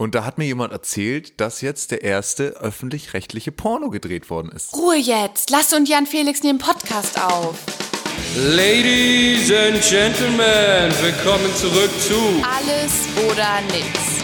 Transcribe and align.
Und 0.00 0.14
da 0.14 0.24
hat 0.24 0.38
mir 0.38 0.44
jemand 0.44 0.72
erzählt, 0.72 1.40
dass 1.40 1.60
jetzt 1.60 1.90
der 1.90 2.02
erste 2.02 2.50
öffentlich-rechtliche 2.60 3.50
Porno 3.50 3.90
gedreht 3.90 4.30
worden 4.30 4.52
ist. 4.52 4.72
Ruhe 4.76 4.94
jetzt. 4.96 5.50
Lass 5.50 5.72
und 5.72 5.88
Jan 5.88 6.06
Felix 6.06 6.44
nehmen 6.44 6.60
Podcast 6.60 7.20
auf. 7.20 7.58
Ladies 8.36 9.50
and 9.50 9.82
Gentlemen, 9.82 10.92
willkommen 11.02 11.52
zurück 11.56 11.90
zu 11.98 12.14
Alles 12.46 13.08
oder 13.28 13.60
nix. 13.72 14.22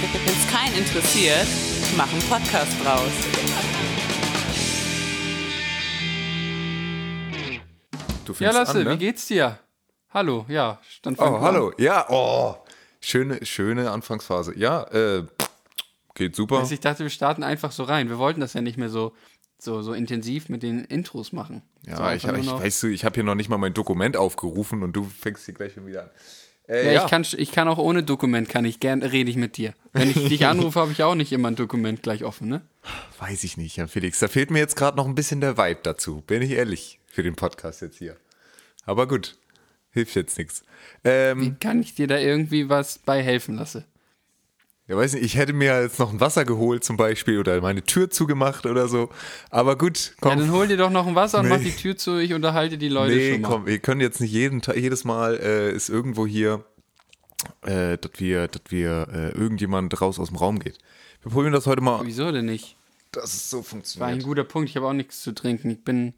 Wenn 0.00 0.32
es 0.34 0.50
keinen 0.50 0.78
interessiert, 0.78 1.46
mach 1.94 2.10
einen 2.10 2.22
Podcast 2.22 2.72
draus. 2.82 3.12
Du 8.24 8.32
fängst 8.32 8.40
Ja, 8.40 8.50
Lasse, 8.58 8.78
an, 8.78 8.84
ne? 8.84 8.92
wie 8.92 8.96
geht's 8.96 9.26
dir? 9.26 9.58
Hallo, 10.08 10.46
ja, 10.48 10.80
stand 10.88 11.18
Oh, 11.20 11.40
hallo. 11.40 11.72
Ja, 11.76 12.06
oh. 12.08 12.63
Schöne, 13.04 13.44
schöne 13.44 13.90
Anfangsphase. 13.90 14.56
Ja, 14.56 14.84
äh, 14.84 15.24
geht 16.14 16.34
super. 16.34 16.58
Also 16.58 16.72
ich 16.74 16.80
dachte, 16.80 17.02
wir 17.02 17.10
starten 17.10 17.42
einfach 17.42 17.72
so 17.72 17.82
rein. 17.84 18.08
Wir 18.08 18.18
wollten 18.18 18.40
das 18.40 18.54
ja 18.54 18.60
nicht 18.62 18.78
mehr 18.78 18.88
so, 18.88 19.12
so, 19.58 19.82
so 19.82 19.92
intensiv 19.92 20.48
mit 20.48 20.62
den 20.62 20.84
Intros 20.84 21.32
machen. 21.32 21.62
So 21.84 21.90
Ja, 21.90 22.14
ich, 22.14 22.24
nur 22.26 22.36
ich 22.38 22.46
noch- 22.46 22.62
weißt 22.62 22.82
du, 22.82 22.86
ich 22.88 23.04
habe 23.04 23.14
hier 23.14 23.24
noch 23.24 23.34
nicht 23.34 23.48
mal 23.48 23.58
mein 23.58 23.74
Dokument 23.74 24.16
aufgerufen 24.16 24.82
und 24.82 24.94
du 24.94 25.04
fängst 25.04 25.44
hier 25.44 25.54
gleich 25.54 25.74
schon 25.74 25.86
wieder 25.86 26.04
an. 26.04 26.10
Äh, 26.66 26.94
ja, 26.94 27.04
Ich, 27.04 27.10
kann, 27.10 27.26
ich 27.36 27.52
kann 27.52 27.68
auch 27.68 27.76
ohne 27.76 28.02
Dokument, 28.04 28.48
kann 28.48 28.64
ich 28.64 28.80
gern, 28.80 29.02
rede 29.02 29.28
ich 29.30 29.36
mit 29.36 29.58
dir. 29.58 29.74
Wenn 29.92 30.08
ich 30.08 30.16
dich 30.28 30.46
anrufe, 30.46 30.80
habe 30.80 30.92
ich 30.92 31.02
auch 31.02 31.14
nicht 31.14 31.30
immer 31.30 31.48
ein 31.48 31.56
Dokument 31.56 32.02
gleich 32.02 32.24
offen, 32.24 32.48
ne? 32.48 32.62
Weiß 33.18 33.44
ich 33.44 33.58
nicht, 33.58 33.76
Herr 33.76 33.86
Felix. 33.86 34.18
Da 34.18 34.28
fehlt 34.28 34.50
mir 34.50 34.60
jetzt 34.60 34.74
gerade 34.76 34.96
noch 34.96 35.04
ein 35.06 35.14
bisschen 35.14 35.42
der 35.42 35.58
Vibe 35.58 35.80
dazu. 35.82 36.22
Bin 36.26 36.40
ich 36.40 36.52
ehrlich, 36.52 37.00
für 37.06 37.22
den 37.22 37.34
Podcast 37.36 37.82
jetzt 37.82 37.98
hier. 37.98 38.16
Aber 38.86 39.06
gut, 39.06 39.36
hilft 39.94 40.14
jetzt 40.14 40.36
nichts. 40.36 40.62
Ähm, 41.04 41.40
Wie 41.40 41.54
kann 41.54 41.80
ich 41.80 41.94
dir 41.94 42.06
da 42.06 42.18
irgendwie 42.18 42.68
was 42.68 42.98
bei 42.98 43.22
helfen 43.22 43.54
lasse? 43.56 43.84
ja, 44.86 44.98
weiß 44.98 45.14
nicht, 45.14 45.24
ich 45.24 45.36
hätte 45.36 45.54
mir 45.54 45.80
jetzt 45.80 45.98
noch 45.98 46.12
ein 46.12 46.20
Wasser 46.20 46.44
geholt 46.44 46.84
zum 46.84 46.98
Beispiel 46.98 47.38
oder 47.38 47.58
meine 47.62 47.82
Tür 47.82 48.10
zugemacht 48.10 48.66
oder 48.66 48.86
so. 48.86 49.08
Aber 49.48 49.78
gut, 49.78 50.12
komm. 50.20 50.32
Ja, 50.32 50.36
dann 50.36 50.52
hol 50.52 50.68
dir 50.68 50.76
doch 50.76 50.90
noch 50.90 51.06
ein 51.06 51.14
Wasser 51.14 51.38
und 51.38 51.46
Nee. 51.46 51.52
mach 51.54 51.60
die 51.62 51.72
Tür 51.74 51.96
zu, 51.96 52.18
ich 52.18 52.34
unterhalte 52.34 52.76
die 52.76 52.90
Leute 52.90 53.14
nee, 53.16 53.32
schon 53.32 53.40
mal. 53.40 53.48
komm, 53.48 53.66
wir 53.66 53.78
können 53.78 54.02
jetzt 54.02 54.20
nicht 54.20 54.32
jeden 54.32 54.60
Tag, 54.60 54.76
jedes 54.76 55.04
Mal 55.04 55.36
äh, 55.40 55.72
ist 55.72 55.88
irgendwo 55.88 56.26
hier, 56.26 56.66
äh, 57.62 57.96
dass 57.96 58.10
wir, 58.18 58.46
dass 58.48 58.60
wir 58.68 59.08
äh, 59.10 59.30
irgendjemand 59.30 59.98
raus 60.02 60.18
aus 60.18 60.28
dem 60.28 60.36
Raum 60.36 60.58
geht. 60.58 60.76
Wir 61.22 61.30
probieren 61.32 61.54
das 61.54 61.66
heute 61.66 61.80
mal, 61.80 62.02
Wieso 62.04 62.30
denn 62.30 62.44
nicht? 62.44 62.76
dass 63.12 63.32
es 63.32 63.48
so 63.48 63.58
War 63.58 63.60
ein 63.62 63.64
funktioniert. 63.64 64.22
guter 64.24 64.44
Punkt. 64.44 64.68
Ich 64.68 64.76
habe 64.76 64.86
auch 64.86 64.92
nichts 64.92 65.22
zu 65.22 65.32
trinken. 65.32 65.70
Ich 65.70 65.82
bin. 65.84 66.12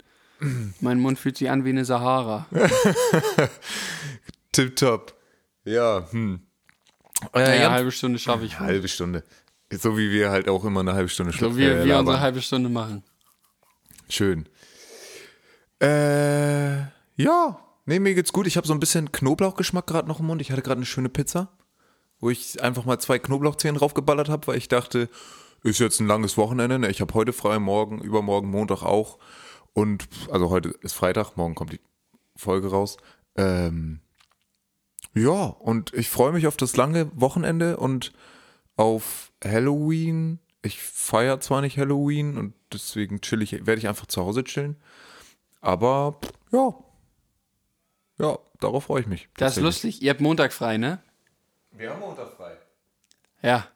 Mein 0.80 1.00
Mund 1.00 1.18
fühlt 1.18 1.36
sich 1.38 1.50
an 1.50 1.64
wie 1.64 1.70
eine 1.70 1.84
Sahara. 1.84 2.46
Tipptopp. 4.52 5.14
Ja, 5.64 6.06
hm. 6.10 6.40
Äh, 7.32 7.40
Ja, 7.40 7.54
Jan- 7.62 7.72
halbe 7.72 7.92
Stunde 7.92 8.18
schaffe 8.18 8.44
ich. 8.44 8.58
wohl. 8.60 8.66
halbe 8.66 8.88
Stunde. 8.88 9.24
So 9.72 9.96
wie 9.98 10.10
wir 10.10 10.30
halt 10.30 10.48
auch 10.48 10.64
immer 10.64 10.80
eine 10.80 10.92
halbe 10.92 11.08
Stunde 11.08 11.32
So 11.32 11.48
schla- 11.48 11.56
wie 11.56 11.64
äh, 11.64 11.84
wir 11.84 11.98
unsere 11.98 12.20
halbe 12.20 12.40
Stunde 12.42 12.68
machen. 12.68 13.02
Schön. 14.08 14.46
Äh, 15.80 16.78
ja. 17.16 17.58
Nee, 17.86 17.98
mir 18.00 18.14
geht's 18.14 18.32
gut. 18.32 18.46
Ich 18.46 18.56
habe 18.56 18.66
so 18.66 18.72
ein 18.72 18.80
bisschen 18.80 19.10
Knoblauchgeschmack 19.12 19.86
gerade 19.86 20.08
noch 20.08 20.20
im 20.20 20.26
Mund. 20.26 20.40
Ich 20.40 20.50
hatte 20.52 20.62
gerade 20.62 20.78
eine 20.78 20.86
schöne 20.86 21.08
Pizza, 21.08 21.48
wo 22.20 22.30
ich 22.30 22.62
einfach 22.62 22.84
mal 22.84 22.98
zwei 22.98 23.18
Knoblauchzehen 23.18 23.76
draufgeballert 23.76 24.28
habe, 24.28 24.46
weil 24.48 24.58
ich 24.58 24.68
dachte, 24.68 25.08
ist 25.62 25.78
jetzt 25.80 26.00
ein 26.00 26.06
langes 26.06 26.36
Wochenende. 26.36 26.78
Ne? 26.78 26.90
Ich 26.90 27.00
habe 27.00 27.14
heute 27.14 27.32
frei, 27.32 27.58
morgen, 27.58 28.00
übermorgen, 28.00 28.50
Montag 28.50 28.82
auch. 28.82 29.18
Und, 29.76 30.08
also 30.30 30.48
heute 30.48 30.70
ist 30.80 30.94
Freitag, 30.94 31.36
morgen 31.36 31.54
kommt 31.54 31.70
die 31.70 31.82
Folge 32.34 32.70
raus. 32.70 32.96
Ähm, 33.36 34.00
ja, 35.12 35.44
und 35.48 35.92
ich 35.92 36.08
freue 36.08 36.32
mich 36.32 36.46
auf 36.46 36.56
das 36.56 36.78
lange 36.78 37.10
Wochenende 37.14 37.76
und 37.76 38.14
auf 38.76 39.32
Halloween. 39.44 40.38
Ich 40.62 40.80
feiere 40.80 41.40
zwar 41.40 41.60
nicht 41.60 41.76
Halloween 41.76 42.38
und 42.38 42.54
deswegen 42.72 43.20
chill 43.20 43.42
ich, 43.42 43.52
werde 43.52 43.76
ich 43.76 43.86
einfach 43.86 44.06
zu 44.06 44.22
Hause 44.22 44.44
chillen. 44.44 44.76
Aber 45.60 46.20
ja. 46.52 46.74
Ja, 48.18 48.38
darauf 48.60 48.84
freue 48.84 49.02
ich 49.02 49.06
mich. 49.06 49.28
Das 49.36 49.58
ist 49.58 49.62
lustig. 49.62 50.00
Ihr 50.00 50.08
habt 50.08 50.22
Montag 50.22 50.54
frei, 50.54 50.78
ne? 50.78 51.02
Wir 51.72 51.90
haben 51.90 52.00
Montag 52.00 52.32
frei. 52.32 52.56
Ja. 53.42 53.68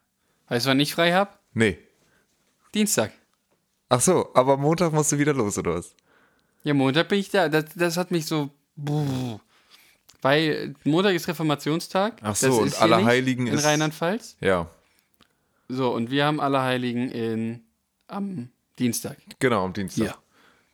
Weißt 0.47 0.65
du, 0.65 0.71
wann 0.71 0.79
ich 0.79 0.95
frei 0.95 1.13
hab? 1.13 1.39
Nee. 1.53 1.77
Dienstag. 2.73 3.11
Ach 3.93 3.99
so, 4.01 4.29
aber 4.33 4.55
Montag 4.57 4.93
musst 4.93 5.11
du 5.11 5.17
wieder 5.17 5.33
los, 5.33 5.57
oder 5.57 5.75
was? 5.75 5.93
Ja, 6.63 6.73
Montag 6.73 7.09
bin 7.09 7.19
ich 7.19 7.29
da. 7.29 7.49
Das, 7.49 7.65
das 7.75 7.97
hat 7.97 8.09
mich 8.11 8.25
so. 8.25 8.49
Weil 10.21 10.75
Montag 10.83 11.13
ist 11.15 11.27
Reformationstag. 11.27 12.17
Ach 12.21 12.35
so, 12.35 12.47
das 12.47 12.57
und 12.57 12.67
ist 12.67 12.81
Allerheiligen 12.81 13.47
in 13.47 13.53
ist- 13.55 13.65
Rheinland-Pfalz. 13.65 14.37
Ja, 14.39 14.69
So, 15.67 15.93
und 15.93 16.11
wir 16.11 16.25
haben 16.25 16.39
Allerheiligen 16.39 17.09
in, 17.11 17.63
am 18.07 18.49
Dienstag. 18.77 19.17
genau, 19.39 19.65
am 19.65 19.73
Dienstag. 19.73 20.05
Ja. 20.05 20.15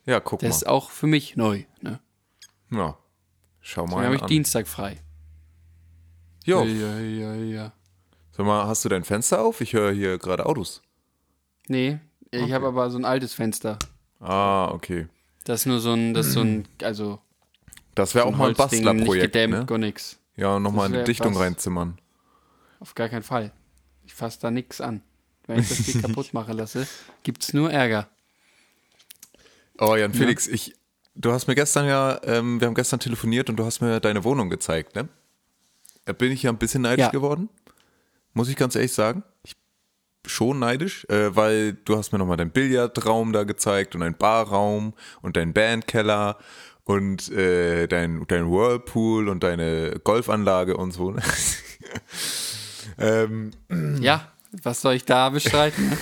Ja, 0.06 0.20
guck 0.20 0.40
Das 0.40 0.56
ist 0.58 0.66
mal. 0.66 0.72
auch 0.72 0.90
für 0.90 1.06
mich 1.06 1.36
neu. 1.36 1.64
Ne? 1.82 2.00
Ja. 2.70 2.96
Schau 3.60 3.82
Dann 3.86 3.90
mal 3.94 4.04
habe 4.06 4.16
ich 4.16 4.22
an. 4.22 4.28
Dienstag 4.28 4.66
frei. 4.68 4.96
Jo, 6.44 6.62
Ja, 6.64 6.98
ja, 6.98 7.34
ja. 7.34 7.72
sag 8.32 8.46
mal, 8.46 8.66
hast 8.66 8.84
du 8.84 8.88
dein 8.88 9.04
Fenster 9.04 9.42
auf? 9.42 9.60
Ich 9.60 9.72
höre 9.74 9.92
hier 9.92 10.18
gerade 10.18 10.46
Autos. 10.46 10.82
Nee, 11.68 11.98
ich 12.30 12.52
habe 12.52 12.66
aber 12.66 12.90
so 12.90 12.98
ein 12.98 13.04
altes 13.04 13.34
Fenster. 13.34 13.78
Ah, 14.20 14.68
okay. 14.72 15.06
Das 15.44 15.60
ist 15.60 15.66
nur 15.66 15.80
so 15.80 15.92
ein, 15.92 16.14
das 16.14 16.26
ist 16.28 16.32
so 16.34 16.40
ein, 16.40 16.66
also 16.82 17.20
Das 17.94 18.14
wäre 18.14 18.26
so 18.26 18.32
auch 18.32 18.36
mal 18.36 18.44
ein 18.44 18.48
nicht 18.50 18.58
Bastlerprojekt, 18.58 19.32
gedämmt, 19.32 19.54
ne? 19.54 19.66
gar 19.66 19.78
nix. 19.78 20.18
Ja, 20.36 20.58
nochmal 20.60 20.86
eine 20.86 21.04
Dichtung 21.04 21.34
was. 21.34 21.40
reinzimmern. 21.42 21.98
Auf 22.80 22.94
gar 22.94 23.08
keinen 23.08 23.22
Fall. 23.22 23.52
Ich 24.04 24.14
fasse 24.14 24.38
da 24.40 24.50
nix 24.50 24.80
an. 24.80 25.02
Wenn 25.46 25.60
ich 25.60 25.68
das 25.68 25.78
hier 25.78 26.00
kaputt 26.02 26.32
machen 26.34 26.56
lasse, 26.56 26.86
gibt's 27.22 27.52
nur 27.54 27.70
Ärger. 27.72 28.08
Oh, 29.78 29.94
Jan 29.96 30.12
Felix, 30.12 30.46
ich, 30.46 30.74
du 31.14 31.32
hast 31.32 31.46
mir 31.46 31.54
gestern 31.54 31.86
ja, 31.86 32.20
ähm, 32.24 32.60
wir 32.60 32.66
haben 32.66 32.74
gestern 32.74 33.00
telefoniert 33.00 33.48
und 33.48 33.56
du 33.56 33.64
hast 33.64 33.80
mir 33.80 34.00
deine 34.00 34.24
Wohnung 34.24 34.50
gezeigt, 34.50 34.94
ne? 34.96 35.08
Da 36.04 36.12
bin 36.12 36.32
ich 36.32 36.42
ja 36.42 36.50
ein 36.50 36.58
bisschen 36.58 36.82
neidisch 36.82 37.04
Ja. 37.06 37.10
geworden. 37.10 37.48
Muss 38.34 38.48
ich 38.48 38.56
ganz 38.56 38.74
ehrlich 38.74 38.92
sagen. 38.92 39.22
Ich 39.44 39.56
schon 40.28 40.58
neidisch, 40.60 41.04
äh, 41.08 41.34
weil 41.34 41.72
du 41.84 41.96
hast 41.96 42.12
mir 42.12 42.18
nochmal 42.18 42.36
deinen 42.36 42.50
Billardraum 42.50 43.32
da 43.32 43.44
gezeigt 43.44 43.94
und 43.94 44.02
einen 44.02 44.16
Barraum 44.16 44.94
und 45.22 45.36
deinen 45.36 45.52
Bandkeller 45.52 46.38
und 46.84 47.30
äh, 47.32 47.86
dein, 47.86 48.24
dein 48.28 48.50
Whirlpool 48.50 49.28
und 49.28 49.42
deine 49.42 50.00
Golfanlage 50.04 50.76
und 50.76 50.92
so. 50.92 51.10
ne? 51.10 51.22
ähm, 52.98 53.50
Ja, 54.00 54.32
was 54.62 54.80
soll 54.80 54.94
ich 54.94 55.04
da 55.04 55.28
bestreiten? 55.30 55.90
ne? 55.90 55.98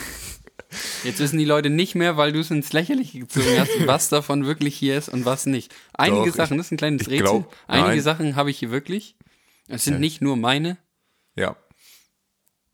Jetzt 1.05 1.21
wissen 1.21 1.39
die 1.39 1.45
Leute 1.45 1.71
nicht 1.71 1.95
mehr, 1.95 2.17
weil 2.17 2.33
du 2.33 2.41
es 2.41 2.51
ins 2.51 2.73
Lächerliche 2.73 3.21
gezogen 3.21 3.59
hast, 3.59 3.87
was 3.87 4.09
davon 4.09 4.47
wirklich 4.47 4.77
hier 4.77 4.99
ist 4.99 5.09
und 5.09 5.25
was 5.25 5.47
nicht. 5.47 5.75
Einige 5.95 6.23
Doch, 6.23 6.27
ich- 6.29 6.35
Sachen, 6.35 6.57
das 6.59 6.67
ist 6.67 6.73
ein 6.73 6.77
kleines 6.77 7.03
ich 7.03 7.09
Rätsel. 7.09 7.25
glaub, 7.25 7.57
Einige. 7.67 8.03
Sachen 8.03 8.37
habe 8.37 8.51
ich 8.51 8.59
hier 8.59 8.71
wirklich. 8.71 9.17
Es 9.69 9.85
sind 9.85 10.01
nicht 10.01 10.23
nur 10.23 10.37
meine, 10.37 10.77
ja. 11.35 11.57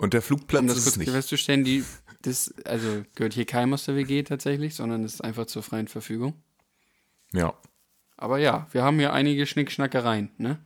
Und 0.03 0.15
der 0.15 0.21
Flugplatz 0.21 0.63
um 0.63 0.67
das 0.67 0.79
ist 0.79 0.85
kurz 0.85 0.97
nicht. 0.97 1.11
festzustellen, 1.11 1.63
die, 1.63 1.85
das, 2.23 2.53
also 2.65 3.05
gehört 3.15 3.35
hier 3.35 3.45
keinem 3.47 3.73
aus 3.73 3.85
der 3.85 3.95
WG 3.95 4.25
tatsächlich, 4.25 4.75
sondern 4.75 5.05
ist 5.05 5.23
einfach 5.23 5.47
zur 5.47 5.63
freien 5.63 5.87
Verfügung. 5.87 6.35
Ja. 7.33 7.55
Aber 8.17 8.39
ja, 8.39 8.67
wir 8.73 8.83
haben 8.83 8.99
hier 8.99 9.13
einige 9.13 9.47
Schnickschnackereien, 9.47 10.33
ne? 10.39 10.59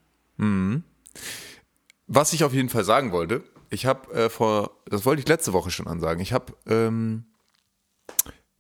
Was 2.07 2.33
ich 2.33 2.45
auf 2.45 2.55
jeden 2.55 2.71
Fall 2.71 2.85
sagen 2.85 3.13
wollte, 3.13 3.45
ich 3.69 3.85
habe 3.85 4.11
äh, 4.15 4.31
vor, 4.31 4.71
das 4.87 5.05
wollte 5.05 5.21
ich 5.21 5.29
letzte 5.29 5.53
Woche 5.53 5.71
schon 5.71 5.87
ansagen, 5.87 6.23
ich 6.23 6.33
habe 6.33 6.55
ähm, 6.67 7.27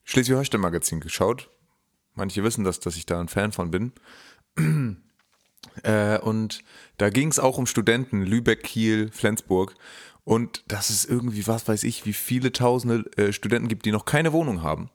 Schleswig-Holstein-Magazin 0.04 1.00
geschaut. 1.00 1.48
Manche 2.14 2.44
wissen 2.44 2.64
das, 2.64 2.80
dass 2.80 2.98
ich 2.98 3.06
da 3.06 3.18
ein 3.18 3.28
Fan 3.28 3.52
von 3.52 3.70
bin. 3.70 3.92
Äh, 5.82 6.18
und 6.20 6.62
da 6.96 7.10
ging 7.10 7.28
es 7.28 7.38
auch 7.38 7.58
um 7.58 7.66
Studenten, 7.66 8.22
Lübeck, 8.22 8.62
Kiel, 8.62 9.10
Flensburg. 9.12 9.74
Und 10.26 10.64
dass 10.66 10.90
es 10.90 11.04
irgendwie, 11.04 11.46
was 11.46 11.68
weiß 11.68 11.84
ich, 11.84 12.04
wie 12.04 12.12
viele 12.12 12.50
tausende 12.50 13.08
äh, 13.16 13.32
Studenten 13.32 13.68
gibt, 13.68 13.86
die 13.86 13.92
noch 13.92 14.04
keine 14.04 14.32
Wohnung 14.32 14.60
haben. 14.60 14.90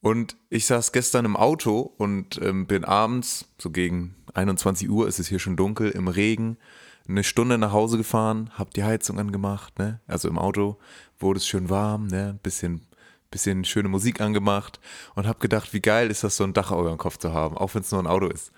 Und 0.00 0.36
ich 0.50 0.66
saß 0.66 0.90
gestern 0.90 1.24
im 1.24 1.36
Auto 1.36 1.94
und 1.98 2.40
ähm, 2.42 2.66
bin 2.66 2.84
abends, 2.84 3.46
so 3.58 3.70
gegen 3.70 4.16
21 4.34 4.90
Uhr 4.90 5.06
ist 5.06 5.20
es 5.20 5.28
hier 5.28 5.38
schon 5.38 5.54
dunkel, 5.54 5.90
im 5.90 6.08
Regen, 6.08 6.58
eine 7.06 7.22
Stunde 7.22 7.58
nach 7.58 7.70
Hause 7.70 7.96
gefahren, 7.96 8.50
hab 8.58 8.74
die 8.74 8.82
Heizung 8.82 9.20
angemacht, 9.20 9.78
ne? 9.78 10.00
Also 10.08 10.28
im 10.28 10.36
Auto 10.36 10.78
wurde 11.20 11.38
es 11.38 11.46
schön 11.46 11.70
warm, 11.70 12.08
ne? 12.08 12.40
Bisschen, 12.42 12.88
bisschen 13.30 13.64
schöne 13.64 13.88
Musik 13.88 14.20
angemacht 14.20 14.80
und 15.14 15.28
hab 15.28 15.38
gedacht, 15.38 15.72
wie 15.72 15.80
geil 15.80 16.10
ist 16.10 16.24
das, 16.24 16.36
so 16.36 16.42
ein 16.42 16.54
Dach 16.54 16.72
über 16.72 16.88
dem 16.88 16.98
Kopf 16.98 17.18
zu 17.18 17.32
haben, 17.32 17.56
auch 17.56 17.72
wenn 17.76 17.82
es 17.82 17.92
nur 17.92 18.02
ein 18.02 18.08
Auto 18.08 18.26
ist. 18.26 18.50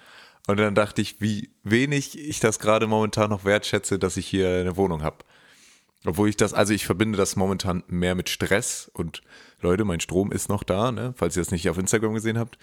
Und 0.47 0.57
dann 0.57 0.75
dachte 0.75 1.03
ich, 1.03 1.21
wie 1.21 1.51
wenig 1.65 2.19
ich 2.19 2.41
das 2.41 2.59
gerade 2.59 2.87
momentan 2.87 3.29
noch 3.29 3.45
wertschätze, 3.45 3.99
dass 3.99 4.17
ich 4.17 4.27
hier 4.27 4.49
eine 4.49 4.79
Wohnung 4.79 5.03
habe. 5.03 5.19
Obwohl 6.07 6.29
ich 6.31 6.37
das, 6.37 6.55
also 6.55 6.73
ich 6.73 6.87
verbinde 6.87 7.19
das 7.19 7.37
momentan 7.37 7.83
mehr 7.87 8.15
mit 8.15 8.29
Stress 8.31 8.91
und 8.95 9.21
Leute, 9.61 9.85
mein 9.85 10.01
Strom 10.01 10.33
ist 10.33 10.49
noch 10.49 10.63
da, 10.63 10.93
ne? 10.93 11.13
falls 11.17 11.37
ihr 11.37 11.43
das 11.43 11.51
nicht 11.51 11.69
auf 11.69 11.77
Instagram 11.79 12.15
gesehen 12.15 12.39
habt. 12.39 12.59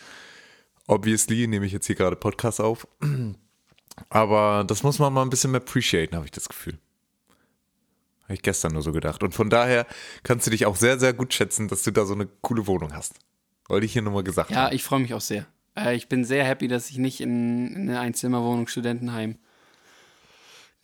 Obviously 0.88 1.48
nehme 1.48 1.66
ich 1.66 1.72
jetzt 1.72 1.86
hier 1.86 1.96
gerade 1.96 2.16
Podcast 2.16 2.60
auf. 2.62 2.88
Aber 4.10 4.64
das 4.68 4.84
muss 4.84 5.00
man 5.00 5.14
mal 5.14 5.22
ein 5.24 5.30
bisschen 5.30 5.52
mehr 5.52 5.62
appreciaten, 5.62 6.16
habe 6.16 6.26
ich 6.26 6.32
das 6.32 6.50
Gefühl. 6.50 6.78
Habe 8.24 8.34
ich 8.34 8.42
gestern 8.42 8.74
nur 8.74 8.82
so 8.82 8.92
gedacht. 8.92 9.24
Und 9.24 9.34
von 9.34 9.50
daher 9.50 9.86
kannst 10.24 10.48
du 10.48 10.52
dich 10.52 10.66
auch 10.66 10.76
sehr, 10.76 11.00
sehr 11.00 11.14
gut 11.14 11.34
schätzen, 11.34 11.68
dass 11.68 11.84
du 11.84 11.92
da 11.92 12.06
so 12.06 12.14
eine 12.14 12.28
coole 12.42 12.68
Wohnung 12.68 12.94
hast. 12.94 13.16
Wollte 13.68 13.86
ich 13.86 13.94
hier 13.94 14.02
nochmal 14.02 14.24
gesagt 14.24 14.50
Ja, 14.52 14.66
haben. 14.66 14.76
ich 14.76 14.84
freue 14.84 15.00
mich 15.00 15.14
auch 15.14 15.22
sehr. 15.22 15.46
Äh, 15.76 15.96
ich 15.96 16.10
bin 16.10 16.26
sehr 16.26 16.44
happy, 16.44 16.68
dass 16.68 16.90
ich 16.90 16.98
nicht 16.98 17.22
in, 17.22 17.68
in 17.68 17.90
eine 17.90 18.00
Einzimmerwohnung 18.00 18.68
Studentenheim 18.68 19.38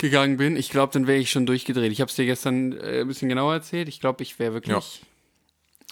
gegangen 0.04 0.38
bin. 0.38 0.56
Ich 0.58 0.70
glaube, 0.70 0.94
dann 0.94 1.08
wäre 1.08 1.18
ich 1.18 1.32
schon 1.32 1.46
durchgedreht. 1.46 1.92
Ich 1.92 2.02
habe 2.02 2.10
es 2.10 2.16
dir 2.16 2.26
gestern 2.26 2.74
äh, 2.74 3.02
ein 3.02 3.08
bisschen 3.08 3.30
genauer 3.30 3.54
erzählt. 3.54 3.88
Ich 3.88 4.00
glaube, 4.02 4.22
ich 4.22 4.38
wäre 4.38 4.54
wirklich. 4.54 5.02
Ja. 5.02 5.08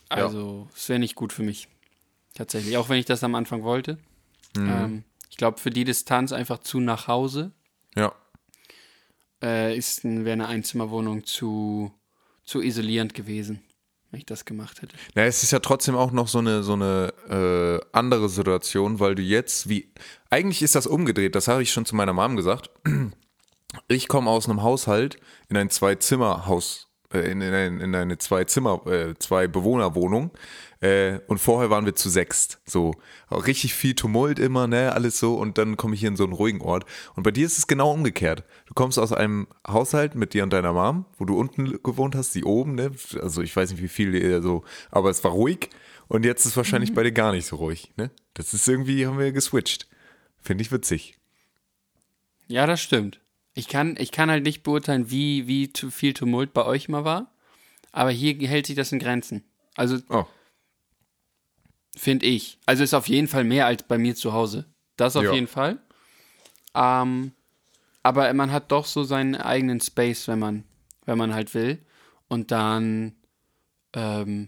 Also, 0.10 0.68
es 0.76 0.90
wäre 0.90 1.00
nicht 1.00 1.16
gut 1.16 1.32
für 1.32 1.44
mich. 1.44 1.70
Tatsächlich. 2.36 2.78
Auch 2.78 2.90
wenn 2.90 3.00
ich 3.00 3.06
das 3.06 3.24
am 3.24 3.34
Anfang 3.36 3.64
wollte. 3.64 3.98
Mhm. 4.56 4.70
Ähm, 4.70 5.04
ich 5.30 5.38
glaube, 5.38 5.60
für 5.60 5.70
die 5.70 5.86
Distanz 5.86 6.34
einfach 6.34 6.60
zu 6.60 6.82
nach 6.82 7.08
Hause 7.08 7.52
Ja. 7.96 8.14
äh, 9.42 9.76
ist 9.78 10.04
wäre 10.04 10.34
eine 10.34 10.48
Einzimmerwohnung 10.48 11.26
zu, 11.26 11.94
zu 12.44 12.62
isolierend 12.62 13.14
gewesen, 13.14 13.62
wenn 14.12 14.20
ich 14.20 14.26
das 14.26 14.44
gemacht 14.44 14.82
hätte. 14.82 14.96
Na, 15.16 15.24
es 15.24 15.44
ist 15.44 15.52
ja 15.52 15.60
trotzdem 15.60 15.96
auch 15.96 16.12
noch 16.12 16.28
so 16.28 16.40
eine, 16.40 16.64
so 16.64 16.74
eine 16.74 17.14
äh, 17.30 17.98
andere 17.98 18.28
Situation, 18.28 19.00
weil 19.00 19.16
du 19.16 19.22
jetzt, 19.22 19.70
wie, 19.70 19.94
eigentlich 20.30 20.62
ist 20.62 20.76
das 20.76 20.86
umgedreht, 20.88 21.36
das 21.36 21.48
habe 21.48 21.64
ich 21.64 21.72
schon 21.72 21.86
zu 21.86 21.96
meiner 21.96 22.14
Mom 22.14 22.36
gesagt. 22.36 22.70
Ich 23.88 24.08
komme 24.08 24.30
aus 24.30 24.50
einem 24.50 24.64
Haushalt 24.64 25.18
in 25.50 25.58
ein 25.58 25.70
Zwei-Zimmer-Haus, 25.70 26.90
äh, 27.14 27.20
in, 27.32 27.42
in, 27.42 27.80
in 27.80 27.96
eine 27.96 28.18
Zwei-Zimmer, 28.18 28.86
äh, 28.88 29.14
Zwei-Bewohner-Wohnung. 29.18 30.32
Äh, 30.82 31.20
und 31.28 31.38
vorher 31.38 31.70
waren 31.70 31.86
wir 31.86 31.96
zu 31.96 32.10
sechst. 32.10 32.60
So, 32.66 32.96
auch 33.30 33.46
richtig 33.46 33.76
viel 33.76 33.94
Tumult 33.94 34.40
immer, 34.40 34.68
ne, 34.68 34.92
alles 34.94 35.20
so. 35.20 35.36
Und 35.36 35.58
dann 35.58 35.78
komme 35.78 35.94
ich 35.94 36.00
hier 36.02 36.10
in 36.10 36.16
so 36.16 36.24
einen 36.24 36.34
ruhigen 36.34 36.62
Ort. 36.62 36.86
Und 37.16 37.24
bei 37.24 37.32
dir 37.32 37.46
ist 37.46 37.58
es 37.58 37.68
genau 37.68 37.92
umgekehrt. 37.92 38.44
Du 38.66 38.74
kommst 38.74 38.98
aus 38.98 39.14
einem 39.14 39.48
Haushalt 39.68 40.16
mit 40.16 40.34
dir 40.34 40.44
und 40.44 40.52
deiner 40.52 40.74
Mom, 40.74 41.06
wo 41.18 41.26
du 41.26 41.38
unten 41.38 41.82
gewohnt 41.84 42.16
hast, 42.16 42.34
die 42.34 42.44
oben, 42.44 42.76
ne? 42.76 42.92
Also 43.22 43.42
ich 43.42 43.56
weiß 43.56 43.72
nicht, 43.72 43.82
wie 43.82 43.88
viel 43.88 44.16
ihr 44.16 44.42
so, 44.42 44.64
aber 44.90 45.12
es 45.12 45.24
war 45.24 45.32
ruhig. 45.32 45.70
Und 46.08 46.26
jetzt 46.26 46.46
ist 46.46 46.58
wahrscheinlich 46.58 46.94
bei 46.94 47.04
dir 47.04 47.14
gar 47.14 47.32
nicht 47.32 47.46
so 47.46 47.58
ruhig, 47.58 47.94
ne? 47.96 48.10
Das 48.34 48.54
ist 48.54 48.68
irgendwie, 48.68 49.06
haben 49.06 49.20
wir 49.20 49.32
geswitcht. 49.32 49.88
Finde 50.40 50.64
ich 50.64 50.72
witzig. 50.72 51.20
Ja, 52.48 52.66
das 52.66 52.82
stimmt. 52.82 53.22
Ich 53.54 53.68
kann, 53.68 53.96
ich 54.00 54.12
kann 54.12 54.30
halt 54.32 54.44
nicht 54.44 54.64
beurteilen, 54.64 55.12
wie, 55.12 55.48
wie 55.48 55.70
viel 55.90 56.14
Tumult 56.14 56.54
bei 56.54 56.66
euch 56.66 56.88
mal 56.90 57.04
war. 57.04 57.32
Aber 57.92 58.12
hier 58.12 58.36
hält 58.48 58.68
sich 58.68 58.76
das 58.76 58.92
in 58.92 59.00
Grenzen. 59.00 59.44
Also, 59.76 59.98
Oh, 60.10 60.26
finde 61.96 62.26
ich. 62.26 62.58
Also 62.66 62.84
ist 62.84 62.94
auf 62.94 63.08
jeden 63.08 63.28
Fall 63.28 63.44
mehr 63.44 63.66
als 63.66 63.84
bei 63.84 63.98
mir 63.98 64.16
zu 64.16 64.34
Hause. 64.34 64.66
Das 64.96 65.16
auf 65.16 65.24
Ja. 65.24 65.34
jeden 65.34 65.48
Fall. 65.48 65.80
Ähm, 66.74 67.34
aber 68.04 68.34
man 68.34 68.52
hat 68.52 68.72
doch 68.72 68.86
so 68.86 69.04
seinen 69.04 69.36
eigenen 69.36 69.82
Space, 69.82 70.28
wenn 70.28 70.40
man, 70.40 70.64
wenn 71.06 71.18
man 71.18 71.34
halt 71.34 71.54
will. 71.54 71.80
Und 72.30 72.52
dann 72.52 73.14
ähm, 73.94 74.48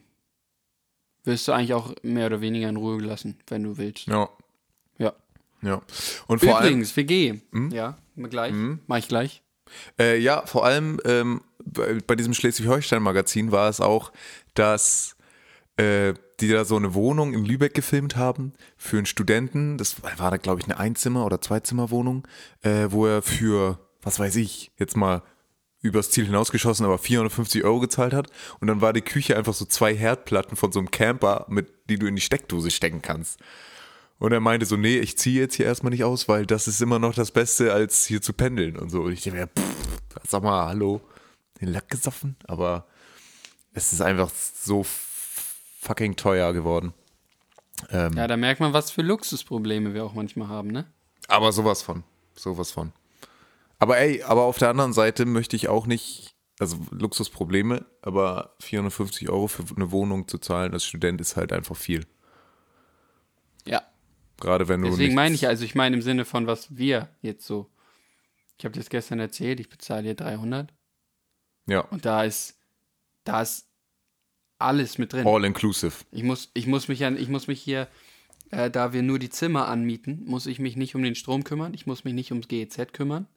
wirst 1.26 1.48
du 1.48 1.52
eigentlich 1.52 1.74
auch 1.74 1.94
mehr 2.02 2.28
oder 2.28 2.40
weniger 2.42 2.70
in 2.70 2.78
Ruhe 2.78 2.98
gelassen, 2.98 3.38
wenn 3.48 3.64
du 3.64 3.78
willst. 3.78 4.08
ja, 4.08 4.30
Ja. 4.98 5.14
ja. 5.62 5.82
Und 6.28 6.40
vor 6.40 6.58
allem, 6.58 6.68
Übrigens, 6.68 6.96
WG. 6.96 7.42
Ja, 7.72 7.98
gleich. 8.16 8.54
Mach 8.88 8.98
ich 8.98 9.08
gleich. 9.08 9.44
Äh, 10.00 10.18
ja, 10.20 10.46
vor 10.46 10.66
allem 10.66 11.00
ähm, 11.06 11.42
bei, 11.64 11.98
bei 12.06 12.16
diesem 12.16 12.34
Schleswig-Holstein-Magazin 12.34 13.52
war 13.52 13.70
es 13.70 13.80
auch, 13.80 14.12
dass 14.54 15.16
äh, 15.78 16.14
die 16.40 16.50
da 16.50 16.66
so 16.66 16.76
eine 16.76 16.94
Wohnung 16.94 17.34
in 17.34 17.46
Lübeck 17.46 17.74
gefilmt 17.74 18.16
haben 18.16 18.54
für 18.78 18.98
einen 18.98 19.06
Studenten. 19.06 19.78
Das 19.78 20.04
war 20.04 20.32
da, 20.32 20.38
glaube 20.38 20.62
ich, 20.62 20.66
eine 20.66 20.78
Einzimmer- 20.78 21.26
oder 21.26 21.42
Zweizimmerwohnung, 21.42 22.28
äh, 22.62 22.88
wo 22.90 23.06
er 23.06 23.22
für, 23.22 23.80
was 24.02 24.20
weiß 24.20 24.36
ich, 24.36 24.72
jetzt 24.78 24.98
mal 24.98 25.24
übers 25.82 26.12
Ziel 26.12 26.26
hinausgeschossen, 26.26 26.86
aber 26.86 26.98
450 26.98 27.64
Euro 27.64 27.80
gezahlt 27.80 28.14
hat. 28.14 28.30
Und 28.60 28.68
dann 28.68 28.82
war 28.82 28.94
die 28.94 29.02
Küche 29.02 29.36
einfach 29.38 29.54
so 29.54 29.66
zwei 29.66 29.96
Herdplatten 29.96 30.56
von 30.56 30.72
so 30.72 30.80
einem 30.80 30.92
Camper, 30.92 31.46
mit 31.50 31.90
die 31.90 32.00
du 32.00 32.08
in 32.08 32.16
die 32.16 32.22
Steckdose 32.22 32.72
stecken 32.72 33.02
kannst. 33.02 33.40
Und 34.20 34.32
er 34.32 34.40
meinte 34.40 34.66
so, 34.66 34.78
nee, 34.78 35.00
ich 35.00 35.18
ziehe 35.18 35.42
jetzt 35.42 35.56
hier 35.56 35.66
erstmal 35.66 35.92
nicht 35.92 36.04
aus, 36.04 36.28
weil 36.28 36.46
das 36.46 36.68
ist 36.68 36.82
immer 36.82 37.00
noch 37.00 37.14
das 37.14 37.32
Beste, 37.32 37.74
als 37.74 38.06
hier 38.06 38.22
zu 38.22 38.34
pendeln 38.34 38.78
und 38.78 38.90
so. 38.90 39.02
Und 39.02 39.12
ich 39.12 39.22
denke 39.22 39.40
mir, 39.40 39.48
pff, 39.48 40.20
sag 40.28 40.44
mal, 40.44 40.68
hallo, 40.68 41.02
den 41.60 41.70
Lack 41.70 41.90
gesoffen? 41.90 42.36
Aber 42.48 42.88
es 43.74 43.92
ist 43.92 44.02
einfach 44.02 44.30
so 44.30 44.86
fucking 45.82 46.16
teuer 46.16 46.54
geworden. 46.54 46.94
Ähm, 47.90 48.14
Ja, 48.14 48.28
da 48.28 48.38
merkt 48.38 48.62
man, 48.62 48.72
was 48.72 48.92
für 48.92 49.02
Luxusprobleme 49.02 49.94
wir 49.94 50.06
auch 50.06 50.14
manchmal 50.14 50.48
haben, 50.48 50.70
ne? 50.70 50.86
Aber 51.28 51.52
sowas 51.52 51.82
von, 51.82 52.04
sowas 52.36 52.72
von. 52.72 52.94
Aber 53.80 53.98
ey, 53.98 54.24
aber 54.24 54.44
auf 54.44 54.58
der 54.58 54.70
anderen 54.70 54.94
Seite 54.94 55.26
möchte 55.26 55.56
ich 55.56 55.68
auch 55.68 55.88
nicht, 55.88 56.36
also 56.60 56.78
Luxusprobleme, 56.92 57.86
aber 58.02 58.56
450 58.62 59.30
Euro 59.30 59.48
für 59.48 59.64
eine 59.76 59.92
Wohnung 59.92 60.28
zu 60.28 60.38
zahlen 60.38 60.72
als 60.72 60.86
Student 60.86 61.20
ist 61.20 61.36
halt 61.36 61.52
einfach 61.52 61.76
viel. 61.76 62.06
Ja. 64.44 64.50
Gerade 64.50 64.68
wenn 64.68 64.82
du 64.82 64.90
Deswegen 64.90 65.16
meine 65.16 65.36
ich, 65.36 65.48
also 65.48 65.64
ich 65.66 65.76
meine 65.76 65.96
im 65.96 66.02
Sinne 66.02 66.26
von, 66.26 66.48
was 66.48 66.76
wir 66.78 67.10
jetzt 67.22 67.46
so. 67.46 67.70
Ich 68.58 68.66
habe 68.66 68.78
das 68.78 68.90
gestern 68.90 69.20
erzählt, 69.20 69.60
ich 69.60 69.70
bezahle 69.70 70.04
hier 70.04 70.16
300 70.16 70.72
Ja, 71.68 71.82
und 71.82 72.06
da 72.06 72.24
ist, 72.24 72.58
da 73.24 73.42
ist 73.42 73.68
alles 74.60 74.98
mit 74.98 75.12
drin. 75.14 75.26
all 75.28 75.44
inclusive. 75.44 75.94
Ich 76.12 76.24
muss, 76.24 76.52
ich 76.54 76.68
muss 76.68 76.88
mich 76.88 77.00
ja, 77.00 77.12
ich 77.12 77.28
muss 77.30 77.48
mich 77.48 77.62
hier, 77.62 77.88
äh, 78.52 78.70
da 78.70 78.94
wir 78.94 79.02
nur 79.02 79.20
die 79.20 79.30
Zimmer 79.30 79.68
anmieten, 79.68 80.24
muss 80.26 80.46
ich 80.46 80.60
mich 80.60 80.76
nicht 80.76 80.96
um 80.96 81.04
den 81.04 81.16
Strom 81.16 81.44
kümmern, 81.44 81.74
ich 81.74 81.86
muss 81.88 82.04
mich 82.04 82.14
nicht 82.14 82.32
ums 82.32 82.48
GEZ 82.48 82.94
kümmern. 82.94 83.28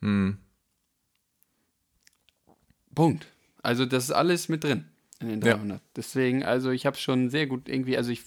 Hm. 0.00 0.38
Punkt. 2.94 3.26
Also 3.62 3.86
das 3.86 4.04
ist 4.04 4.12
alles 4.12 4.48
mit 4.48 4.64
drin 4.64 4.86
in 5.20 5.28
den 5.28 5.42
Ja. 5.42 5.54
300. 5.54 5.82
Deswegen, 5.96 6.42
also 6.44 6.70
ich 6.70 6.86
habe 6.86 6.96
schon 6.96 7.28
sehr 7.30 7.46
gut 7.46 7.68
irgendwie, 7.68 7.96
also 7.96 8.10
ich, 8.10 8.22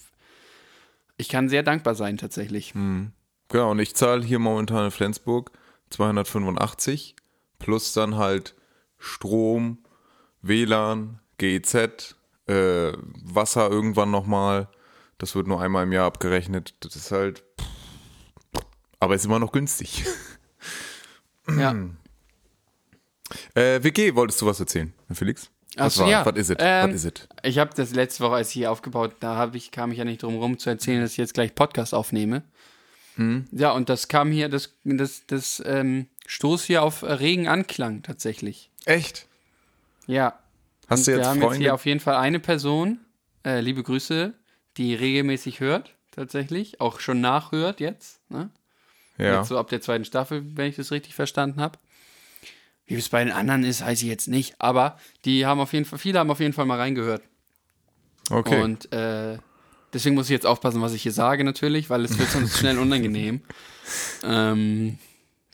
ich 1.21 1.29
kann 1.29 1.49
sehr 1.49 1.61
dankbar 1.61 1.93
sein 1.93 2.17
tatsächlich. 2.17 2.73
Genau, 3.47 3.71
und 3.71 3.79
ich 3.79 3.95
zahle 3.95 4.23
hier 4.23 4.39
momentan 4.39 4.85
in 4.85 4.91
Flensburg 4.91 5.51
285 5.91 7.15
plus 7.59 7.93
dann 7.93 8.15
halt 8.15 8.55
Strom, 8.97 9.77
WLAN, 10.41 11.19
GEZ, 11.37 12.15
äh, 12.47 12.93
Wasser 13.23 13.69
irgendwann 13.69 14.09
nochmal. 14.09 14.67
Das 15.19 15.35
wird 15.35 15.47
nur 15.47 15.61
einmal 15.61 15.83
im 15.83 15.91
Jahr 15.91 16.07
abgerechnet. 16.07 16.73
Das 16.79 16.95
ist 16.95 17.11
halt. 17.11 17.43
Aber 18.99 19.13
ist 19.13 19.25
immer 19.25 19.39
noch 19.39 19.51
günstig. 19.51 20.03
Ja. 21.47 21.75
Äh, 23.55 23.83
WG, 23.83 24.15
wolltest 24.15 24.41
du 24.41 24.45
was 24.45 24.59
erzählen, 24.59 24.93
Felix? 25.11 25.49
Was 25.77 25.95
so, 25.95 26.03
war? 26.03 26.09
ja. 26.09 26.25
Was 26.25 26.35
ist 26.35 26.49
es? 26.49 26.55
Ähm? 26.59 27.27
Ich 27.43 27.57
habe 27.57 27.71
das 27.75 27.93
letzte 27.93 28.23
Woche, 28.23 28.35
als 28.35 28.49
ich 28.49 28.53
hier 28.55 28.71
aufgebaut, 28.71 29.15
da 29.19 29.35
hab 29.35 29.55
ich, 29.55 29.71
kam 29.71 29.91
ich 29.91 29.97
ja 29.97 30.05
nicht 30.05 30.23
drum 30.23 30.37
rum 30.37 30.57
zu 30.57 30.69
erzählen, 30.69 31.01
dass 31.01 31.11
ich 31.11 31.17
jetzt 31.17 31.33
gleich 31.33 31.55
Podcast 31.55 31.93
aufnehme. 31.93 32.43
Hm. 33.15 33.47
Ja, 33.51 33.71
und 33.71 33.89
das 33.89 34.07
kam 34.07 34.31
hier, 34.31 34.49
das, 34.49 34.75
das, 34.83 35.25
das 35.27 35.61
ähm, 35.65 36.07
stoß 36.27 36.63
hier 36.65 36.83
auf 36.83 37.03
regen 37.03 37.47
Anklang 37.47 38.03
tatsächlich. 38.03 38.69
Echt? 38.85 39.27
Ja. 40.07 40.39
Hast 40.89 41.07
du 41.07 41.11
jetzt 41.11 41.19
wir 41.19 41.27
haben 41.27 41.37
jetzt 41.37 41.45
Freunde? 41.45 41.59
hier 41.59 41.73
auf 41.73 41.85
jeden 41.85 41.99
Fall 41.99 42.15
eine 42.15 42.39
Person, 42.39 42.99
äh, 43.45 43.61
liebe 43.61 43.83
Grüße, 43.83 44.33
die 44.77 44.95
regelmäßig 44.95 45.59
hört, 45.59 45.93
tatsächlich, 46.11 46.81
auch 46.81 46.99
schon 46.99 47.21
nachhört 47.21 47.79
jetzt, 47.79 48.19
ne? 48.29 48.49
ja. 49.17 49.39
Jetzt 49.39 49.49
so 49.49 49.57
ab 49.57 49.69
der 49.69 49.81
zweiten 49.81 50.05
Staffel, 50.05 50.43
wenn 50.55 50.67
ich 50.67 50.75
das 50.75 50.91
richtig 50.91 51.15
verstanden 51.15 51.61
habe. 51.61 51.79
Wie 52.95 52.99
es 52.99 53.09
bei 53.09 53.23
den 53.23 53.33
anderen 53.33 53.63
ist, 53.63 53.81
weiß 53.81 54.01
ich 54.01 54.07
jetzt 54.07 54.27
nicht, 54.27 54.55
aber 54.59 54.97
die 55.25 55.45
haben 55.45 55.59
auf 55.59 55.73
jeden 55.73 55.85
Fall, 55.85 55.99
viele 55.99 56.19
haben 56.19 56.29
auf 56.29 56.39
jeden 56.39 56.53
Fall 56.53 56.65
mal 56.65 56.77
reingehört. 56.77 57.21
Okay. 58.29 58.61
Und 58.61 58.91
äh, 58.91 59.37
deswegen 59.93 60.15
muss 60.15 60.25
ich 60.25 60.31
jetzt 60.31 60.45
aufpassen, 60.45 60.81
was 60.81 60.93
ich 60.93 61.03
hier 61.03 61.11
sage, 61.11 61.43
natürlich, 61.43 61.89
weil 61.89 62.03
es 62.03 62.17
wird 62.17 62.29
sonst 62.29 62.57
schnell 62.57 62.77
unangenehm. 62.77 63.41
Ähm, 64.23 64.99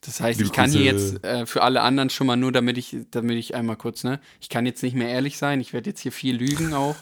das 0.01 0.19
heißt, 0.21 0.41
ich 0.41 0.51
kann 0.51 0.69
hier 0.69 0.83
jetzt 0.83 1.23
äh, 1.23 1.47
für 1.47 1.63
alle 1.63 1.81
anderen 1.81 2.09
schon 2.11 2.27
mal 2.27 2.35
nur, 2.35 2.51
damit 2.51 2.77
ich, 2.77 2.95
damit 3.09 3.37
ich 3.37 3.55
einmal 3.55 3.77
kurz, 3.77 4.03
ne, 4.03 4.19
ich 4.39 4.49
kann 4.49 4.65
jetzt 4.65 4.83
nicht 4.83 4.95
mehr 4.95 5.09
ehrlich 5.09 5.37
sein. 5.37 5.59
Ich 5.59 5.73
werde 5.73 5.89
jetzt 5.89 6.01
hier 6.01 6.11
viel 6.11 6.35
lügen 6.35 6.73
auch 6.73 6.97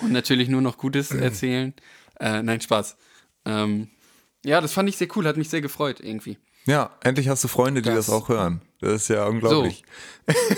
und 0.00 0.10
natürlich 0.10 0.48
nur 0.48 0.62
noch 0.62 0.78
Gutes 0.78 1.10
erzählen. 1.12 1.74
Äh, 2.18 2.42
nein, 2.42 2.60
Spaß. 2.60 2.96
Ähm, 3.44 3.88
ja, 4.44 4.60
das 4.60 4.72
fand 4.72 4.88
ich 4.88 4.96
sehr 4.96 5.08
cool, 5.14 5.26
hat 5.26 5.36
mich 5.36 5.48
sehr 5.48 5.60
gefreut 5.60 6.00
irgendwie. 6.00 6.38
Ja, 6.66 6.90
endlich 7.02 7.28
hast 7.28 7.44
du 7.44 7.48
Freunde, 7.48 7.82
die 7.82 7.88
das, 7.88 8.06
Das- 8.06 8.14
auch 8.14 8.28
hören. 8.28 8.60
Das 8.80 9.02
ist 9.02 9.08
ja 9.08 9.24
unglaublich. 9.26 9.82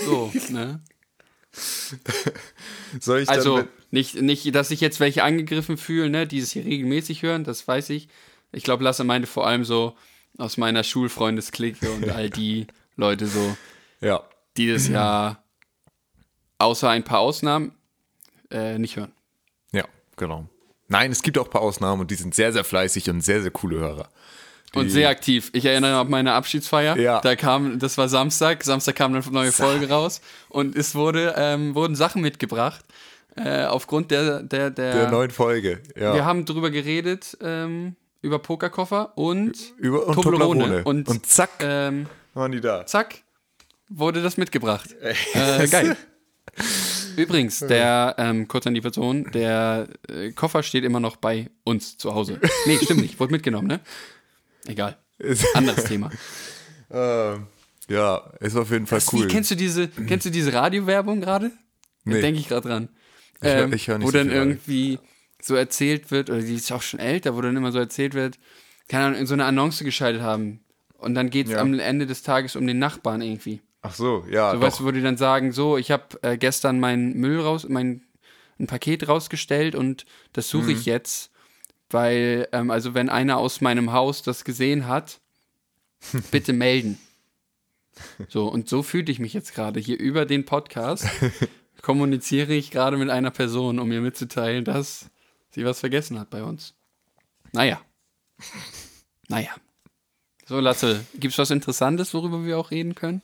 So, 0.05 0.31
ne? 0.49 0.81
Soll 2.99 3.19
ich 3.21 3.29
Also 3.29 3.63
nicht, 3.91 4.21
nicht, 4.21 4.53
dass 4.53 4.67
sich 4.67 4.81
jetzt 4.81 4.99
welche 4.99 5.23
angegriffen 5.23 5.77
fühlen, 5.77 6.11
ne, 6.11 6.27
die 6.27 6.39
es 6.39 6.51
hier 6.51 6.65
regelmäßig 6.65 7.23
hören, 7.23 7.43
das 7.43 7.67
weiß 7.67 7.89
ich. 7.91 8.09
Ich 8.51 8.63
glaube, 8.63 8.83
Lasse 8.83 9.03
meinte 9.03 9.27
vor 9.27 9.47
allem 9.47 9.63
so 9.63 9.95
aus 10.37 10.57
meiner 10.57 10.83
Schulfreundesklicke 10.83 11.89
und 11.91 12.09
all 12.09 12.29
die 12.29 12.67
Leute 12.95 13.27
so, 13.27 13.55
ja. 14.01 14.23
die 14.57 14.71
das 14.71 14.87
ja 14.87 15.41
außer 16.59 16.89
ein 16.89 17.03
paar 17.03 17.19
Ausnahmen 17.19 17.73
äh, 18.51 18.77
nicht 18.77 18.97
hören. 18.97 19.11
Ja, 19.71 19.85
genau. 20.15 20.47
Nein, 20.87 21.11
es 21.11 21.21
gibt 21.21 21.37
auch 21.37 21.45
ein 21.45 21.51
paar 21.51 21.61
Ausnahmen 21.61 22.01
und 22.01 22.11
die 22.11 22.15
sind 22.15 22.33
sehr, 22.35 22.53
sehr 22.53 22.63
fleißig 22.63 23.09
und 23.09 23.21
sehr, 23.21 23.41
sehr 23.41 23.51
coole 23.51 23.79
Hörer. 23.79 24.09
Die, 24.73 24.79
Und 24.79 24.89
sehr 24.89 25.09
aktiv. 25.09 25.49
Ich 25.53 25.65
erinnere 25.65 25.99
an 25.99 26.09
meine 26.09 26.33
Abschiedsfeier. 26.33 26.97
Ja. 26.97 27.21
Da 27.21 27.35
kam, 27.35 27.79
das 27.79 27.97
war 27.97 28.09
Samstag. 28.09 28.63
Samstag 28.63 28.95
kam 28.95 29.15
eine 29.15 29.23
neue 29.31 29.51
Folge 29.51 29.89
raus 29.89 30.19
und 30.49 30.75
es 30.75 30.93
wurde, 30.93 31.35
ähm, 31.37 31.73
wurden 31.73 31.95
Sachen 31.95 32.21
mitgebracht. 32.21 32.83
Äh, 33.37 33.65
aufgrund 33.65 34.09
der, 34.11 34.41
der, 34.41 34.71
der, 34.71 34.93
der 34.93 35.11
neuen 35.11 35.29
Folge. 35.29 35.79
Ja. 35.95 36.13
Wir 36.15 36.25
haben 36.25 36.45
drüber 36.45 36.71
geredet, 36.71 37.37
ähm, 37.41 37.95
über 38.21 38.39
Pokerkoffer 38.39 39.15
und, 39.15 39.55
Über 39.77 40.07
und 40.07 40.15
Toblerone. 40.15 40.59
Toblerone. 40.63 40.83
Und, 40.83 41.07
Und 41.07 41.25
zack. 41.25 41.51
ähm, 41.59 42.07
waren 42.33 42.51
die 42.51 42.61
da. 42.61 42.85
zack, 42.85 43.15
wurde 43.89 44.23
das 44.23 44.37
mitgebracht. 44.37 44.95
Äh, 45.33 45.67
geil. 45.71 45.95
Übrigens, 47.15 47.59
der, 47.59 48.15
ähm, 48.17 48.47
kurz 48.47 48.67
an 48.67 48.73
die 48.73 48.81
Person, 48.81 49.29
der 49.33 49.87
äh, 50.09 50.31
Koffer 50.31 50.63
steht 50.63 50.83
immer 50.83 50.99
noch 50.99 51.15
bei 51.15 51.49
uns 51.63 51.97
zu 51.97 52.13
Hause. 52.13 52.39
Nee, 52.65 52.77
stimmt 52.81 53.01
nicht, 53.01 53.19
wurde 53.19 53.31
mitgenommen, 53.31 53.67
ne? 53.67 53.79
Egal. 54.67 54.97
Anderes 55.53 55.83
Thema. 55.85 56.09
Ähm, 56.89 57.47
ja, 57.89 58.15
ist 58.39 58.55
auf 58.55 58.71
jeden 58.71 58.87
Fall 58.87 59.01
Wie, 59.11 59.17
cool. 59.17 59.27
kennst 59.27 59.51
du 59.51 59.55
diese, 59.55 59.89
kennst 59.89 60.25
du 60.25 60.29
diese 60.29 60.53
Radiowerbung 60.53 61.19
gerade? 61.19 61.51
Nee. 62.05 62.21
Denke 62.21 62.39
ich 62.39 62.47
gerade 62.47 62.65
dran. 62.65 62.89
Ich 63.41 63.47
Ähm, 63.49 63.73
ich 63.73 63.85
nicht 63.89 64.01
wo 64.03 64.05
so 64.05 64.11
dann 64.13 64.27
Radio. 64.29 64.41
irgendwie 64.43 64.97
so 65.41 65.55
erzählt 65.55 66.11
wird, 66.11 66.29
oder 66.29 66.41
die 66.41 66.55
ist 66.55 66.71
auch 66.71 66.81
schon 66.81 67.01
älter, 67.01 67.35
wo 67.35 67.41
dann 67.41 67.57
immer 67.57 67.73
so 67.73 67.79
erzählt 67.79 68.13
wird, 68.13 68.39
keine 68.87 69.03
Ahnung, 69.07 69.19
in 69.19 69.27
so 69.27 69.33
eine 69.33 69.43
Annonce 69.43 69.83
geschaltet 69.83 70.21
haben. 70.21 70.61
Und 70.93 71.13
dann 71.13 71.29
geht 71.29 71.47
es 71.47 71.51
Ja. 71.51 71.59
am 71.59 71.77
Ende 71.77 72.05
des 72.07 72.23
Tages 72.23 72.55
um 72.55 72.65
den 72.65 72.79
Nachbarn 72.79 73.21
irgendwie. 73.21 73.59
Ach 73.81 73.93
so, 73.93 74.25
ja. 74.31 74.51
So 74.51 74.57
doch. 74.59 74.65
weißt 74.65 74.79
du, 74.79 74.85
wo 74.85 74.91
die 74.91 75.01
dann 75.01 75.17
sagen, 75.17 75.51
so, 75.51 75.77
ich 75.77 75.91
habe 75.91 76.05
äh, 76.21 76.37
gestern 76.37 76.79
meinen 76.79 77.17
Müll 77.17 77.41
raus, 77.41 77.65
mein 77.67 78.01
ein 78.59 78.67
Paket 78.67 79.09
rausgestellt 79.09 79.75
und 79.75 80.05
das 80.31 80.47
suche 80.49 80.67
Mhm. 80.67 80.69
ich 80.77 80.85
jetzt, 80.85 81.31
weil, 81.89 82.47
ähm, 82.51 82.71
also 82.71 82.93
wenn 82.93 83.09
einer 83.09 83.37
aus 83.37 83.61
meinem 83.61 83.93
Haus 83.93 84.21
das 84.21 84.43
gesehen 84.43 84.87
hat, 84.87 85.19
bitte 86.31 86.53
melden. 86.53 86.99
So, 88.29 88.47
und 88.47 88.69
so 88.69 88.83
fühle 88.83 89.11
ich 89.11 89.19
mich 89.19 89.33
jetzt 89.33 89.55
gerade. 89.55 89.79
Hier 89.79 89.99
über 89.99 90.25
den 90.25 90.45
Podcast 90.45 91.07
kommuniziere 91.81 92.53
ich 92.53 92.71
gerade 92.71 92.97
mit 92.97 93.09
einer 93.09 93.31
Person, 93.31 93.79
um 93.79 93.91
ihr 93.91 94.01
mitzuteilen, 94.01 94.65
dass 94.65 95.09
sie 95.49 95.65
was 95.65 95.79
vergessen 95.79 96.19
hat 96.19 96.29
bei 96.29 96.43
uns. 96.43 96.75
Naja. 97.53 97.81
Naja. 99.29 99.49
So, 100.45 100.59
Lasse, 100.59 101.05
gibt's 101.15 101.37
was 101.37 101.51
Interessantes, 101.51 102.13
worüber 102.13 102.45
wir 102.45 102.57
auch 102.57 102.71
reden 102.71 102.95
können? 102.95 103.21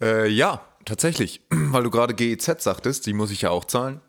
Äh, 0.00 0.28
ja, 0.28 0.66
tatsächlich. 0.84 1.40
Weil 1.50 1.84
du 1.84 1.90
gerade 1.90 2.14
GEZ 2.14 2.62
sagtest, 2.62 3.06
die 3.06 3.14
muss 3.14 3.30
ich 3.30 3.42
ja 3.42 3.50
auch 3.50 3.64
zahlen. 3.64 4.00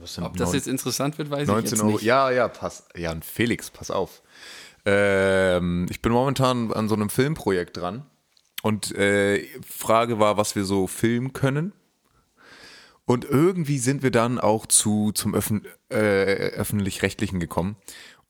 Das 0.00 0.18
Ob 0.18 0.36
das 0.36 0.52
jetzt 0.52 0.68
interessant 0.68 1.18
wird, 1.18 1.30
weiß 1.30 1.42
ich 1.42 1.48
19 1.48 1.70
jetzt 1.70 1.80
Euro. 1.82 1.92
nicht. 1.92 2.02
Ja, 2.02 2.30
ja, 2.30 2.48
pass. 2.48 2.86
Ja, 2.96 3.12
und 3.12 3.24
Felix, 3.24 3.70
pass 3.70 3.90
auf. 3.90 4.22
Ähm, 4.84 5.86
ich 5.90 6.02
bin 6.02 6.12
momentan 6.12 6.72
an 6.72 6.88
so 6.88 6.94
einem 6.94 7.10
Filmprojekt 7.10 7.76
dran. 7.76 8.06
Und 8.62 8.94
äh, 8.96 9.46
Frage 9.66 10.18
war, 10.18 10.36
was 10.36 10.56
wir 10.56 10.64
so 10.64 10.86
filmen 10.86 11.32
können. 11.32 11.72
Und 13.04 13.24
irgendwie 13.24 13.78
sind 13.78 14.02
wir 14.02 14.10
dann 14.10 14.40
auch 14.40 14.66
zu, 14.66 15.12
zum 15.12 15.34
Öffn 15.34 15.66
äh, 15.90 16.50
öffentlich-rechtlichen 16.50 17.38
gekommen. 17.38 17.76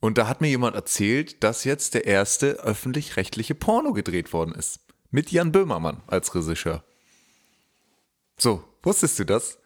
Und 0.01 0.19
da 0.19 0.29
hat 0.29 0.43
mir 0.43 0.49
jemand 0.49 0.77
erzählt, 0.77 1.43
dass 1.43 1.65
jetzt 1.65 1.95
der 1.95 2.05
erste 2.05 2.63
öffentlich-rechtliche 2.63 3.55
Porno 3.55 3.93
gedreht 3.93 4.33
worden 4.35 4.55
ist. 4.55 4.81
Mit 5.11 5.33
Jan 5.33 5.53
Böhmermann 5.53 6.03
als 6.07 6.35
Regisseur. 6.35 6.85
So, 8.37 8.63
wusstest 8.83 9.19
du 9.19 9.25
das? 9.25 9.59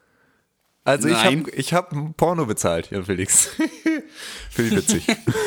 Also 0.84 1.08
Nein. 1.08 1.16
ich 1.16 1.24
habe 1.24 1.50
ich 1.50 1.74
hab 1.74 2.16
Porno 2.16 2.46
bezahlt, 2.46 2.90
Jan 2.90 3.04
Felix. 3.04 3.46
Finde 4.50 4.70
ich 4.70 4.76
witzig. 4.76 5.06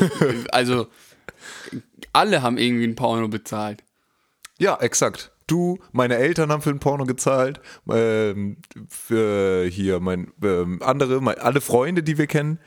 Also, 0.51 0.87
alle 2.11 2.41
haben 2.41 2.57
irgendwie 2.57 2.85
ein 2.85 2.95
Porno 2.95 3.27
bezahlt. 3.27 3.83
ja, 4.59 4.77
exakt. 4.79 5.31
Du, 5.45 5.77
meine 5.91 6.15
Eltern 6.15 6.51
haben 6.51 6.61
für 6.61 6.69
ein 6.69 6.79
Porno 6.79 7.05
gezahlt, 7.05 7.59
ähm, 7.89 8.57
für 8.87 9.65
hier 9.65 9.99
mein 9.99 10.31
ähm, 10.41 10.81
andere, 10.81 11.19
mein, 11.21 11.37
alle 11.37 11.59
Freunde, 11.59 12.01
die 12.01 12.17
wir 12.17 12.27
kennen, 12.27 12.59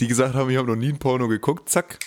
die 0.00 0.08
gesagt 0.08 0.34
haben, 0.34 0.48
ich 0.48 0.56
habe 0.56 0.66
noch 0.66 0.76
nie 0.76 0.88
ein 0.88 0.98
Porno 0.98 1.28
geguckt, 1.28 1.68
zack, 1.68 1.98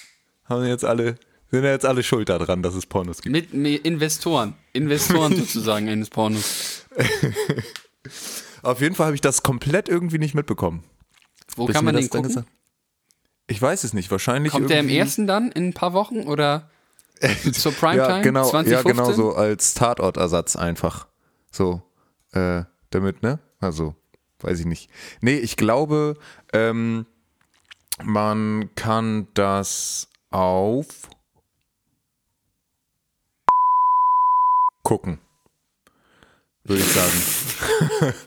haben 0.46 0.66
jetzt 0.66 0.84
alle, 0.84 1.16
sind 1.52 1.64
ja 1.64 1.70
jetzt 1.70 1.86
alle 1.86 2.02
schuld 2.02 2.30
daran, 2.30 2.64
dass 2.64 2.74
es 2.74 2.88
Pornos 2.88 3.22
gibt. 3.22 3.32
Mit, 3.32 3.54
mit 3.54 3.86
Investoren. 3.86 4.56
Investoren 4.74 5.36
sozusagen 5.38 5.88
eines 5.88 6.10
Pornos. 6.10 6.86
Auf 8.68 8.82
jeden 8.82 8.96
Fall 8.96 9.06
habe 9.06 9.16
ich 9.16 9.22
das 9.22 9.44
komplett 9.44 9.88
irgendwie 9.88 10.18
nicht 10.18 10.36
mitbekommen. 10.36 10.84
Wo 11.56 11.68
Bis 11.68 11.76
kann 11.76 11.86
man 11.86 11.96
das 11.96 12.10
den 12.10 12.22
gucken? 12.22 12.46
Ich 13.48 13.62
weiß 13.62 13.86
es 13.86 13.94
nicht, 13.94 14.12
wahrscheinlich 14.12 14.52
Kommt 14.52 14.70
der 14.70 14.82
im 14.82 14.90
ersten 14.90 15.26
dann 15.26 15.54
in 15.54 15.70
ein 15.70 15.74
paar 15.74 15.94
Wochen 15.94 16.24
oder 16.24 16.70
zur 17.54 17.72
Primetime? 17.72 18.18
Ja, 18.18 18.22
genau, 18.22 18.50
2015? 18.50 18.74
ja, 18.74 18.82
genau 18.82 19.14
so 19.14 19.34
als 19.36 19.74
Tatortersatz 19.74 20.58
einfach. 20.58 21.08
So, 21.50 21.82
äh, 22.34 22.64
damit, 22.90 23.24
ne? 23.24 23.40
Also, 23.62 23.96
weiß 24.42 24.60
ich 24.60 24.66
nicht. 24.66 24.90
Nee, 25.22 25.38
ich 25.38 25.56
glaube, 25.56 26.16
ähm, 26.52 27.06
man 28.04 28.70
kann 28.76 29.30
das 29.34 30.10
auf 30.30 31.08
gucken. 34.84 35.20
Würde 36.68 36.82
ich 36.84 36.92
sagen. 36.92 38.14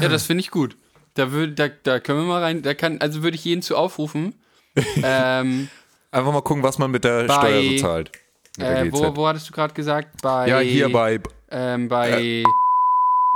Ja, 0.00 0.08
das 0.08 0.26
finde 0.26 0.42
ich 0.42 0.50
gut. 0.52 0.76
Da, 1.14 1.32
würd, 1.32 1.58
da, 1.58 1.68
da 1.68 1.98
können 1.98 2.20
wir 2.20 2.26
mal 2.26 2.40
rein. 2.42 2.62
Da 2.62 2.72
kann, 2.72 3.00
also 3.00 3.22
würde 3.24 3.34
ich 3.36 3.44
jeden 3.44 3.62
zu 3.62 3.76
aufrufen. 3.76 4.34
ähm, 5.02 5.68
Einfach 6.12 6.32
mal 6.32 6.40
gucken, 6.42 6.62
was 6.62 6.78
man 6.78 6.90
mit 6.90 7.02
der 7.04 7.24
Bei- 7.24 7.34
Steuer 7.34 7.62
so 7.62 7.76
zahlt. 7.78 8.12
Äh, 8.58 8.92
wo, 8.92 9.16
wo 9.16 9.26
hattest 9.26 9.48
du 9.48 9.52
gerade 9.52 9.74
gesagt? 9.74 10.22
Bei, 10.22 10.46
ja, 10.48 10.60
hier 10.60 10.90
bei. 10.92 11.20
Ähm, 11.50 11.88
bei, 11.88 12.44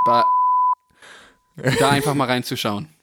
bei. 0.05 0.25
Da 1.81 1.91
einfach 1.91 2.15
mal 2.15 2.27
reinzuschauen. 2.27 2.89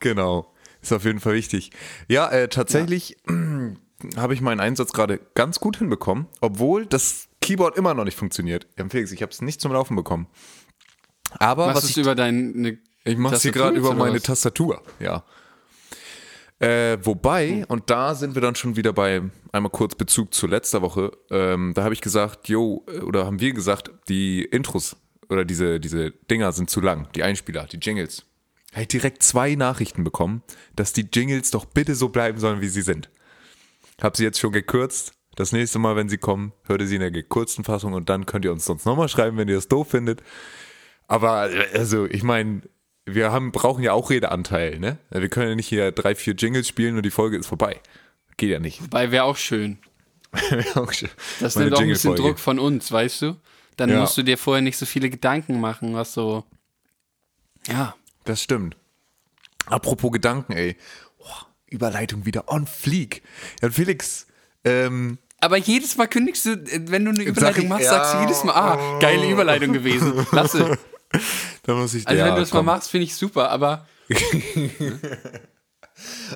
Genau. 0.00 0.52
Ist 0.82 0.92
auf 0.92 1.04
jeden 1.04 1.20
Fall 1.20 1.32
wichtig. 1.34 1.70
Ja, 2.08 2.28
äh, 2.28 2.48
tatsächlich 2.48 3.16
habe 4.16 4.34
ich 4.34 4.40
meinen 4.42 4.60
Einsatz 4.60 4.92
gerade 4.92 5.18
ganz 5.34 5.60
gut 5.60 5.78
hinbekommen, 5.78 6.26
obwohl 6.42 6.84
das 6.84 7.28
Keyboard 7.44 7.76
immer 7.76 7.94
noch 7.94 8.04
nicht 8.04 8.16
funktioniert. 8.16 8.66
Ja, 8.78 8.86
Felix, 8.88 9.12
ich 9.12 9.22
habe 9.22 9.30
es 9.32 9.40
nicht 9.42 9.60
zum 9.60 9.72
Laufen 9.72 9.96
bekommen. 9.96 10.26
Aber 11.38 11.66
Machst 11.66 11.76
was 11.78 11.84
es 11.84 11.90
ich, 11.90 11.96
über 11.98 12.14
deine. 12.14 12.78
ich 13.04 13.16
mache 13.16 13.36
hier 13.36 13.52
Tastatur 13.52 13.52
gerade 13.52 13.76
über 13.76 13.94
meine 13.94 14.16
was? 14.16 14.22
Tastatur, 14.22 14.82
ja. 15.00 15.24
Äh, 16.60 16.98
wobei, 17.04 17.48
Hm. 17.48 17.64
und 17.68 17.90
da 17.90 18.14
sind 18.14 18.34
wir 18.34 18.42
dann 18.42 18.54
schon 18.54 18.76
wieder 18.76 18.92
bei 18.92 19.22
einmal 19.52 19.70
kurz 19.70 19.94
Bezug 19.96 20.32
zu 20.32 20.46
letzter 20.46 20.82
Woche, 20.82 21.10
ähm, 21.30 21.72
da 21.74 21.82
habe 21.82 21.94
ich 21.94 22.00
gesagt, 22.00 22.48
jo, 22.48 22.84
äh, 22.88 23.00
oder 23.00 23.26
haben 23.26 23.40
wir 23.40 23.52
gesagt, 23.52 23.90
die 24.08 24.44
Intros 24.44 24.96
oder 25.28 25.44
diese, 25.44 25.80
diese 25.80 26.12
Dinger 26.12 26.52
sind 26.52 26.70
zu 26.70 26.80
lang, 26.80 27.08
die 27.14 27.22
Einspieler, 27.24 27.64
die 27.66 27.78
Jingles. 27.78 28.24
Habe 28.72 28.82
ich 28.82 28.88
direkt 28.88 29.22
zwei 29.22 29.54
Nachrichten 29.56 30.04
bekommen, 30.04 30.42
dass 30.76 30.92
die 30.92 31.08
Jingles 31.12 31.50
doch 31.50 31.64
bitte 31.64 31.94
so 31.94 32.08
bleiben 32.08 32.38
sollen, 32.38 32.60
wie 32.60 32.68
sie 32.68 32.82
sind. 32.82 33.10
Habe 34.00 34.16
sie 34.16 34.24
jetzt 34.24 34.38
schon 34.38 34.52
gekürzt. 34.52 35.13
Das 35.36 35.52
nächste 35.52 35.78
Mal, 35.78 35.96
wenn 35.96 36.08
sie 36.08 36.18
kommen, 36.18 36.52
hört 36.64 36.80
ihr 36.80 36.86
sie 36.86 36.94
in 36.96 37.00
der 37.00 37.10
gekürzten 37.10 37.64
Fassung 37.64 37.92
und 37.92 38.08
dann 38.08 38.26
könnt 38.26 38.44
ihr 38.44 38.52
uns 38.52 38.64
sonst 38.64 38.84
nochmal 38.86 39.08
schreiben, 39.08 39.36
wenn 39.36 39.48
ihr 39.48 39.58
es 39.58 39.68
doof 39.68 39.90
findet. 39.90 40.22
Aber 41.08 41.50
also, 41.74 42.06
ich 42.06 42.22
meine, 42.22 42.62
wir 43.04 43.32
haben, 43.32 43.52
brauchen 43.52 43.82
ja 43.82 43.92
auch 43.92 44.10
Redeanteil, 44.10 44.78
ne? 44.78 44.98
Wir 45.10 45.28
können 45.28 45.50
ja 45.50 45.54
nicht 45.54 45.68
hier 45.68 45.92
drei, 45.92 46.14
vier 46.14 46.34
Jingles 46.34 46.68
spielen 46.68 46.96
und 46.96 47.02
die 47.04 47.10
Folge 47.10 47.36
ist 47.36 47.46
vorbei. 47.46 47.80
Geht 48.36 48.50
ja 48.50 48.58
nicht. 48.60 48.82
Wobei 48.82 49.10
wäre 49.10 49.24
auch 49.24 49.36
schön. 49.36 49.78
Das 51.40 51.54
Meine 51.56 51.66
nimmt 51.66 51.76
auch 51.76 51.82
ein 51.82 51.88
bisschen. 51.88 52.16
Druck 52.16 52.38
von 52.38 52.58
uns, 52.58 52.90
weißt 52.90 53.22
du? 53.22 53.36
Dann 53.76 53.90
Ja. 53.90 54.00
musst 54.00 54.16
du 54.16 54.22
dir 54.22 54.38
vorher 54.38 54.62
nicht 54.62 54.76
so 54.76 54.86
viele 54.86 55.10
Gedanken 55.10 55.60
machen, 55.60 55.94
was 55.94 56.14
so. 56.14 56.44
Ja. 57.68 57.94
Das 58.24 58.42
stimmt. 58.42 58.76
Apropos 59.66 60.10
Gedanken, 60.12 60.52
ey. 60.52 60.76
Oh, 61.18 61.26
Überleitung 61.68 62.24
wieder 62.24 62.48
on 62.50 62.66
fleek. 62.66 63.22
Ja, 63.62 63.70
Felix, 63.70 64.26
ähm, 64.64 65.18
Aber 65.44 65.56
jedes 65.58 65.96
Mal 65.96 66.06
kündigst 66.08 66.46
du, 66.46 66.50
äh, 66.52 66.80
wenn 66.88 67.04
du 67.04 67.10
eine 67.10 67.22
Überleitung 67.22 67.64
ich- 67.64 67.68
machst, 67.68 67.84
ja. 67.84 67.90
sagst 67.90 68.14
du 68.14 68.20
jedes 68.20 68.44
Mal, 68.44 68.54
ah, 68.54 68.98
geile 68.98 69.30
Überleitung 69.30 69.72
gewesen. 69.72 70.26
Lasse. 70.32 70.78
da 71.64 71.74
muss 71.74 71.94
ich 71.94 72.06
Also 72.08 72.18
ja, 72.18 72.26
wenn 72.26 72.34
du 72.34 72.40
das 72.40 72.50
komm. 72.50 72.64
mal 72.66 72.74
machst, 72.76 72.90
finde 72.90 73.04
ich 73.04 73.14
super, 73.14 73.50
aber 73.50 73.86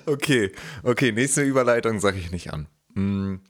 Okay, 0.07 0.53
okay, 0.83 1.13
nächste 1.13 1.43
Überleitung 1.43 2.01
sage 2.01 2.19
ich 2.19 2.31
nicht 2.31 2.53
an. 2.53 2.69
Hm. 2.95 3.41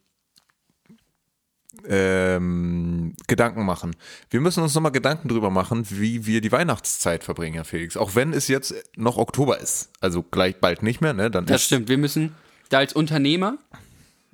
Ähm, 1.87 3.15
Gedanken 3.29 3.65
machen. 3.65 3.95
Wir 4.31 4.41
müssen 4.41 4.63
uns 4.63 4.75
nochmal 4.75 4.91
Gedanken 4.91 5.29
drüber 5.29 5.51
machen, 5.51 5.87
wie 5.91 6.27
wir 6.27 6.41
die 6.41 6.51
Weihnachtszeit 6.51 7.23
verbringen, 7.23 7.55
Herr 7.55 7.65
Felix. 7.65 7.97
Auch 7.97 8.15
wenn 8.17 8.33
es 8.33 8.49
jetzt 8.49 8.75
noch 8.97 9.17
Oktober 9.17 9.61
ist. 9.61 9.91
Also 10.01 10.23
gleich 10.23 10.57
bald 10.61 10.83
nicht 10.83 11.01
mehr, 11.01 11.13
ne? 11.13 11.31
Dann 11.31 11.47
das 11.47 11.65
stimmt. 11.65 11.89
Wir 11.89 11.99
müssen 11.99 12.35
da 12.71 12.79
als 12.79 12.93
Unternehmer, 12.95 13.59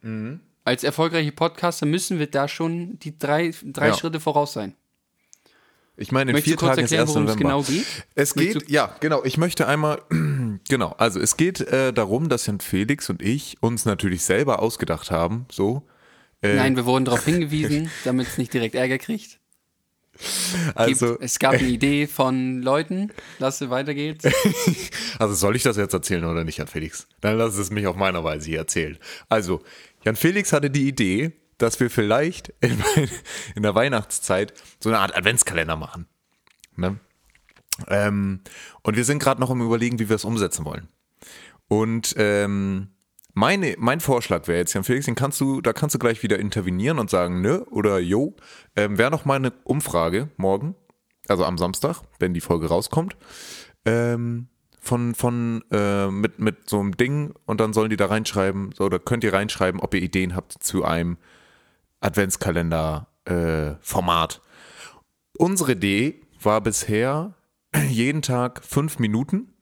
Mhm. 0.02 0.40
Als 0.64 0.83
erfolgreiche 0.83 1.33
Podcaster, 1.33 1.87
müssen 1.87 2.18
wir 2.18 2.26
da 2.26 2.49
schon 2.49 2.99
die 2.99 3.18
drei, 3.18 3.52
drei 3.64 3.88
Ja. 3.88 3.94
Schritte 3.94 4.21
voraus 4.21 4.52
sein. 4.52 4.75
Ich 5.97 6.11
meine, 6.11 6.33
in 6.33 6.35
Möchtest 6.35 6.61
vier 6.61 6.68
Tagen 6.68 6.85
ist 6.85 6.90
erklären, 6.90 7.02
1. 7.02 7.09
worum 7.11 7.23
es 7.28 7.35
November. 7.37 7.49
genau 7.49 7.62
geht? 7.62 7.87
Es 8.16 8.35
Möchtest 8.35 8.66
geht, 8.66 8.71
ja, 8.71 8.97
genau. 8.99 9.23
Ich 9.25 9.37
möchte 9.37 9.68
einmal 9.68 10.02
Genau, 10.68 10.94
also 10.99 11.21
es 11.21 11.37
geht 11.37 11.61
äh, 11.61 11.92
darum, 11.92 12.28
dass 12.28 12.47
Jan 12.47 12.61
Felix 12.61 13.11
und 13.11 13.23
ich 13.23 13.56
uns 13.61 13.85
natürlich 13.85 14.23
selber 14.23 14.61
ausgedacht 14.61 15.11
haben, 15.11 15.47
so. 15.50 15.83
Äh, 16.42 16.56
Nein, 16.56 16.76
wir 16.76 16.87
wurden 16.87 17.04
darauf 17.04 17.25
hingewiesen, 17.25 17.90
damit 18.04 18.28
es 18.28 18.38
nicht 18.38 18.52
direkt 18.52 18.75
Ärger 18.75 18.99
kriegt. 18.99 19.38
Gibt, 20.16 20.78
also, 20.78 21.18
es 21.18 21.40
gab 21.40 21.54
eine 21.54 21.62
Idee 21.68 22.06
von 22.06 22.62
Leuten. 22.62 23.11
Lasse, 23.40 23.71
weiter 23.71 23.94
geht's. 23.94 24.25
also 25.18 25.35
soll 25.35 25.56
ich 25.56 25.64
das 25.64 25.76
jetzt 25.76 25.92
erzählen 25.92 26.25
oder 26.25 26.44
nicht, 26.44 26.59
Jan 26.59 26.68
Felix? 26.68 27.09
Dann 27.21 27.37
lass 27.37 27.56
es 27.56 27.71
mich 27.71 27.87
auf 27.88 27.97
meiner 27.97 28.23
Weise 28.23 28.47
hier 28.47 28.59
erzählen. 28.59 28.97
Also, 29.28 29.62
Jan 30.05 30.17
Felix 30.17 30.53
hatte 30.53 30.71
die 30.71 30.89
Idee, 30.89 31.33
dass 31.59 31.81
wir 31.81 31.91
vielleicht 31.91 32.49
in, 32.61 32.83
in 33.55 33.63
der 33.63 33.75
Weihnachtszeit 33.75 34.55
so 34.81 34.89
eine 34.91 34.99
Art 34.99 35.17
Adventskalender 35.17 35.77
machen. 35.77 36.07
Ne? 36.77 36.99
Ähm, 37.89 38.41
und 38.83 38.97
wir 38.97 39.05
sind 39.05 39.19
gerade 39.19 39.41
noch 39.41 39.51
im 39.51 39.61
Überlegen, 39.61 39.99
wie 39.99 40.09
wir 40.09 40.17
es 40.17 40.25
umsetzen 40.25 40.65
wollen. 40.65 40.89
Und 41.69 42.15
ähm, 42.19 42.89
meine, 43.33 43.75
mein 43.79 44.01
Vorschlag 44.01 44.47
wäre 44.47 44.59
jetzt, 44.59 44.75
Jan 44.75 44.85
Felix, 44.85 45.07
den 45.07 45.17
kannst 45.17 45.41
du, 45.41 45.61
da 45.61 45.73
kannst 45.73 45.95
du 45.95 45.99
gleich 45.99 46.23
wieder 46.23 46.39
intervenieren 46.39 46.99
und 46.99 47.11
sagen, 47.11 47.41
ne 47.41 47.65
oder 47.65 47.99
jo, 47.99 48.37
ähm, 48.77 48.97
wäre 48.99 49.11
noch 49.11 49.25
mal 49.25 49.37
eine 49.37 49.53
Umfrage 49.65 50.29
morgen, 50.37 50.77
also 51.27 51.45
am 51.45 51.59
Samstag, 51.59 52.03
wenn 52.21 52.35
die 52.35 52.41
Folge 52.41 52.69
rauskommt, 52.69 53.17
ähm, 53.85 54.49
von, 54.85 55.14
von 55.14 55.62
äh, 55.71 56.09
mit, 56.09 56.38
mit 56.38 56.69
so 56.69 56.81
einem 56.81 56.95
Ding 56.97 57.35
und 57.47 57.61
dann 57.61 57.73
sollen 57.73 57.91
die 57.91 57.97
da 57.97 58.07
reinschreiben, 58.07 58.73
so, 58.73 58.85
oder 58.85 58.99
könnt 58.99 59.23
ihr 59.25 59.33
reinschreiben, 59.33 59.81
ob 59.81 59.95
ihr 59.95 60.03
Ideen 60.03 60.37
habt 60.37 60.53
zu 60.53 60.85
einem 60.85 61.17
Adventskalender-Format. 62.00 64.43
Unsere 65.38 65.73
Idee 65.73 66.21
war 66.41 66.61
bisher 66.61 67.35
jeden 67.88 68.23
Tag 68.23 68.62
fünf 68.64 68.99
Minuten 68.99 69.55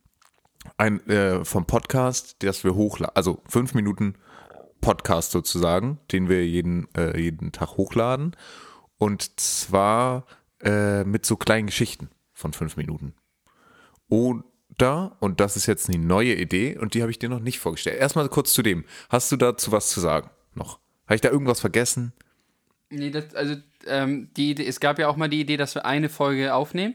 ein, 0.76 1.06
äh, 1.08 1.44
vom 1.44 1.66
Podcast, 1.66 2.42
das 2.42 2.64
wir 2.64 2.74
hochladen, 2.74 3.16
also 3.16 3.42
fünf 3.48 3.74
Minuten 3.74 4.14
Podcast 4.80 5.30
sozusagen, 5.30 6.00
den 6.10 6.28
wir 6.28 6.46
jeden, 6.46 6.92
äh, 6.94 7.18
jeden 7.18 7.52
Tag 7.52 7.76
hochladen. 7.76 8.36
Und 8.98 9.40
zwar 9.40 10.26
äh, 10.60 11.04
mit 11.04 11.24
so 11.24 11.36
kleinen 11.36 11.66
Geschichten 11.66 12.10
von 12.32 12.52
fünf 12.52 12.76
Minuten. 12.76 13.14
Oder, 14.78 15.16
und 15.20 15.40
das 15.40 15.56
ist 15.56 15.66
jetzt 15.66 15.88
eine 15.88 15.98
neue 16.04 16.34
Idee 16.34 16.76
und 16.78 16.94
die 16.94 17.02
habe 17.02 17.10
ich 17.10 17.18
dir 17.18 17.28
noch 17.28 17.40
nicht 17.40 17.58
vorgestellt. 17.60 18.00
Erstmal 18.00 18.28
kurz 18.28 18.52
zu 18.52 18.62
dem. 18.62 18.84
Hast 19.10 19.30
du 19.30 19.36
dazu 19.36 19.70
was 19.72 19.90
zu 19.90 20.00
sagen 20.00 20.30
noch? 20.54 20.80
Habe 21.06 21.14
ich 21.16 21.20
da 21.20 21.30
irgendwas 21.30 21.60
vergessen? 21.60 22.12
Nee, 22.90 23.10
das, 23.10 23.34
also 23.34 23.56
ähm, 23.86 24.30
die 24.36 24.50
Idee, 24.50 24.66
es 24.66 24.80
gab 24.80 24.98
ja 24.98 25.08
auch 25.08 25.16
mal 25.16 25.28
die 25.28 25.40
Idee, 25.40 25.56
dass 25.56 25.74
wir 25.74 25.84
eine 25.86 26.08
Folge 26.08 26.54
aufnehmen 26.54 26.94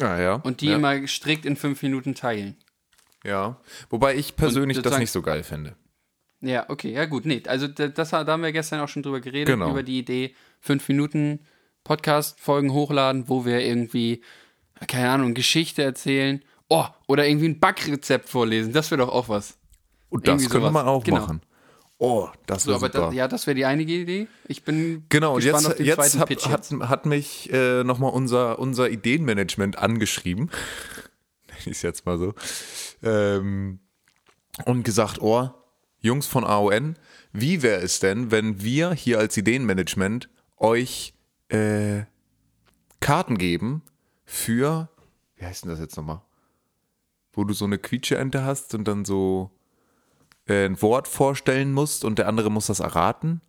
Ah, 0.00 0.18
ja. 0.20 0.34
und 0.36 0.60
die 0.60 0.68
ja. 0.68 0.76
immer 0.76 1.06
strikt 1.06 1.44
in 1.44 1.56
fünf 1.56 1.82
Minuten 1.82 2.14
teilen. 2.14 2.56
Ja. 3.24 3.60
Wobei 3.90 4.14
ich 4.14 4.36
persönlich 4.36 4.80
das 4.80 4.98
nicht 4.98 5.10
so 5.10 5.22
geil 5.22 5.42
finde. 5.42 5.74
Ja, 6.40 6.66
okay, 6.70 6.92
ja 6.92 7.04
gut, 7.06 7.26
nee, 7.26 7.42
also 7.46 7.66
da- 7.66 7.88
das, 7.88 8.10
da 8.10 8.24
haben 8.26 8.42
wir 8.42 8.52
gestern 8.52 8.78
auch 8.80 8.88
schon 8.88 9.02
drüber 9.02 9.20
geredet, 9.20 9.48
Genau. 9.48 9.70
über 9.70 9.82
die 9.82 9.98
Idee, 9.98 10.34
fünf 10.60 10.88
Minuten 10.88 11.40
Podcast-Folgen 11.82 12.72
hochladen, 12.72 13.28
wo 13.28 13.44
wir 13.44 13.60
irgendwie, 13.60 14.22
keine 14.86 15.10
Ahnung, 15.10 15.34
Geschichte 15.34 15.82
erzählen, 15.82 16.42
oh, 16.68 16.84
oder 17.06 17.26
irgendwie 17.26 17.48
ein 17.48 17.60
Backrezept 17.60 18.28
vorlesen, 18.28 18.72
das 18.72 18.90
wäre 18.90 19.00
doch 19.04 19.12
auch 19.12 19.28
was. 19.28 19.56
Und 20.10 20.26
das 20.26 20.34
Irgendwie 20.42 20.48
können 20.50 20.64
wir 20.64 20.70
sowas. 20.70 20.84
mal 20.84 20.90
auch 20.90 21.04
Genau. 21.04 21.20
machen. 21.20 21.42
Oh, 21.98 22.28
das 22.46 22.62
So, 22.62 22.68
wäre 22.70 22.76
aber 22.78 22.86
super. 22.86 23.10
da, 23.10 23.12
ja, 23.12 23.26
das 23.28 23.46
wäre 23.46 23.54
die 23.56 23.64
einige 23.64 23.92
Idee. 23.92 24.28
Ich 24.46 24.62
bin 24.62 25.04
Genau, 25.08 25.34
und 25.34 25.42
gespannt 25.42 25.64
jetzt, 25.64 25.70
auf 25.72 25.76
den 25.76 25.86
jetzt 25.86 25.96
zweiten 25.96 26.18
hat, 26.20 26.28
Pitch 26.28 26.46
jetzt. 26.46 26.72
hat 26.72 27.06
mich 27.06 27.52
äh, 27.52 27.82
nochmal 27.84 28.12
unser, 28.12 28.58
unser 28.60 28.88
Ideenmanagement 28.88 29.78
angeschrieben. 29.78 30.50
Nenn 31.48 31.72
ich 31.72 31.82
jetzt 31.82 32.06
mal 32.06 32.16
so. 32.18 32.34
Ähm, 33.02 33.80
und 34.64 34.84
gesagt, 34.84 35.20
oh, 35.20 35.50
Jungs 36.00 36.26
von 36.28 36.44
AON, 36.44 36.96
wie 37.32 37.62
wäre 37.62 37.80
es 37.82 37.98
denn, 37.98 38.30
wenn 38.30 38.62
wir 38.62 38.92
hier 38.92 39.18
als 39.18 39.36
Ideenmanagement 39.36 40.28
euch 40.56 41.14
äh, 41.48 42.02
Karten 43.00 43.38
geben 43.38 43.82
für, 44.24 44.88
wie 45.36 45.44
heißt 45.44 45.64
denn 45.64 45.70
das 45.70 45.80
jetzt 45.80 45.96
nochmal? 45.96 46.22
Wo 47.38 47.44
du 47.44 47.54
so 47.54 47.66
eine 47.66 47.78
Quietscheente 47.78 48.42
hast 48.42 48.74
und 48.74 48.88
dann 48.88 49.04
so 49.04 49.52
äh, 50.48 50.66
ein 50.66 50.82
Wort 50.82 51.06
vorstellen 51.06 51.72
musst 51.72 52.04
und 52.04 52.18
der 52.18 52.26
andere 52.26 52.50
muss 52.50 52.66
das 52.66 52.80
erraten. 52.80 53.40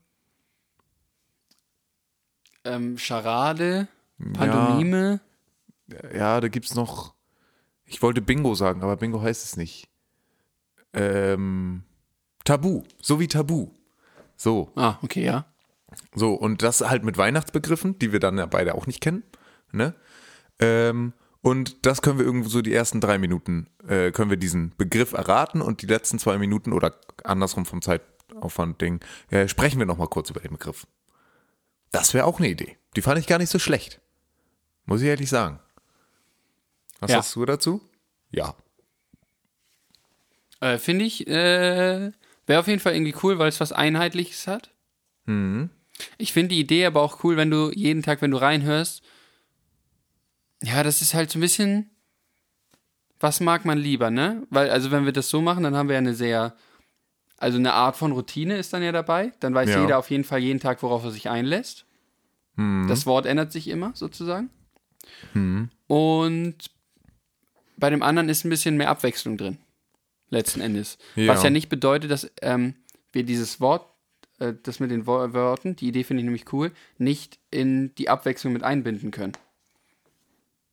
Ähm, 2.63 2.99
Charade, 2.99 3.87
Pantomime, 4.33 5.21
Ja, 6.13 6.39
da 6.39 6.49
gibt's 6.49 6.75
noch. 6.75 7.15
Ich 7.83 8.03
wollte 8.03 8.21
Bingo 8.21 8.53
sagen, 8.53 8.83
aber 8.83 8.95
Bingo 8.95 9.23
heißt 9.23 9.43
es 9.43 9.57
nicht. 9.57 9.89
Ähm, 10.93 11.81
Tabu, 12.43 12.83
so 13.01 13.19
wie 13.19 13.27
Tabu. 13.27 13.71
So, 14.35 14.71
ah, 14.75 14.99
okay, 15.01 15.23
ja. 15.25 15.47
so, 16.13 16.35
und 16.35 16.61
das 16.61 16.81
halt 16.81 17.03
mit 17.03 17.17
Weihnachtsbegriffen, 17.17 17.97
die 17.97 18.11
wir 18.11 18.19
dann 18.19 18.37
ja 18.37 18.45
beide 18.45 18.75
auch 18.75 18.85
nicht 18.85 19.01
kennen. 19.01 19.23
Ne? 19.71 19.95
Ähm, 20.59 21.13
und 21.41 21.85
das 21.85 22.01
können 22.01 22.17
wir 22.19 22.25
irgendwo 22.25 22.49
so 22.49 22.61
die 22.61 22.73
ersten 22.73 22.99
drei 23.01 23.17
Minuten, 23.17 23.67
äh, 23.87 24.11
können 24.11 24.29
wir 24.29 24.37
diesen 24.37 24.75
Begriff 24.77 25.13
erraten 25.13 25.61
und 25.61 25.81
die 25.81 25.85
letzten 25.87 26.19
zwei 26.19 26.37
Minuten 26.37 26.73
oder 26.73 26.95
andersrum 27.23 27.65
vom 27.65 27.81
Zeitaufwand-Ding, 27.81 28.99
äh, 29.29 29.47
sprechen 29.47 29.79
wir 29.79 29.85
nochmal 29.85 30.07
kurz 30.07 30.29
über 30.29 30.39
den 30.41 30.51
Begriff. 30.51 30.85
Das 31.91 32.13
wäre 32.13 32.25
auch 32.25 32.39
eine 32.39 32.49
Idee. 32.49 32.77
Die 32.95 33.01
fand 33.01 33.19
ich 33.19 33.27
gar 33.27 33.37
nicht 33.39 33.49
so 33.49 33.59
schlecht. 33.59 33.99
Muss 34.85 35.01
ich 35.01 35.07
ehrlich 35.07 35.29
sagen. 35.29 35.59
Was 36.99 37.11
Ja. 37.11 37.17
hast 37.17 37.35
du 37.35 37.45
dazu? 37.45 37.81
Ja. 38.31 38.55
Äh, 40.61 40.77
Finde 40.77 41.05
ich, 41.05 41.27
äh, 41.27 42.11
wäre 42.45 42.59
auf 42.59 42.67
jeden 42.67 42.79
Fall 42.79 42.93
irgendwie 42.95 43.15
cool, 43.23 43.39
weil 43.39 43.49
es 43.49 43.59
was 43.59 43.71
Einheitliches 43.71 44.47
hat. 44.47 44.71
Mhm. 45.25 45.69
Ich 46.17 46.33
finde 46.33 46.49
die 46.49 46.59
Idee 46.59 46.85
aber 46.85 47.01
auch 47.01 47.23
cool, 47.23 47.37
wenn 47.37 47.51
du 47.51 47.71
jeden 47.73 48.03
Tag, 48.03 48.21
wenn 48.21 48.31
du 48.31 48.37
reinhörst, 48.37 49.01
ja, 50.63 50.83
das 50.83 51.01
ist 51.01 51.13
halt 51.13 51.29
so 51.31 51.37
ein 51.37 51.41
bisschen, 51.41 51.89
was 53.19 53.39
mag 53.39 53.65
man 53.65 53.77
lieber, 53.77 54.11
ne? 54.11 54.45
Weil, 54.49 54.69
also 54.69 54.91
wenn 54.91 55.05
wir 55.05 55.11
das 55.13 55.29
so 55.29 55.41
machen, 55.41 55.63
dann 55.63 55.75
haben 55.75 55.87
wir 55.89 55.93
ja 55.93 55.99
eine 55.99 56.13
sehr, 56.15 56.55
also 57.37 57.57
eine 57.57 57.73
Art 57.73 57.95
von 57.95 58.11
Routine 58.11 58.57
ist 58.57 58.73
dann 58.73 58.83
ja 58.83 58.91
dabei. 58.91 59.31
Dann 59.39 59.53
weiß 59.53 59.69
Ja. 59.69 59.81
jeder 59.81 59.97
auf 59.97 60.09
jeden 60.09 60.23
Fall 60.23 60.39
jeden 60.39 60.59
Tag, 60.59 60.83
worauf 60.83 61.03
er 61.03 61.11
sich 61.11 61.29
einlässt. 61.29 61.85
Das 62.89 63.05
Wort 63.05 63.25
ändert 63.25 63.53
sich 63.53 63.69
immer, 63.69 63.91
sozusagen. 63.93 64.49
Und 65.87 66.55
bei 67.77 67.89
dem 67.89 68.03
anderen 68.03 68.27
ist 68.27 68.43
ein 68.43 68.49
bisschen 68.49 68.75
mehr 68.75 68.89
Abwechslung 68.89 69.37
drin, 69.37 69.57
letzten 70.29 70.59
Endes. 70.59 70.97
Ja. 71.15 71.27
Was 71.33 71.43
ja 71.43 71.49
nicht 71.51 71.69
bedeutet, 71.69 72.11
dass 72.11 72.29
ähm, 72.41 72.75
wir 73.13 73.23
dieses 73.23 73.61
Wort, 73.61 73.85
äh, 74.39 74.53
das 74.61 74.81
mit 74.81 74.91
den 74.91 75.07
Wo 75.07 75.13
Worten, 75.33 75.77
die 75.77 75.87
Idee 75.87 76.03
finde 76.03 76.19
ich 76.21 76.25
nämlich 76.25 76.51
cool, 76.51 76.71
nicht 76.97 77.39
in 77.49 77.95
die 77.95 78.09
Abwechslung 78.09 78.51
mit 78.51 78.63
einbinden 78.63 79.11
können. 79.11 79.31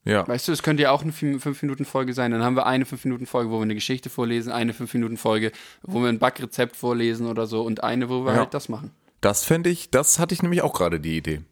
Ja. 0.06 0.26
Weißt 0.26 0.46
du, 0.46 0.52
es 0.52 0.62
könnte 0.62 0.84
ja 0.84 0.92
auch 0.92 1.02
eine 1.02 1.10
5-Minuten-Folge 1.10 2.14
sein. 2.14 2.30
Dann 2.30 2.42
haben 2.42 2.54
wir 2.54 2.64
eine 2.66 2.84
5-Minuten-Folge, 2.84 3.50
wo 3.50 3.56
wir 3.58 3.62
eine 3.62 3.74
Geschichte 3.74 4.08
vorlesen, 4.08 4.52
eine 4.52 4.72
5-Minuten-Folge, 4.72 5.50
wo 5.82 6.00
wir 6.00 6.08
ein 6.08 6.20
Backrezept 6.20 6.76
vorlesen 6.76 7.26
oder 7.26 7.46
so 7.48 7.62
und 7.62 7.82
eine, 7.82 8.08
wo 8.08 8.24
wir 8.24 8.32
Ja. 8.32 8.38
halt 8.38 8.54
das 8.54 8.68
machen. 8.68 8.92
Das 9.20 9.44
fände 9.44 9.68
ich, 9.68 9.90
das 9.90 10.20
hatte 10.20 10.32
ich 10.32 10.42
nämlich 10.42 10.62
auch 10.62 10.72
gerade 10.74 11.00
die 11.00 11.16
Idee. 11.16 11.42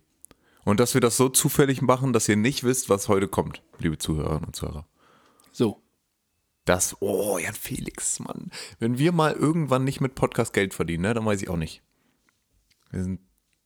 Und 0.64 0.78
dass 0.78 0.94
wir 0.94 1.00
das 1.00 1.16
so 1.16 1.28
zufällig 1.28 1.82
machen, 1.82 2.12
dass 2.12 2.28
ihr 2.28 2.36
nicht 2.36 2.62
wisst, 2.62 2.88
was 2.88 3.08
heute 3.08 3.26
kommt, 3.26 3.60
liebe 3.80 3.98
Zuhörerinnen 3.98 4.44
und 4.44 4.54
Zuhörer. 4.56 4.86
So. 5.50 5.82
Das, 6.64 6.96
oh, 7.00 7.36
Jan 7.38 7.54
Felix, 7.54 8.20
Mann. 8.20 8.50
Wenn 8.78 8.98
wir 8.98 9.10
mal 9.12 9.32
irgendwann 9.32 9.82
nicht 9.84 10.00
mit 10.00 10.14
Podcast 10.14 10.52
Geld 10.52 10.72
verdienen, 10.74 11.02
ne, 11.02 11.12
dann 11.12 11.26
weiß 11.26 11.42
ich 11.42 11.50
auch 11.50 11.56
nicht. 11.56 11.82
Wir 12.90 13.02
sind, 13.02 13.20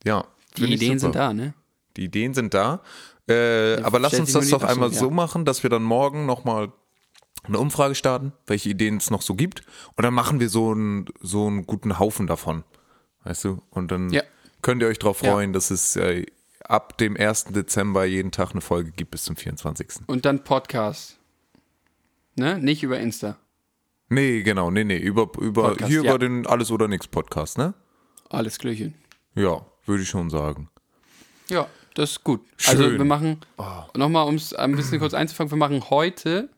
ja. 0.05 0.25
Die 0.57 0.73
Ideen 0.73 0.99
sind 0.99 1.15
da, 1.15 1.33
ne? 1.35 1.53
Die 1.97 2.05
Ideen 2.05 2.35
sind 2.35 2.55
da. 2.55 2.83
Äh, 3.29 3.81
aber 3.83 3.99
lass 3.99 4.19
uns 4.19 4.33
das 4.33 4.49
doch 4.49 4.61
Person, 4.61 4.75
einmal 4.77 4.93
ja. 4.93 4.99
so 4.99 5.11
machen, 5.11 5.45
dass 5.45 5.63
wir 5.63 5.71
dann 5.71 5.83
morgen 5.83 6.27
nochmal 6.27 6.73
eine 7.45 7.59
Umfrage 7.59 7.95
starten, 7.95 8.33
welche 8.47 8.71
Ideen 8.71 8.97
es 8.97 9.11
noch 9.11 9.23
so 9.23 9.35
gibt. 9.35 9.63
Und 9.97 10.05
dann 10.05 10.15
machen 10.15 10.41
wir 10.41 10.49
so 10.49 10.73
einen, 10.73 11.07
so 11.21 11.47
einen 11.47 11.67
guten 11.67 11.99
Haufen 11.99 12.27
davon. 12.27 12.65
Weißt 13.25 13.45
du? 13.45 13.63
Und 13.71 13.91
dann 13.91 14.11
Ja. 14.11 14.23
könnt 14.63 14.83
ihr 14.83 14.89
euch 14.89 14.99
darauf 14.99 15.19
freuen, 15.19 15.53
dass 15.53 15.71
es 15.71 15.97
äh, 15.97 16.27
ab 16.65 16.99
dem 16.99 17.17
1. 17.17 17.45
Dezember 17.47 18.05
jeden 18.05 18.31
Tag 18.31 18.53
eine 18.53 18.61
Folge 18.61 18.93
gibt 18.93 19.11
bis 19.11 19.25
zum 19.25 19.37
24. 19.37 20.07
Und 20.07 20.25
dann 20.25 20.45
Podcast. 20.45 21.19
Ne? 22.37 22.59
Nicht 22.59 22.83
über 22.83 22.99
Insta. 22.99 23.37
Nee, 24.11 24.43
genau, 24.43 24.71
nee, 24.71 24.85
nee. 24.85 24.97
Über, 24.97 25.29
über, 25.39 25.71
Podcast, 25.71 25.91
hier 25.91 26.01
über 26.01 26.19
den 26.19 26.47
Alles 26.47 26.71
oder 26.71 26.89
Nix 26.89 27.07
Podcast, 27.07 27.59
ne? 27.59 27.75
Alles 28.31 28.59
Klöchen. 28.59 28.95
Ja, 29.35 29.67
würde 29.85 30.03
ich 30.03 30.09
schon 30.09 30.31
sagen. 30.31 30.71
Ja, 31.51 31.67
das 31.99 32.13
ist 32.13 32.25
gut. 32.25 32.45
Also 32.67 32.85
Schön. 32.85 32.95
Oh. 32.95 32.99
wir 32.99 33.05
machen, 33.05 33.41
nochmal 33.97 34.27
um 34.27 34.37
es 34.37 34.55
ein 34.55 34.75
bisschen 34.77 35.01
kurz 35.01 35.15
einzufangen, 35.15 35.51
wir 35.51 35.59
machen 35.59 35.91
heute, 35.91 36.49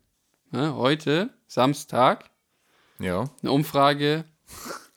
ne, 0.50 0.74
heute, 0.74 1.30
Samstag, 1.46 2.30
Ja. 2.98 3.24
eine 3.42 3.52
Umfrage 3.52 4.24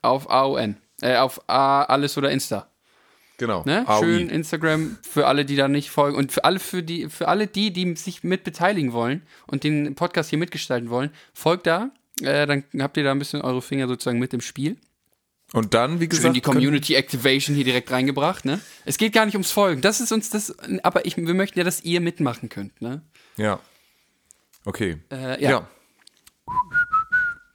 auf 0.01 0.29
AON. 0.29 0.77
Äh, 1.01 1.17
auf 1.17 1.41
A, 1.49 1.83
alles 1.83 2.17
oder 2.17 2.31
Insta. 2.31 2.67
Genau. 3.37 3.63
Ne? 3.65 3.85
Schön 3.99 4.29
Instagram 4.29 4.97
für 5.01 5.27
alle, 5.27 5.43
die 5.43 5.55
da 5.55 5.67
nicht 5.67 5.89
folgen 5.89 6.15
und 6.17 6.31
für 6.31 6.45
alle, 6.45 6.59
für 6.59 6.83
die, 6.83 7.09
für 7.09 7.27
alle 7.27 7.47
die, 7.47 7.73
die 7.73 7.95
sich 7.95 8.23
mit 8.23 8.43
beteiligen 8.43 8.93
wollen 8.93 9.23
und 9.47 9.63
den 9.63 9.95
Podcast 9.95 10.29
hier 10.29 10.39
mitgestalten 10.39 10.89
wollen, 10.89 11.09
folgt 11.33 11.67
da 11.67 11.91
äh, 12.21 12.45
dann 12.45 12.63
habt 12.79 12.95
ihr 12.97 13.03
da 13.03 13.11
ein 13.11 13.19
bisschen 13.19 13.41
eure 13.41 13.61
Finger 13.61 13.87
sozusagen 13.87 14.19
mit 14.19 14.33
im 14.33 14.41
Spiel. 14.41 14.77
Und 15.53 15.73
dann, 15.75 15.99
wie 15.99 16.05
Schön 16.05 16.09
gesagt, 16.09 16.35
die 16.35 16.41
Community 16.41 16.95
Activation 16.95 17.55
hier 17.55 17.63
direkt 17.63 17.89
reingebracht, 17.91 18.43
ne? 18.43 18.59
Es 18.85 18.97
geht 18.97 19.13
gar 19.13 19.25
nicht 19.25 19.35
ums 19.35 19.51
Folgen. 19.51 19.81
Das 19.81 20.01
ist 20.01 20.11
uns 20.11 20.29
das, 20.31 20.53
aber 20.81 21.05
ich, 21.05 21.15
wir 21.15 21.33
möchten 21.35 21.59
ja, 21.59 21.63
dass 21.63 21.83
ihr 21.83 22.01
mitmachen 22.01 22.49
könnt, 22.49 22.81
ne? 22.81 23.03
Ja. 23.37 23.59
Okay. 24.65 24.97
Äh, 25.11 25.41
ja. 25.41 25.49
ja. 25.51 25.67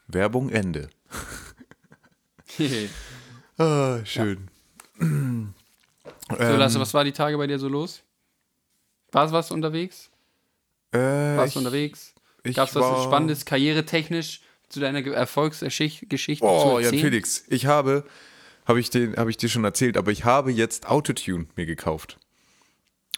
Werbung 0.07 0.49
Ende. 0.49 0.89
Ah, 3.61 3.99
schön. 4.05 4.49
so, 5.01 6.37
Lasse, 6.39 6.79
was 6.81 6.95
war 6.95 7.05
die 7.05 7.13
Tage 7.13 7.37
bei 7.37 7.47
dir 7.47 7.59
so 7.59 7.69
los? 7.69 8.03
War 9.13 9.31
was 9.33 9.51
unterwegs? 9.51 10.11
Äh, 10.93 10.99
Warst 10.99 11.49
ich, 11.49 11.53
du 11.55 11.59
unterwegs? 11.61 12.15
ich 12.45 12.55
Gab 12.57 12.69
es 12.69 12.75
was 12.75 12.83
war- 12.83 13.05
Spannendes, 13.05 13.45
karrieretechnisch 13.45 14.41
zu 14.69 14.81
deiner 14.81 15.03
Ge- 15.03 15.13
Erfolgsgeschichte 15.15 16.09
zu 16.09 16.45
Oh, 16.47 16.79
Jan 16.79 16.85
erzählen? 16.85 17.03
Felix, 17.03 17.45
ich 17.49 17.67
habe, 17.67 18.05
habe 18.67 18.81
ich, 18.81 18.91
den- 18.91 19.17
habe 19.17 19.31
ich 19.31 19.37
dir 19.37 19.49
schon 19.49 19.65
erzählt, 19.65 19.97
aber 19.97 20.11
ich 20.13 20.25
habe 20.25 20.51
jetzt 20.53 20.89
Autotune 20.89 21.47
mir 21.57 21.67
gekauft. 21.67 22.19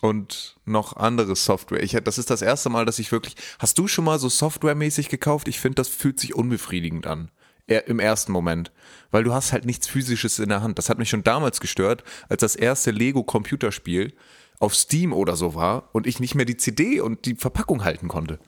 Und 0.00 0.56
noch 0.64 0.96
andere 0.96 1.36
Software. 1.36 1.82
Ich, 1.82 1.92
das 1.92 2.16
ist 2.16 2.30
das 2.30 2.40
erste 2.40 2.70
Mal, 2.70 2.86
dass 2.86 2.98
ich 2.98 3.12
wirklich. 3.12 3.34
Hast 3.58 3.76
du 3.78 3.86
schon 3.86 4.06
mal 4.06 4.18
so 4.18 4.30
softwaremäßig 4.30 5.10
gekauft? 5.10 5.46
Ich 5.46 5.60
finde, 5.60 5.74
das 5.74 5.88
fühlt 5.88 6.18
sich 6.18 6.34
unbefriedigend 6.34 7.06
an. 7.06 7.30
Im 7.66 8.00
ersten 8.00 8.32
Moment. 8.32 8.72
Weil 9.10 9.24
du 9.24 9.34
hast 9.34 9.52
halt 9.52 9.64
nichts 9.66 9.86
Physisches 9.86 10.38
in 10.38 10.48
der 10.48 10.62
Hand. 10.62 10.78
Das 10.78 10.88
hat 10.88 10.98
mich 10.98 11.10
schon 11.10 11.22
damals 11.22 11.60
gestört, 11.60 12.02
als 12.30 12.40
das 12.40 12.56
erste 12.56 12.90
Lego-Computerspiel 12.92 14.14
auf 14.58 14.74
Steam 14.74 15.12
oder 15.12 15.36
so 15.36 15.54
war 15.54 15.90
und 15.92 16.06
ich 16.06 16.18
nicht 16.18 16.34
mehr 16.34 16.46
die 16.46 16.56
CD 16.56 17.00
und 17.00 17.26
die 17.26 17.34
Verpackung 17.36 17.84
halten 17.84 18.08
konnte. 18.08 18.38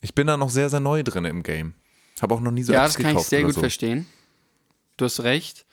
Ich 0.00 0.14
bin 0.14 0.28
da 0.28 0.36
noch 0.36 0.48
sehr, 0.50 0.70
sehr 0.70 0.80
neu 0.80 1.02
drin 1.02 1.24
im 1.24 1.42
Game. 1.42 1.74
Habe 2.22 2.34
auch 2.34 2.40
noch 2.40 2.50
nie 2.50 2.62
so 2.62 2.72
Ja, 2.72 2.84
Apps 2.84 2.94
das 2.94 3.02
kann 3.02 3.16
ich 3.16 3.22
sehr 3.24 3.42
gut 3.44 3.54
so. 3.54 3.60
verstehen. 3.60 4.06
Du 4.96 5.04
hast 5.04 5.20
recht. 5.20 5.64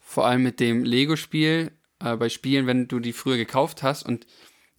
Vor 0.00 0.26
allem 0.26 0.42
mit 0.42 0.60
dem 0.60 0.84
Lego-Spiel, 0.84 1.72
äh, 2.00 2.16
bei 2.16 2.28
Spielen, 2.28 2.66
wenn 2.66 2.88
du 2.88 2.98
die 3.00 3.12
früher 3.12 3.36
gekauft 3.36 3.82
hast 3.82 4.04
und 4.04 4.26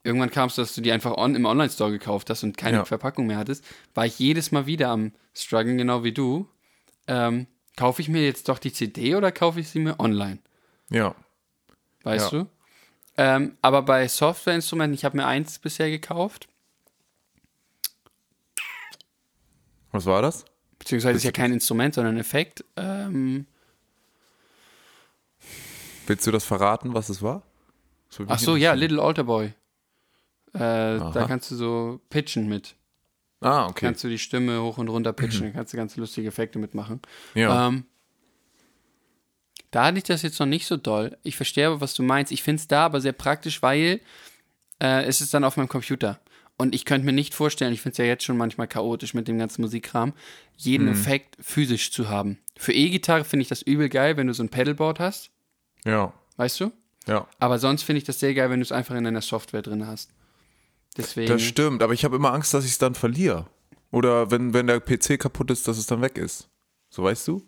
irgendwann 0.04 0.32
kamst 0.32 0.58
du, 0.58 0.62
dass 0.62 0.74
du 0.74 0.82
die 0.82 0.92
einfach 0.92 1.18
on, 1.18 1.36
im 1.36 1.46
Online-Store 1.46 1.92
gekauft 1.92 2.30
hast 2.30 2.44
und 2.44 2.58
keine 2.58 2.78
Ja. 2.78 2.86
Verpackung 2.86 3.28
mehr 3.28 3.38
hattest, 3.38 3.64
war 3.94 4.06
ich 4.06 4.18
jedes 4.18 4.52
Mal 4.52 4.66
wieder 4.66 4.90
am 4.90 5.12
struggeln, 5.34 5.78
genau 5.78 6.04
wie 6.04 6.14
du. 6.14 6.50
Ähm, 7.08 7.48
kaufe 7.76 8.02
ich 8.02 8.10
mir 8.10 8.24
jetzt 8.24 8.50
doch 8.50 8.58
die 8.60 8.74
CD 8.74 9.16
oder 9.16 9.32
kaufe 9.32 9.60
ich 9.60 9.70
sie 9.70 9.80
mir 9.80 10.00
online? 10.00 10.40
Ja. 10.90 11.14
Weißt 12.04 12.32
Ja. 12.32 12.40
du? 12.40 12.50
Ähm, 13.18 13.58
aber 13.62 13.82
bei 13.82 14.08
Softwareinstrumenten, 14.08 14.94
ich 14.96 15.04
habe 15.06 15.18
mir 15.18 15.26
eins 15.26 15.60
bisher 15.60 15.90
gekauft, 15.90 16.48
Was 19.92 20.06
war 20.06 20.22
das? 20.22 20.46
Beziehungsweise 20.80 21.18
ist 21.18 21.24
ja 21.24 21.32
kein 21.32 21.54
Instrument, 21.54 21.94
sondern 21.94 22.16
ein 22.16 22.20
Effekt. 22.20 22.66
Ähm, 22.76 23.46
Willst 26.08 26.26
du 26.26 26.32
das 26.32 26.46
verraten, 26.46 26.94
was 26.94 27.10
es 27.10 27.22
war? 27.22 27.44
Ach 28.28 28.40
so, 28.40 28.56
ja. 28.56 28.74
Little 28.74 29.02
Alter 29.02 29.26
Boy. 29.26 29.54
Äh, 30.54 30.58
da 30.58 31.26
kannst 31.28 31.52
du 31.52 31.56
so 31.56 32.02
pitchen 32.10 32.48
mit. 32.48 32.76
Ah, 33.42 33.68
okay. 33.68 33.86
Kannst 33.86 34.04
du 34.04 34.10
die 34.10 34.18
Stimme 34.18 34.62
hoch 34.62 34.78
und 34.80 34.90
runter 34.90 35.14
pitchen, 35.14 35.48
da 35.48 35.52
kannst 35.52 35.74
du 35.74 35.78
ganz 35.78 35.96
lustige 35.96 36.28
Effekte 36.28 36.58
mitmachen. 36.58 37.02
Ja. 37.36 37.68
Ähm, 37.68 37.86
da 39.72 39.86
hatte 39.86 40.00
ich 40.00 40.04
das 40.04 40.24
jetzt 40.24 40.40
noch 40.40 40.48
nicht 40.48 40.66
so 40.66 40.78
doll. 40.78 41.16
Ich 41.22 41.36
verstehe 41.36 41.68
aber, 41.68 41.82
was 41.82 41.94
du 41.94 42.02
meinst. 42.02 42.32
Ich 42.32 42.42
finde 42.42 42.62
es 42.62 42.68
da 42.68 42.86
aber 42.86 43.02
sehr 43.02 43.14
praktisch, 43.14 43.62
weil 43.62 44.02
äh, 44.82 45.04
es 45.04 45.22
ist 45.22 45.34
dann 45.34 45.44
auf 45.44 45.58
meinem 45.58 45.70
Computer. 45.70 46.20
Und 46.60 46.76
ich 46.76 46.84
könnte 46.84 47.06
mir 47.06 47.14
nicht 47.14 47.34
vorstellen, 47.34 47.72
ich 47.72 47.80
finde 47.80 47.94
es 47.94 47.98
ja 48.00 48.04
jetzt 48.04 48.26
schon 48.26 48.36
manchmal 48.36 48.68
chaotisch 48.68 49.14
mit 49.14 49.30
dem 49.30 49.38
ganzen 49.38 49.62
Musikkram, 49.62 50.12
jeden 50.58 50.88
Mhm. 50.88 50.92
Effekt 50.92 51.38
physisch 51.40 51.90
zu 51.94 52.10
haben. 52.10 52.38
Für 52.58 52.74
E-Gitarre 52.74 53.24
finde 53.24 53.44
ich 53.44 53.48
das 53.48 53.62
übel 53.62 53.88
geil, 53.88 54.18
wenn 54.18 54.28
du 54.28 54.34
so 54.34 54.44
ein 54.44 54.50
Pedalboard 54.50 55.00
hast, 55.00 55.32
ja. 55.86 56.12
weißt 56.36 56.60
du? 56.60 56.74
Ja. 57.08 57.26
Aber 57.40 57.60
sonst 57.60 57.84
finde 57.84 58.00
ich 58.00 58.04
das 58.04 58.20
sehr 58.20 58.34
geil, 58.34 58.50
wenn 58.50 58.60
du 58.60 58.64
es 58.64 58.74
einfach 58.74 58.94
in 58.96 59.06
deiner 59.06 59.22
Software 59.22 59.62
drin 59.62 59.88
hast. 59.88 60.12
Deswegen. 60.98 61.32
Das 61.32 61.42
stimmt, 61.42 61.82
aber 61.82 61.94
ich 61.94 62.04
habe 62.04 62.18
immer 62.18 62.34
Angst, 62.34 62.54
dass 62.54 62.66
ich 62.66 62.72
es 62.72 62.78
dann 62.78 62.94
verliere. 62.94 63.48
Oder 63.92 64.30
wenn, 64.30 64.54
wenn 64.54 64.68
der 64.68 64.82
PC 64.82 65.18
kaputt 65.18 65.52
ist, 65.52 65.66
dass 65.66 65.78
es 65.78 65.86
dann 65.86 66.02
weg 66.02 66.18
ist. 66.18 66.50
So 66.90 67.04
weißt 67.04 67.26
du? 67.30 67.42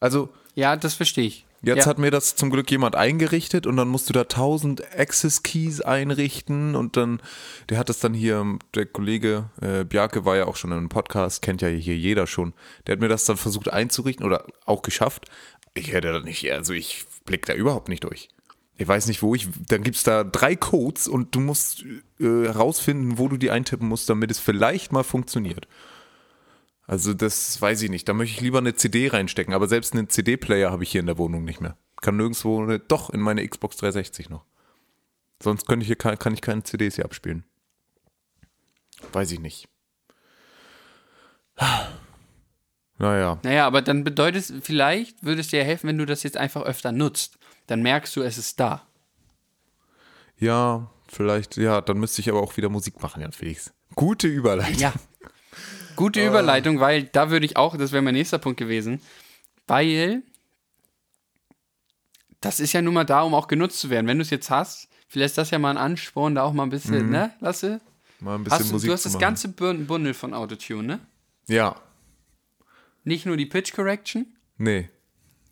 Also, 0.00 0.30
ja, 0.56 0.74
das 0.74 0.94
verstehe 0.94 1.26
ich. 1.26 1.46
Jetzt 1.62 1.84
ja. 1.84 1.86
hat 1.86 1.98
mir 1.98 2.10
das 2.10 2.36
zum 2.36 2.50
Glück 2.50 2.70
jemand 2.70 2.96
eingerichtet 2.96 3.66
und 3.66 3.76
dann 3.76 3.88
musst 3.88 4.08
du 4.08 4.12
da 4.12 4.22
1000 4.22 4.98
Access 4.98 5.42
Keys 5.42 5.80
einrichten 5.80 6.74
und 6.74 6.96
dann, 6.96 7.20
der 7.68 7.78
hat 7.78 7.88
das 7.88 8.00
dann 8.00 8.14
hier, 8.14 8.58
der 8.74 8.86
Kollege 8.86 9.50
äh, 9.60 9.84
Bjarke 9.84 10.24
war 10.24 10.36
ja 10.36 10.46
auch 10.46 10.56
schon 10.56 10.72
in 10.72 10.78
einem 10.78 10.88
Podcast, 10.88 11.42
kennt 11.42 11.62
ja 11.62 11.68
hier 11.68 11.96
jeder 11.96 12.26
schon. 12.26 12.52
Der 12.86 12.94
hat 12.94 13.00
mir 13.00 13.08
das 13.08 13.24
dann 13.24 13.36
versucht 13.36 13.72
einzurichten 13.72 14.26
oder 14.26 14.44
auch 14.66 14.82
geschafft. 14.82 15.26
Ich 15.74 15.92
hätte 15.92 16.12
da 16.12 16.20
nicht, 16.20 16.50
also 16.52 16.72
ich 16.72 17.06
blick 17.24 17.46
da 17.46 17.54
überhaupt 17.54 17.88
nicht 17.88 18.04
durch. 18.04 18.28
Ich 18.76 18.88
weiß 18.88 19.06
nicht, 19.06 19.22
wo 19.22 19.34
ich, 19.34 19.48
dann 19.68 19.82
gibt's 19.82 20.02
da 20.02 20.24
drei 20.24 20.56
Codes 20.56 21.06
und 21.06 21.34
du 21.34 21.40
musst 21.40 21.84
äh, 22.18 22.24
herausfinden, 22.24 23.18
wo 23.18 23.28
du 23.28 23.36
die 23.36 23.50
eintippen 23.50 23.86
musst, 23.86 24.10
damit 24.10 24.30
es 24.30 24.38
vielleicht 24.38 24.92
mal 24.92 25.04
funktioniert. 25.04 25.68
Also 26.86 27.14
das 27.14 27.60
weiß 27.60 27.82
ich 27.82 27.90
nicht. 27.90 28.08
Da 28.08 28.12
möchte 28.12 28.34
ich 28.34 28.40
lieber 28.40 28.58
eine 28.58 28.74
CD 28.74 29.08
reinstecken. 29.08 29.54
Aber 29.54 29.68
selbst 29.68 29.94
einen 29.94 30.08
CD-Player 30.08 30.70
habe 30.70 30.82
ich 30.82 30.90
hier 30.90 31.00
in 31.00 31.06
der 31.06 31.18
Wohnung 31.18 31.44
nicht 31.44 31.60
mehr. 31.60 31.76
Kann 32.00 32.16
nirgendwo, 32.16 32.62
eine, 32.62 32.78
doch 32.80 33.10
in 33.10 33.20
meine 33.20 33.46
Xbox 33.46 33.76
360 33.76 34.28
noch. 34.30 34.44
Sonst 35.42 35.66
könnte 35.66 35.82
ich 35.82 35.86
hier, 35.88 35.96
kann, 35.96 36.18
kann 36.18 36.34
ich 36.34 36.40
keine 36.40 36.62
CDs 36.64 36.96
hier 36.96 37.04
abspielen. 37.04 37.44
Weiß 39.12 39.30
ich 39.32 39.40
nicht. 39.40 39.68
Naja, 42.98 43.38
Naja, 43.42 43.66
aber 43.66 43.82
dann 43.82 44.04
bedeutet 44.04 44.42
es, 44.42 44.52
vielleicht 44.62 45.24
würde 45.24 45.40
es 45.40 45.48
dir 45.48 45.64
helfen, 45.64 45.88
wenn 45.88 45.98
du 45.98 46.06
das 46.06 46.22
jetzt 46.22 46.36
einfach 46.36 46.62
öfter 46.62 46.92
nutzt. 46.92 47.38
Dann 47.66 47.82
merkst 47.82 48.14
du, 48.16 48.22
es 48.22 48.38
ist 48.38 48.60
da. 48.60 48.86
ja, 50.38 50.90
vielleicht, 51.08 51.56
ja, 51.56 51.80
dann 51.80 51.98
müsste 51.98 52.20
ich 52.20 52.30
aber 52.30 52.40
auch 52.40 52.56
wieder 52.56 52.68
Musik 52.68 53.02
machen, 53.02 53.22
Jan 53.22 53.32
Felix. 53.32 53.72
Gute 53.94 54.28
Überleitung. 54.28 54.78
Ja. 54.78 54.92
Gute 56.02 56.26
Überleitung, 56.26 56.80
weil 56.80 57.04
da 57.04 57.30
würde 57.30 57.46
ich 57.46 57.56
auch, 57.56 57.76
das 57.76 57.92
wäre 57.92 58.02
mein 58.02 58.14
nächster 58.14 58.38
Punkt 58.38 58.58
gewesen, 58.58 59.00
weil 59.66 60.22
das 62.40 62.60
ist 62.60 62.72
ja 62.72 62.82
nun 62.82 62.94
mal 62.94 63.04
da, 63.04 63.22
um 63.22 63.34
auch 63.34 63.46
genutzt 63.46 63.78
zu 63.80 63.88
werden. 63.90 64.06
Wenn 64.06 64.18
du 64.18 64.22
es 64.22 64.30
jetzt 64.30 64.50
hast, 64.50 64.88
vielleicht 65.08 65.30
ist 65.32 65.38
das 65.38 65.50
ja 65.50 65.58
mal 65.58 65.70
ein 65.70 65.76
Ansporn, 65.76 66.34
da 66.34 66.42
auch 66.42 66.52
mal 66.52 66.64
ein 66.64 66.70
bisschen, 66.70 67.10
ne, 67.10 67.32
Lasse? 67.40 67.80
Mal 68.20 68.36
ein 68.36 68.44
bisschen 68.44 68.58
Hast 68.58 68.68
du, 68.68 68.72
Musik 68.74 68.88
du 68.88 68.94
hast 68.94 69.06
das 69.06 69.18
ganze 69.18 69.48
Bun- 69.48 69.86
Bundle 69.86 70.14
von 70.14 70.34
Autotune, 70.34 70.82
ne? 70.82 71.00
Ja, 71.48 71.76
Nicht 73.04 73.26
nur 73.26 73.36
die 73.36 73.46
Pitch 73.46 73.72
Correction, 73.72 74.26
nee. 74.58 74.88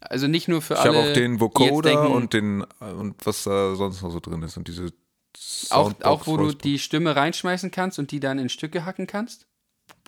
also 0.01 0.27
nicht 0.29 0.47
nur 0.49 0.63
für 0.63 0.75
Ich 0.75 0.81
alle. 0.81 0.97
habe 0.99 1.09
auch 1.11 1.13
den 1.15 1.41
Vocoder 1.41 1.91
denken, 1.91 2.07
und 2.07 2.33
den, 2.33 2.63
und 2.81 3.15
was 3.27 3.45
da 3.45 3.75
sonst 3.75 4.03
noch 4.03 4.11
so 4.11 4.21
drin 4.21 4.43
ist. 4.43 4.57
Und 4.57 4.69
diese 4.69 4.87
auch, 4.87 4.91
Soundbox, 5.37 6.05
auch 6.07 6.27
wo 6.27 6.37
du 6.37 6.45
Voicebox. 6.45 6.63
die 6.63 6.79
Stimme 6.79 7.15
reinschmeißen 7.17 7.71
kannst 7.71 7.99
und 7.99 8.11
die 8.13 8.21
dann 8.21 8.39
in 8.39 8.49
Stücke 8.49 8.85
hacken 8.85 9.07
kannst. 9.07 9.47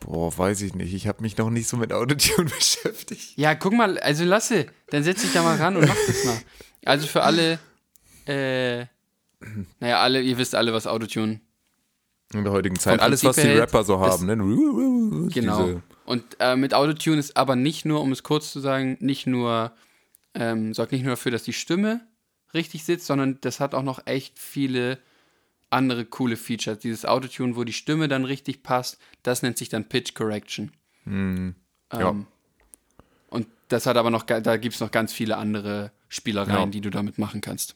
Boah, 0.00 0.36
weiß 0.36 0.62
ich 0.62 0.74
nicht. 0.74 0.92
Ich 0.94 1.06
habe 1.06 1.22
mich 1.22 1.36
noch 1.36 1.50
nicht 1.50 1.68
so 1.68 1.76
mit 1.76 1.92
Autotune 1.92 2.50
beschäftigt. 2.58 3.36
Ja, 3.36 3.54
guck 3.54 3.72
mal, 3.72 3.98
also 3.98 4.24
lasse, 4.24 4.66
dann 4.90 5.04
setz 5.04 5.22
dich 5.22 5.32
da 5.32 5.42
mal 5.42 5.56
ran 5.56 5.76
und 5.76 5.86
mach 5.86 5.96
das 6.06 6.24
mal. 6.24 6.38
Also 6.84 7.06
für 7.06 7.22
alle, 7.22 7.58
äh, 8.26 8.86
naja, 9.80 10.00
alle, 10.00 10.20
ihr 10.20 10.38
wisst 10.38 10.54
alle, 10.54 10.72
was 10.72 10.86
Autotune, 10.86 11.40
In 12.32 12.44
der 12.44 12.52
heutigen 12.52 12.78
Zeit. 12.78 13.00
Alles, 13.00 13.24
was 13.24 13.36
die 13.36 13.48
Rapper 13.48 13.84
so 13.84 14.00
haben. 14.00 14.26
Ne? 14.26 15.28
genau. 15.32 15.80
Und 16.04 16.24
äh, 16.40 16.56
mit 16.56 16.74
Autotune 16.74 17.18
ist 17.18 17.36
aber 17.36 17.54
nicht 17.54 17.84
nur, 17.84 18.00
um 18.00 18.10
es 18.12 18.22
kurz 18.22 18.52
zu 18.52 18.60
sagen, 18.60 18.96
nicht 19.00 19.26
nur, 19.26 19.72
ähm, 20.34 20.74
sorgt 20.74 20.92
nicht 20.92 21.02
nur 21.02 21.12
dafür, 21.12 21.30
dass 21.30 21.44
die 21.44 21.52
Stimme 21.52 22.00
richtig 22.54 22.84
sitzt, 22.84 23.06
sondern 23.06 23.38
das 23.40 23.60
hat 23.60 23.74
auch 23.74 23.82
noch 23.82 24.06
echt 24.06 24.38
viele 24.38 24.98
andere 25.72 26.04
coole 26.04 26.36
Features. 26.36 26.78
Dieses 26.78 27.04
Autotune, 27.04 27.56
wo 27.56 27.64
die 27.64 27.72
Stimme 27.72 28.08
dann 28.08 28.24
richtig 28.24 28.62
passt, 28.62 28.98
das 29.22 29.42
nennt 29.42 29.58
sich 29.58 29.68
dann 29.68 29.88
Pitch 29.88 30.14
Correction. 30.14 30.70
Hm, 31.04 31.54
ja. 31.92 32.10
Ähm, 32.10 32.26
Und 33.30 33.46
das 33.68 33.86
hat 33.86 33.96
aber 33.96 34.10
noch, 34.10 34.24
da 34.24 34.56
gibt 34.58 34.74
es 34.74 34.80
noch 34.80 34.90
ganz 34.90 35.12
viele 35.12 35.36
andere 35.38 35.90
Spielereien, 36.08 36.56
Ja. 36.58 36.66
die 36.66 36.80
du 36.82 36.90
damit 36.90 37.18
machen 37.18 37.40
kannst. 37.40 37.74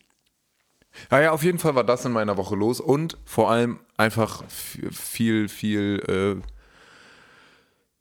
Naja, 1.10 1.32
auf 1.32 1.42
jeden 1.42 1.58
Fall 1.58 1.74
war 1.74 1.84
das 1.84 2.04
in 2.04 2.12
meiner 2.12 2.36
Woche 2.36 2.54
los 2.56 2.80
und 2.80 3.18
vor 3.24 3.50
allem 3.50 3.80
einfach 3.96 4.44
viel, 4.48 5.48
viel, 5.48 6.02
äh, 6.42 6.55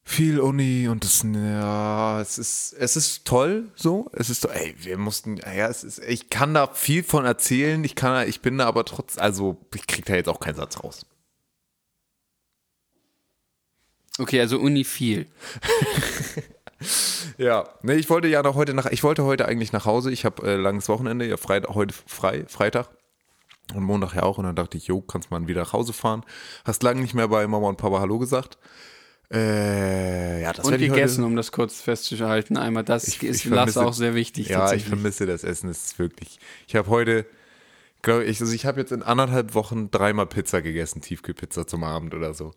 viel 0.05 0.39
Uni 0.39 0.87
und 0.87 1.03
das, 1.03 1.23
ja, 1.23 2.21
es 2.21 2.37
ist, 2.37 2.73
es 2.73 2.95
ist 2.95 3.25
toll 3.25 3.71
so. 3.75 4.09
Es 4.13 4.29
ist, 4.29 4.45
ey, 4.45 4.75
wir 4.77 4.97
mussten, 4.97 5.37
ja, 5.37 5.67
es 5.67 5.83
ist, 5.83 5.99
ich 5.99 6.29
kann 6.29 6.53
da 6.53 6.67
viel 6.67 7.03
von 7.03 7.25
erzählen, 7.25 7.83
ich 7.83 7.95
kann, 7.95 8.27
ich 8.29 8.41
bin 8.41 8.57
da 8.57 8.67
aber 8.67 8.85
trotz, 8.85 9.17
also 9.17 9.57
ich 9.73 9.87
krieg 9.87 10.05
da 10.05 10.15
jetzt 10.15 10.29
auch 10.29 10.39
keinen 10.39 10.55
Satz 10.55 10.83
raus. 10.83 11.05
Okay, 14.19 14.39
also 14.39 14.59
Uni 14.59 14.83
viel. 14.83 15.27
Ja, 17.37 17.67
nee, 17.81 17.95
ich 17.95 18.09
wollte 18.09 18.27
ja 18.27 18.43
noch 18.43 18.55
heute 18.55 18.73
nach, 18.73 18.85
ich 18.87 19.03
wollte 19.03 19.23
heute 19.23 19.47
eigentlich 19.47 19.71
nach 19.71 19.85
Hause. 19.85 20.11
Ich 20.11 20.25
habe 20.25 20.47
äh, 20.47 20.55
langes 20.55 20.89
Wochenende, 20.89 21.25
ja 21.25 21.37
Freitag, 21.37 21.73
heute 21.73 21.93
frei, 22.05 22.45
Freitag 22.47 22.89
und 23.73 23.83
Montag 23.83 24.13
ja 24.13 24.23
auch. 24.23 24.37
Und 24.37 24.45
dann 24.45 24.55
dachte 24.55 24.77
ich, 24.77 24.87
jo, 24.87 25.01
kannst 25.01 25.31
mal 25.31 25.47
wieder 25.47 25.61
nach 25.61 25.73
Hause 25.73 25.93
fahren. 25.93 26.23
Hast 26.63 26.83
lange 26.83 27.01
nicht 27.01 27.13
mehr 27.13 27.27
bei 27.27 27.47
Mama 27.47 27.67
und 27.67 27.77
Papa 27.77 27.99
Hallo 27.99 28.19
gesagt. 28.19 28.57
Äh, 29.31 30.41
ja, 30.41 30.53
das 30.53 30.65
Und 30.65 30.77
gegessen, 30.77 31.23
um 31.23 31.35
das 31.35 31.51
kurz 31.51 31.81
festzuhalten. 31.81 32.57
Einmal, 32.57 32.83
das 32.83 33.07
Ich- 33.07 33.23
ist 33.23 33.45
ich 33.45 33.51
vermisse- 33.51 33.83
auch 33.85 33.93
sehr 33.93 34.13
wichtig. 34.15 34.49
ja, 34.49 34.71
ich 34.73 34.85
vermisse 34.85 35.25
das 35.25 35.43
Essen, 35.43 35.69
es 35.69 35.85
ist 35.85 35.99
wirklich. 35.99 36.39
Ich 36.67 36.75
habe 36.75 36.89
heute, 36.89 37.25
glaube 38.01 38.23
ich, 38.25 38.39
also 38.41 38.53
ich 38.53 38.65
habe 38.65 38.79
jetzt 38.79 38.91
in 38.91 39.01
anderthalb 39.03 39.53
Wochen 39.55 39.89
dreimal 39.91 40.27
Pizza 40.27 40.61
gegessen, 40.61 41.01
Tiefkühlpizza 41.01 41.65
zum 41.67 41.83
Abend 41.83 42.13
oder 42.13 42.33
so. 42.33 42.53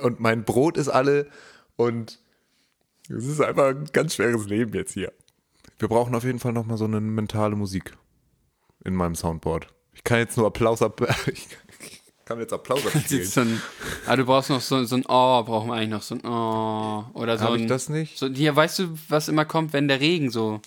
Und 0.00 0.20
mein 0.20 0.44
Brot 0.44 0.76
ist 0.78 0.88
alle 0.88 1.26
und 1.76 2.20
es 3.08 3.26
ist 3.26 3.40
einfach 3.40 3.70
ein 3.70 3.86
ganz 3.92 4.14
schweres 4.14 4.46
Leben 4.46 4.72
jetzt 4.74 4.92
hier. 4.94 5.12
Wir 5.78 5.88
brauchen 5.88 6.14
auf 6.14 6.24
jeden 6.24 6.38
Fall 6.38 6.52
nochmal 6.52 6.76
so 6.78 6.84
eine 6.84 7.00
mentale 7.00 7.56
Musik 7.56 7.94
in 8.84 8.94
meinem 8.94 9.14
Soundboard. 9.16 9.68
Ich 9.92 10.04
kann 10.04 10.18
jetzt 10.18 10.36
nur 10.36 10.46
Applaus 10.46 10.82
ab. 10.82 11.00
Ich 11.26 11.48
kann 11.50 11.58
jetzt 12.38 12.52
Applaus 12.52 12.86
abspielen. 12.94 13.22
Jetzt 13.22 13.34
so 13.34 13.40
ein, 13.40 13.60
ah, 14.06 14.14
du 14.14 14.24
brauchst 14.24 14.50
noch 14.50 14.60
so, 14.60 14.84
so 14.84 14.94
ein 14.94 15.04
Oh, 15.08 15.42
brauchen 15.42 15.68
wir 15.68 15.74
eigentlich 15.74 15.88
noch 15.90 16.02
so 16.02 16.14
ein 16.14 16.20
Oh. 16.24 17.04
Oder 17.14 17.38
so 17.38 17.44
Habe 17.44 17.54
ein. 17.56 17.62
ich 17.62 17.66
das 17.66 17.88
nicht? 17.88 18.16
So, 18.18 18.28
hier, 18.28 18.54
weißt 18.54 18.78
du, 18.78 18.98
was 19.08 19.28
immer 19.28 19.44
kommt, 19.44 19.72
wenn 19.72 19.88
der 19.88 20.00
Regen 20.00 20.30
so. 20.30 20.60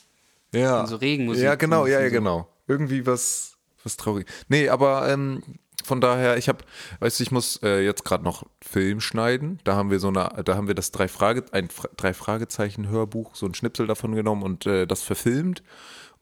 Ja. 0.54 0.86
so 0.86 0.98
Regenmusik 0.98 1.44
Ja, 1.44 1.56
genau, 1.56 1.86
ja, 1.86 2.00
ja, 2.02 2.08
so. 2.10 2.14
genau. 2.14 2.48
Irgendwie 2.68 3.06
was, 3.06 3.56
was 3.84 3.98
traurig. 3.98 4.28
Nee, 4.50 4.70
aber 4.70 5.10
ähm, 5.10 5.42
von 5.84 6.00
daher, 6.00 6.38
ich 6.38 6.48
habe, 6.48 6.60
weißt 7.00 7.20
du, 7.20 7.24
ich 7.24 7.32
muss 7.32 7.60
äh, 7.64 7.84
jetzt 7.84 8.06
gerade 8.06 8.24
noch 8.24 8.44
Film 8.62 9.02
schneiden. 9.02 9.60
Da 9.64 9.76
haben 9.76 9.90
wir 9.92 10.00
so 10.00 10.08
eine, 10.10 10.44
da 10.46 10.56
haben 10.56 10.68
wir 10.68 10.76
das 10.76 10.92
drei 10.92 11.08
Frage, 11.08 11.44
ein 11.52 11.70
Fra 11.70 11.90
drei 11.98 12.14
Fragezeichen 12.14 12.88
Hörbuch, 12.88 13.36
so 13.36 13.46
ein 13.46 13.54
Schnipsel 13.54 13.88
davon 13.88 14.16
genommen 14.16 14.44
und 14.44 14.66
äh, 14.66 14.86
das 14.86 15.02
verfilmt. 15.02 15.64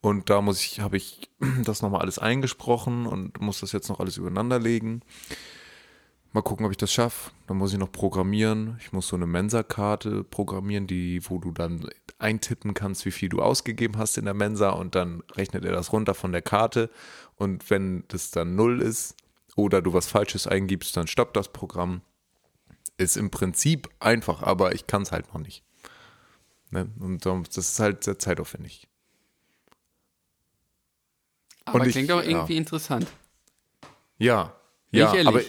Und 0.01 0.29
da 0.31 0.41
muss 0.41 0.61
ich, 0.61 0.79
habe 0.79 0.97
ich 0.97 1.29
das 1.63 1.81
nochmal 1.81 2.01
alles 2.01 2.19
eingesprochen 2.19 3.05
und 3.05 3.39
muss 3.39 3.59
das 3.61 3.71
jetzt 3.71 3.89
noch 3.89 3.99
alles 3.99 4.17
übereinander 4.17 4.59
legen. 4.59 5.01
Mal 6.33 6.41
gucken, 6.41 6.65
ob 6.65 6.71
ich 6.71 6.77
das 6.77 6.93
schaffe. 6.93 7.31
Dann 7.47 7.57
muss 7.57 7.73
ich 7.73 7.79
noch 7.79 7.91
programmieren. 7.91 8.77
Ich 8.79 8.93
muss 8.93 9.07
so 9.07 9.15
eine 9.15 9.27
Mensa-Karte 9.27 10.23
programmieren, 10.23 10.87
die, 10.87 11.21
wo 11.29 11.39
du 11.39 11.51
dann 11.51 11.87
eintippen 12.19 12.73
kannst, 12.73 13.05
wie 13.05 13.11
viel 13.11 13.29
du 13.29 13.41
ausgegeben 13.41 13.97
hast 13.97 14.17
in 14.17 14.25
der 14.25 14.33
Mensa 14.33 14.69
und 14.69 14.95
dann 14.95 15.23
rechnet 15.33 15.65
er 15.65 15.73
das 15.73 15.91
runter 15.91 16.13
von 16.13 16.31
der 16.31 16.41
Karte. 16.41 16.89
Und 17.35 17.69
wenn 17.69 18.05
das 18.07 18.31
dann 18.31 18.55
null 18.55 18.81
ist 18.81 19.15
oder 19.55 19.81
du 19.81 19.93
was 19.93 20.07
Falsches 20.07 20.47
eingibst, 20.47 20.95
dann 20.95 21.07
stoppt 21.07 21.35
das 21.35 21.51
Programm. 21.51 22.01
Ist 22.97 23.17
im 23.17 23.29
Prinzip 23.31 23.89
einfach, 23.99 24.41
aber 24.43 24.73
ich 24.73 24.87
kann 24.87 25.01
es 25.01 25.11
halt 25.11 25.33
noch 25.33 25.39
nicht. 25.41 25.63
Ne? 26.69 26.89
Und 26.99 27.25
darum- 27.25 27.43
das 27.43 27.57
ist 27.57 27.79
halt 27.79 28.03
sehr 28.03 28.19
zeitaufwendig. 28.19 28.87
Aber 31.65 31.79
Und 31.81 31.87
ich- 31.87 31.93
klingt 31.93 32.11
auch 32.11 32.21
ja. 32.23 32.29
irgendwie 32.29 32.57
interessant. 32.57 33.07
Ja, 34.17 34.53
Bin 34.91 34.99
ja, 35.01 35.07
ich 35.09 35.13
ehrlich. 35.17 35.27
aber 35.27 35.41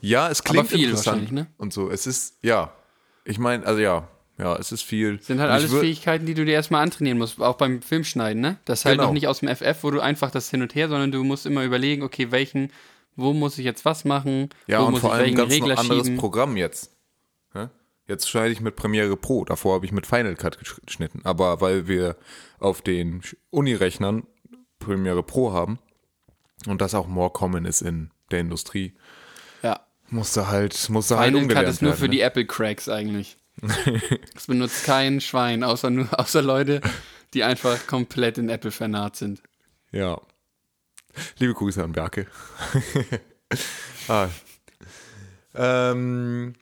ja, 0.00 0.28
es 0.30 0.42
klingt 0.44 0.68
viel 0.68 0.84
interessant 0.84 1.32
ne? 1.32 1.46
und 1.58 1.72
so. 1.72 1.90
Es 1.90 2.06
ist 2.06 2.38
ja, 2.42 2.72
ich 3.24 3.38
meine, 3.38 3.66
also 3.66 3.80
ja, 3.80 4.08
ja, 4.38 4.54
es 4.56 4.70
ist 4.70 4.82
viel. 4.82 5.20
Sind 5.22 5.40
halt 5.40 5.50
Und 5.50 5.56
ich 5.64 5.70
alles 5.70 5.80
Fähigkeiten, 5.80 6.26
die 6.26 6.34
du 6.34 6.44
dir 6.44 6.52
erstmal 6.52 6.82
antrainieren 6.82 7.18
musst, 7.18 7.40
auch 7.40 7.56
beim 7.56 7.80
Filmschneiden, 7.82 8.40
ne? 8.42 8.58
Das 8.66 8.80
ist 8.80 8.84
halt 8.84 8.96
Genau. 8.98 9.08
noch 9.08 9.14
nicht 9.14 9.28
aus 9.28 9.40
dem 9.40 9.48
FF, 9.48 9.82
wo 9.82 9.90
du 9.90 10.00
einfach 10.00 10.30
das 10.30 10.50
hin 10.50 10.62
und 10.62 10.74
her, 10.74 10.88
sondern 10.88 11.10
du 11.10 11.24
musst 11.24 11.46
immer 11.46 11.64
überlegen, 11.64 12.02
okay, 12.02 12.30
welchen, 12.30 12.70
wo 13.16 13.32
muss 13.32 13.56
ich 13.58 13.64
jetzt 13.64 13.84
was 13.86 14.04
machen, 14.04 14.50
Ja, 14.66 14.80
wo 14.82 14.86
und 14.86 14.90
muss 14.92 15.00
vor 15.00 15.14
ich 15.14 15.20
allem 15.22 15.34
ganz 15.34 15.52
Regler 15.52 15.74
noch 15.74 15.78
anderes 15.80 16.04
schieben. 16.06 16.18
Programm 16.18 16.56
jetzt. 16.58 16.92
Ja? 17.54 17.70
Jetzt 18.06 18.28
schneide 18.28 18.52
ich 18.52 18.60
mit 18.60 18.76
Premiere 18.76 19.16
Pro. 19.16 19.44
Davor 19.46 19.74
habe 19.76 19.86
ich 19.86 19.92
mit 19.92 20.06
Final 20.06 20.36
Cut 20.36 20.58
gesch- 20.58 20.84
geschnitten. 20.84 21.22
Aber 21.24 21.60
weil 21.62 21.88
wir 21.88 22.16
auf 22.58 22.82
den 22.82 23.22
Uni-Rechnern 23.50 24.26
Premiere 24.78 25.22
Pro 25.22 25.52
haben 25.52 25.78
und 26.66 26.80
das 26.80 26.94
auch 26.94 27.06
more 27.06 27.30
common 27.30 27.64
ist 27.64 27.82
in 27.82 28.10
der 28.30 28.40
Industrie, 28.40 28.94
Ja. 29.62 29.80
musste 30.08 30.48
halt, 30.48 30.88
musste 30.90 31.16
halt 31.18 31.28
Final 31.28 31.40
Cut 31.40 31.42
umgelernt 31.42 31.68
ist 31.68 31.82
nur 31.82 31.90
werden, 31.92 31.98
für 32.00 32.04
ne? 32.06 32.10
die 32.10 32.20
Apple 32.20 32.46
Cracks 32.46 32.88
eigentlich. 32.88 33.36
Das 34.34 34.46
benutzt 34.46 34.84
kein 34.84 35.20
Schwein, 35.20 35.64
außer 35.64 35.90
nur, 35.90 36.08
außer 36.20 36.42
Leute, 36.42 36.80
die 37.34 37.42
einfach 37.42 37.86
komplett 37.86 38.38
in 38.38 38.48
Apple 38.50 38.70
vernarrt 38.70 39.16
sind. 39.16 39.42
Ja. 39.92 40.20
Liebe 41.38 41.54
Grüße 41.54 41.82
an 41.82 41.92
Berke. 41.92 42.26
ah. 44.08 44.28
ähm, 45.54 46.54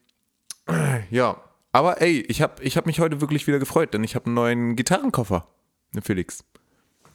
ja, 1.11 1.37
aber 1.73 2.01
ey, 2.01 2.21
ich 2.29 2.41
habe 2.41 2.63
ich 2.63 2.77
hab 2.77 2.87
mich 2.87 3.01
heute 3.01 3.21
wirklich 3.21 3.47
wieder 3.49 3.59
gefreut, 3.59 3.93
denn 3.95 4.05
ich 4.05 4.15
habe 4.15 4.27
einen 4.27 4.35
neuen 4.35 4.77
Gitarrenkoffer, 4.77 5.49
ne 5.93 6.03
Felix. 6.03 6.45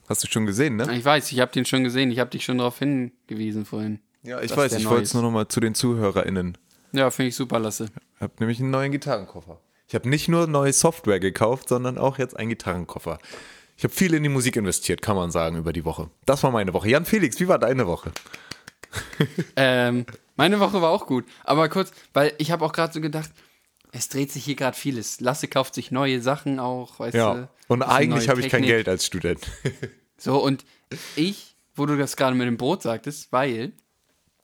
Hast 0.10 0.24
du 0.24 0.28
schon 0.28 0.46
gesehen, 0.48 0.76
ne? 0.76 0.92
Ich 0.96 1.06
weiß, 1.06 1.32
ich 1.32 1.40
habe 1.40 1.52
den 1.52 1.66
schon 1.66 1.84
gesehen, 1.84 2.12
ich 2.12 2.18
habe 2.20 2.32
dich 2.32 2.44
schon 2.44 2.58
darauf 2.58 2.80
hingewiesen 2.80 3.66
vorhin. 3.66 4.00
Ja, 4.24 4.42
ich 4.42 4.56
weiß, 4.56 4.74
ich 4.74 4.90
wollte 4.90 5.04
es 5.04 5.14
nur 5.14 5.24
noch 5.24 5.32
mal 5.32 5.48
zu 5.48 5.60
den 5.60 5.76
ZuhörerInnen. 5.76 6.58
Ja, 6.92 7.12
finde 7.12 7.30
ich 7.30 7.36
super, 7.36 7.60
Lasse. 7.60 7.86
Ich 8.16 8.22
habe 8.22 8.34
nämlich 8.40 8.60
einen 8.60 8.72
neuen 8.72 8.92
Gitarrenkoffer. 8.92 9.62
Ich 9.88 9.96
habe 9.96 10.10
nicht 10.10 10.28
nur 10.28 10.48
neue 10.48 10.74
Software 10.74 11.20
gekauft, 11.20 11.70
sondern 11.70 11.98
auch 11.98 12.18
jetzt 12.18 12.36
einen 12.36 12.50
Gitarrenkoffer. 12.50 13.20
Ich 13.78 13.84
habe 13.84 13.94
viel 13.94 14.14
in 14.14 14.24
die 14.24 14.30
Musik 14.30 14.56
investiert, 14.56 15.02
kann 15.02 15.16
man 15.16 15.32
sagen, 15.32 15.56
über 15.58 15.72
die 15.72 15.86
Woche. 15.86 16.10
Das 16.26 16.44
war 16.44 16.52
meine 16.52 16.74
Woche. 16.74 16.90
Jan 16.90 17.06
Felix, 17.06 17.40
wie 17.40 17.48
war 17.48 17.60
deine 17.60 17.88
Woche? 17.88 18.12
Ähm, 19.56 20.06
meine 20.36 20.60
Woche 20.60 20.82
war 20.82 20.90
auch 20.90 21.06
gut. 21.06 21.26
Aber 21.44 21.70
kurz, 21.70 21.92
weil 22.14 22.34
ich 22.40 22.50
habe 22.50 22.66
auch 22.66 22.72
gerade 22.74 22.92
so 22.92 23.02
gedacht, 23.02 23.30
es 23.92 24.10
dreht 24.10 24.32
sich 24.32 24.44
hier 24.46 24.56
gerade 24.56 24.76
vieles. 24.76 25.20
Lasse 25.22 25.48
kauft 25.48 25.76
sich 25.76 25.92
neue 25.92 26.22
Sachen 26.22 26.60
auch, 26.60 27.00
weißt 27.00 27.16
Ja. 27.16 27.34
du. 27.36 27.50
Und 27.68 27.84
eigentlich 27.84 28.30
habe 28.30 28.42
ich 28.42 28.50
kein. 28.50 28.64
Geld 28.64 28.90
als 28.90 29.06
Student. 29.06 29.40
So, 30.20 30.38
und 30.44 30.66
ich, 31.16 31.56
wo 31.76 31.86
du 31.86 31.98
das 31.98 32.16
gerade 32.18 32.36
mit 32.36 32.48
dem 32.48 32.58
Brot 32.58 32.82
sagtest, 32.84 33.32
weil 33.32 33.72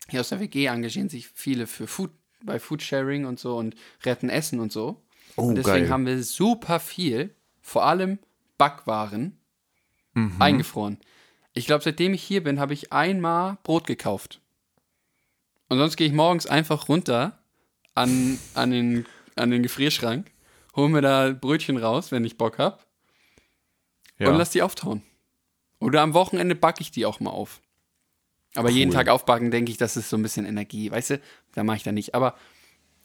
hier 0.10 0.22
aus 0.22 0.30
der 0.30 0.40
WG 0.40 0.66
engagieren 0.68 1.10
sich 1.10 1.28
viele 1.28 1.68
für 1.68 1.88
Food, 1.88 2.12
bei 2.44 2.60
Foodsharing 2.60 3.26
und 3.26 3.40
so 3.40 3.58
und 3.58 3.76
retten 4.04 4.30
Essen 4.30 4.60
und 4.60 4.72
so. 4.72 5.02
Oh, 5.36 5.44
und 5.48 5.56
deswegen 5.56 5.86
geil. 5.86 5.90
haben 5.90 6.06
wir 6.06 6.24
super 6.24 6.80
viel, 6.80 7.36
vor 7.62 7.86
allem 7.86 8.20
Backwaren, 8.58 9.38
Mhm. 10.14 10.42
eingefroren. 10.42 10.98
Ich 11.54 11.66
glaube, 11.66 11.84
seitdem 11.84 12.14
ich 12.14 12.24
hier 12.24 12.42
bin, 12.44 12.58
habe 12.60 12.74
ich 12.74 12.94
einmal 12.94 13.58
Brot 13.64 13.86
gekauft. 13.86 14.40
Und 15.68 15.78
sonst 15.78 15.98
gehe 15.98 16.08
ich 16.08 16.14
morgens 16.14 16.46
einfach 16.48 16.88
runter 16.88 17.38
an, 17.96 18.38
an, 18.54 18.72
den, 18.72 19.06
an 19.36 19.50
den 19.52 19.62
Gefrierschrank, 19.64 20.32
hole 20.76 20.88
mir 20.90 21.02
da 21.02 21.32
Brötchen 21.34 21.76
raus, 21.78 22.12
wenn 22.14 22.24
ich 22.24 22.38
Bock 22.38 22.60
habe, 22.60 22.80
Ja. 24.20 24.30
und 24.30 24.38
lass 24.38 24.52
die 24.52 24.62
auftauen. 24.62 25.02
Oder 25.80 26.02
am 26.02 26.14
Wochenende 26.14 26.56
backe 26.56 26.82
ich 26.82 26.92
die 26.92 27.06
auch 27.06 27.20
mal 27.20 27.30
auf. 27.32 27.62
Aber 28.56 28.70
jeden 28.70 28.92
Cool. 28.92 28.96
Tag 28.96 29.10
aufbacken, 29.10 29.52
denke 29.52 29.72
ich, 29.72 29.78
das 29.78 29.98
ist 29.98 30.10
so 30.10 30.16
ein 30.18 30.24
bisschen 30.24 30.46
Energie, 30.46 30.90
weißt 30.90 31.10
du? 31.12 31.22
Da 31.54 31.64
mache 31.64 31.78
ich 31.78 31.84
da 31.84 31.92
nicht. 31.92 32.16
Aber, 32.16 32.36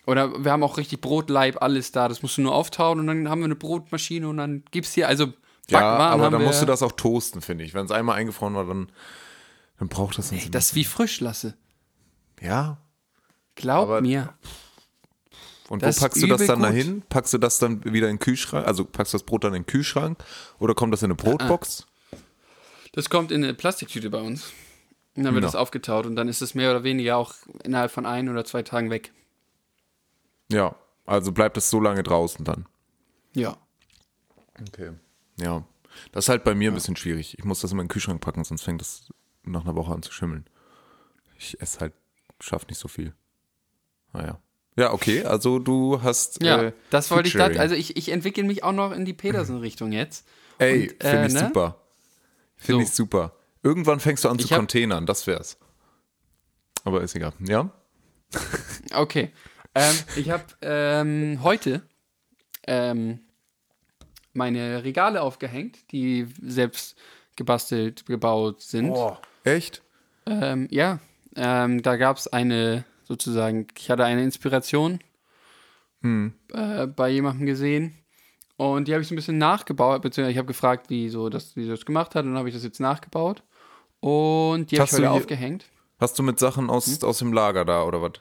oder 0.06 0.44
wir 0.44 0.52
haben 0.52 0.62
auch 0.62 0.76
richtig 0.78 1.00
Brotleib, 1.00 1.60
alles 1.60 1.90
da. 1.92 2.08
Das 2.08 2.22
musst 2.22 2.38
du 2.38 2.42
nur 2.42 2.54
auftauen 2.54 3.00
und 3.00 3.06
dann 3.08 3.28
haben 3.28 3.40
wir 3.40 3.46
eine 3.46 3.56
Brotmaschine 3.56 4.28
und 4.28 4.36
dann 4.36 4.62
gibt's 4.70 4.92
hier, 4.94 5.08
also 5.08 5.32
ja, 5.68 5.80
aber 5.80 6.30
dann 6.30 6.42
musst 6.42 6.62
du 6.62 6.66
das 6.66 6.82
auch 6.82 6.92
toasten, 6.92 7.40
finde 7.42 7.64
ich. 7.64 7.74
Wenn 7.74 7.84
es 7.84 7.90
einmal 7.92 8.16
eingefroren 8.18 8.54
war, 8.54 8.64
dann, 8.64 8.90
dann 9.78 9.88
braucht 9.88 10.18
das 10.18 10.30
nicht. 10.32 10.54
Das 10.54 10.66
ist 10.66 10.74
wie 10.74 10.84
frisch 10.84 11.20
lasse. 11.20 11.54
ja. 12.40 12.78
Glaub 13.56 13.82
Aber- 13.88 14.00
mir. 14.00 14.32
Und 15.68 15.82
Das 15.82 15.98
wo 15.98 16.04
packst 16.04 16.22
du 16.22 16.26
das 16.26 16.46
dann 16.46 16.60
gut. 16.60 16.68
dahin? 16.68 17.02
Packst 17.08 17.32
du 17.32 17.38
das 17.38 17.58
dann 17.58 17.84
wieder 17.84 18.08
in 18.08 18.14
den 18.14 18.18
Kühlschrank? 18.18 18.66
Also 18.66 18.84
packst 18.84 19.12
du 19.12 19.18
das 19.18 19.22
Brot 19.24 19.44
dann 19.44 19.54
in 19.54 19.62
den 19.62 19.66
Kühlschrank? 19.66 20.18
Oder 20.58 20.74
kommt 20.74 20.92
das 20.92 21.02
in 21.02 21.12
eine 21.12 21.20
Ah, 21.20 21.22
Brotbox? 21.22 21.86
Das 22.92 23.10
kommt 23.10 23.30
in 23.32 23.44
eine 23.44 23.54
Plastiktüte 23.54 24.10
bei 24.10 24.20
uns. 24.20 24.52
Und 25.16 25.24
dann 25.24 25.34
wird 25.34 25.42
Ja. 25.42 25.48
das 25.48 25.56
aufgetaut 25.56 26.06
und 26.06 26.16
dann 26.16 26.28
ist 26.28 26.40
es 26.40 26.54
mehr 26.54 26.70
oder 26.70 26.84
weniger 26.84 27.16
auch 27.16 27.34
innerhalb 27.64 27.90
von 27.90 28.06
ein 28.06 28.28
oder 28.28 28.44
zwei 28.44 28.62
Tagen 28.62 28.90
weg. 28.90 29.12
Ja. 30.50 30.76
Also 31.04 31.32
bleibt 31.32 31.56
es 31.56 31.70
so 31.70 31.80
lange 31.80 32.02
draußen 32.02 32.44
dann. 32.44 32.66
Ja. 33.34 33.56
Okay. 34.68 34.92
Ja. 35.36 35.64
Das 36.12 36.24
ist 36.24 36.28
halt 36.28 36.44
bei 36.44 36.54
mir 36.54 36.70
ein 36.70 36.74
bisschen 36.74 36.96
schwierig. 36.96 37.36
Ich 37.38 37.44
muss 37.44 37.60
das 37.60 37.72
immer 37.72 37.82
in 37.82 37.88
den 37.88 37.92
Kühlschrank 37.92 38.20
packen, 38.20 38.44
sonst 38.44 38.62
fängt 38.62 38.80
das 38.80 39.12
nach 39.42 39.62
einer 39.62 39.74
Woche 39.74 39.92
an 39.92 40.02
zu 40.02 40.12
schimmeln. 40.12 40.46
Ich 41.36 41.60
esse 41.60 41.80
halt, 41.80 41.94
schaff 42.38 42.66
nicht 42.68 42.78
so 42.78 42.86
viel. 42.86 43.14
Naja. 44.12 44.38
Ja, 44.76 44.92
okay, 44.92 45.24
also 45.24 45.58
du 45.58 46.00
hast. 46.02 46.42
Ja, 46.42 46.62
äh, 46.62 46.72
das 46.90 47.10
wollte 47.10 47.28
ich, 47.28 47.34
das, 47.34 47.56
also 47.56 47.74
ich, 47.74 47.96
ich 47.96 48.10
entwickle 48.10 48.44
mich 48.44 48.62
auch 48.62 48.72
noch 48.72 48.92
in 48.92 49.04
die 49.04 49.12
Peterson-Richtung 49.12 49.90
jetzt. 49.92 50.26
Ey, 50.58 50.88
finde 50.88 51.06
äh, 51.06 51.26
ich 51.26 51.34
ne? 51.34 51.40
super. 51.40 51.79
Finde 52.60 52.84
So. 52.84 52.88
ich 52.88 52.94
super. 52.94 53.32
Irgendwann 53.62 54.00
fängst 54.00 54.24
du 54.24 54.28
an 54.28 54.38
zu 54.38 54.46
Ich 54.46 54.52
containern, 54.52 55.06
das 55.06 55.26
wär's. 55.26 55.58
Aber 56.84 57.02
ist 57.02 57.14
egal. 57.14 57.32
Ja? 57.40 57.70
Okay. 58.94 59.32
Ähm, 59.74 59.96
ich 60.16 60.30
habe 60.30 60.44
ähm, 60.62 61.40
heute 61.42 61.82
ähm, 62.66 63.20
meine 64.32 64.82
Regale 64.82 65.22
aufgehängt, 65.22 65.92
die 65.92 66.26
selbst 66.42 66.96
gebastelt, 67.36 68.06
gebaut 68.06 68.62
sind. 68.62 68.96
Echt? 69.44 69.82
Ähm, 70.26 70.66
ja, 70.70 70.98
ähm, 71.36 71.82
da 71.82 71.96
gab 71.96 72.16
es 72.16 72.26
eine, 72.28 72.84
sozusagen, 73.04 73.68
ich 73.76 73.90
hatte 73.90 74.04
eine 74.04 74.24
Inspiration 74.24 74.98
äh, 76.02 76.86
bei 76.86 77.08
jemandem 77.10 77.46
gesehen 77.46 77.94
und 78.60 78.88
die 78.88 78.92
habe 78.92 79.00
ich 79.00 79.08
so 79.08 79.14
ein 79.14 79.16
bisschen 79.16 79.38
nachgebaut, 79.38 80.02
beziehungsweise 80.02 80.32
ich 80.32 80.36
habe 80.36 80.46
gefragt, 80.46 80.90
wie, 80.90 81.08
so 81.08 81.30
das, 81.30 81.56
wie 81.56 81.62
sie 81.64 81.70
das 81.70 81.86
gemacht 81.86 82.14
hat 82.14 82.26
und 82.26 82.32
dann 82.32 82.38
habe 82.38 82.50
ich 82.50 82.54
das 82.54 82.62
jetzt 82.62 82.78
nachgebaut 82.78 83.42
und 84.00 84.70
die 84.70 84.78
habe 84.78 84.86
ich 84.86 84.92
heute 84.92 85.10
aufgehängt. 85.10 85.64
Hast 85.98 86.18
du 86.18 86.22
mit 86.22 86.38
Sachen 86.38 86.68
aus, 86.68 86.86
Hm? 86.86 87.08
aus 87.08 87.18
dem 87.20 87.32
Lager 87.32 87.64
da 87.64 87.84
oder 87.84 88.02
was? 88.02 88.12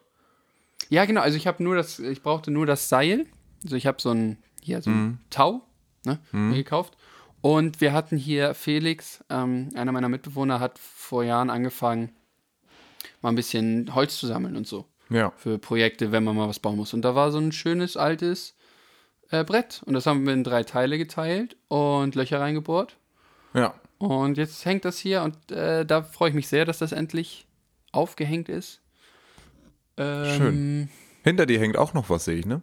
Ja, 0.88 1.04
genau. 1.04 1.20
Also 1.20 1.36
ich 1.36 1.46
habe 1.46 1.62
nur 1.62 1.76
das, 1.76 2.00
ich 2.00 2.24
brauchte 2.24 2.52
nur 2.52 2.66
das 2.66 2.88
Seil. 2.88 3.26
Also 3.64 3.76
ich 3.76 3.86
habe 3.86 4.02
so 4.02 4.12
ein, 4.12 4.38
hier 4.62 4.82
so 4.82 4.90
ein 4.92 5.20
Tau 5.30 5.62
ne, 6.06 6.20
mir 6.32 6.56
gekauft. 6.56 6.96
Und 7.42 7.82
wir 7.82 7.92
hatten 7.92 8.16
hier 8.16 8.54
Felix, 8.54 9.22
ähm, 9.30 9.70
einer 9.76 9.92
meiner 9.92 10.08
Mitbewohner, 10.08 10.62
hat 10.62 10.80
vor 10.80 11.26
Jahren 11.26 11.50
angefangen, 11.50 12.14
mal 13.22 13.30
ein 13.30 13.36
bisschen 13.36 13.94
Holz 13.94 14.18
zu 14.18 14.26
sammeln 14.26 14.56
und 14.56 14.68
so. 14.68 14.86
Ja. 15.10 15.34
Für 15.36 15.58
Projekte, 15.58 16.14
wenn 16.14 16.24
man 16.24 16.38
mal 16.38 16.48
was 16.48 16.60
bauen 16.60 16.78
muss. 16.78 16.94
Und 16.94 17.02
da 17.02 17.14
war 17.14 17.32
so 17.32 17.40
ein 17.40 17.52
schönes 17.52 17.98
altes 17.98 18.56
äh, 19.32 19.44
Brett. 19.44 19.82
Und 19.86 19.94
das 19.94 20.06
haben 20.06 20.26
wir 20.26 20.34
in 20.34 20.44
drei 20.44 20.64
Teile 20.64 20.98
geteilt 20.98 21.58
und 21.68 22.16
Löcher 22.16 22.40
reingebohrt. 22.40 22.98
Ja. 23.54 23.74
Und 23.98 24.38
jetzt 24.38 24.64
hängt 24.66 24.86
das 24.86 24.98
hier 24.98 25.24
und 25.24 25.52
äh, 25.52 25.86
da 25.86 26.04
freue 26.04 26.30
ich 26.30 26.36
mich 26.36 26.48
sehr, 26.48 26.66
dass 26.66 26.78
das 26.80 26.92
endlich 26.94 27.46
aufgehängt 27.92 28.48
ist. 28.48 28.82
Ähm, 29.98 30.38
Schön. 30.38 30.90
Hinter 31.24 31.46
dir 31.46 31.60
hängt 31.60 31.78
auch 31.78 31.94
noch 31.94 32.10
was, 32.10 32.26
sehe 32.26 32.38
ich, 32.38 32.46
ne? 32.46 32.62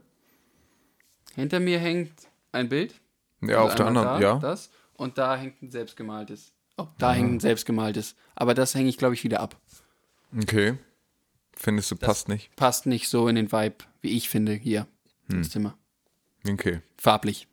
Hinter 1.35 1.61
mir 1.61 1.79
hängt 1.79 2.13
ein 2.53 2.69
Bild. 2.71 2.95
Ja, 3.43 3.57
Also 3.59 3.69
auf 3.69 3.75
der 3.75 3.87
anderen, 3.87 4.07
da, 4.07 4.21
ja. 4.21 4.39
Das. 4.39 4.71
Und 4.95 5.19
da 5.19 5.37
hängt 5.37 5.61
ein 5.63 5.71
selbstgemaltes. 5.71 6.53
Oh, 6.79 6.87
da 6.99 7.13
hängt 7.13 7.33
ein 7.35 7.41
selbstgemaltes. 7.41 8.17
Aber 8.35 8.55
das 8.55 8.75
hänge 8.75 8.89
ich, 8.89 8.97
glaube 8.97 9.15
ich, 9.15 9.25
wieder 9.25 9.41
ab. 9.41 9.57
Okay. 10.35 10.79
Findest 11.55 11.91
du, 11.91 11.97
passt 11.97 12.29
nicht? 12.29 12.55
Passt 12.57 12.87
nicht 12.87 13.09
so 13.09 13.29
in 13.29 13.35
den 13.37 13.53
Vibe, 13.53 13.77
wie 14.01 14.17
ich 14.17 14.29
finde, 14.31 14.53
hier 14.53 14.87
Hm. 15.29 15.39
ins 15.39 15.51
Zimmer. 15.51 15.77
Okay. 16.49 16.81
Farblich. 16.97 17.49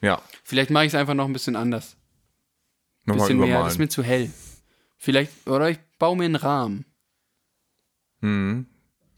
Ja. 0.00 0.20
Vielleicht 0.44 0.70
mache 0.70 0.84
ich 0.84 0.92
es 0.92 0.94
einfach 0.94 1.14
noch 1.14 1.26
ein 1.26 1.32
bisschen 1.32 1.56
anders. 1.56 1.96
Nochmal 3.04 3.26
bisschen 3.28 3.38
mehr. 3.38 3.46
Das 3.46 3.50
übermalen. 3.52 3.72
ist 3.72 3.78
mir 3.78 3.88
zu 3.88 4.02
hell. 4.02 4.30
Vielleicht, 4.98 5.48
oder 5.48 5.70
ich 5.70 5.78
baue 5.98 6.16
mir 6.16 6.24
einen 6.24 6.36
Rahmen. 6.36 6.84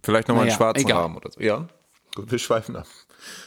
Vielleicht 0.02 0.28
nochmal 0.28 0.42
einen 0.42 0.48
Naja, 0.48 0.56
schwarzen 0.56 0.84
egal. 0.86 1.02
Rahmen 1.02 1.16
oder 1.16 1.30
so. 1.30 1.40
Ja. 1.40 1.68
Gut, 2.14 2.30
wir 2.30 2.38
schweifen 2.38 2.76
ab. 2.76 2.86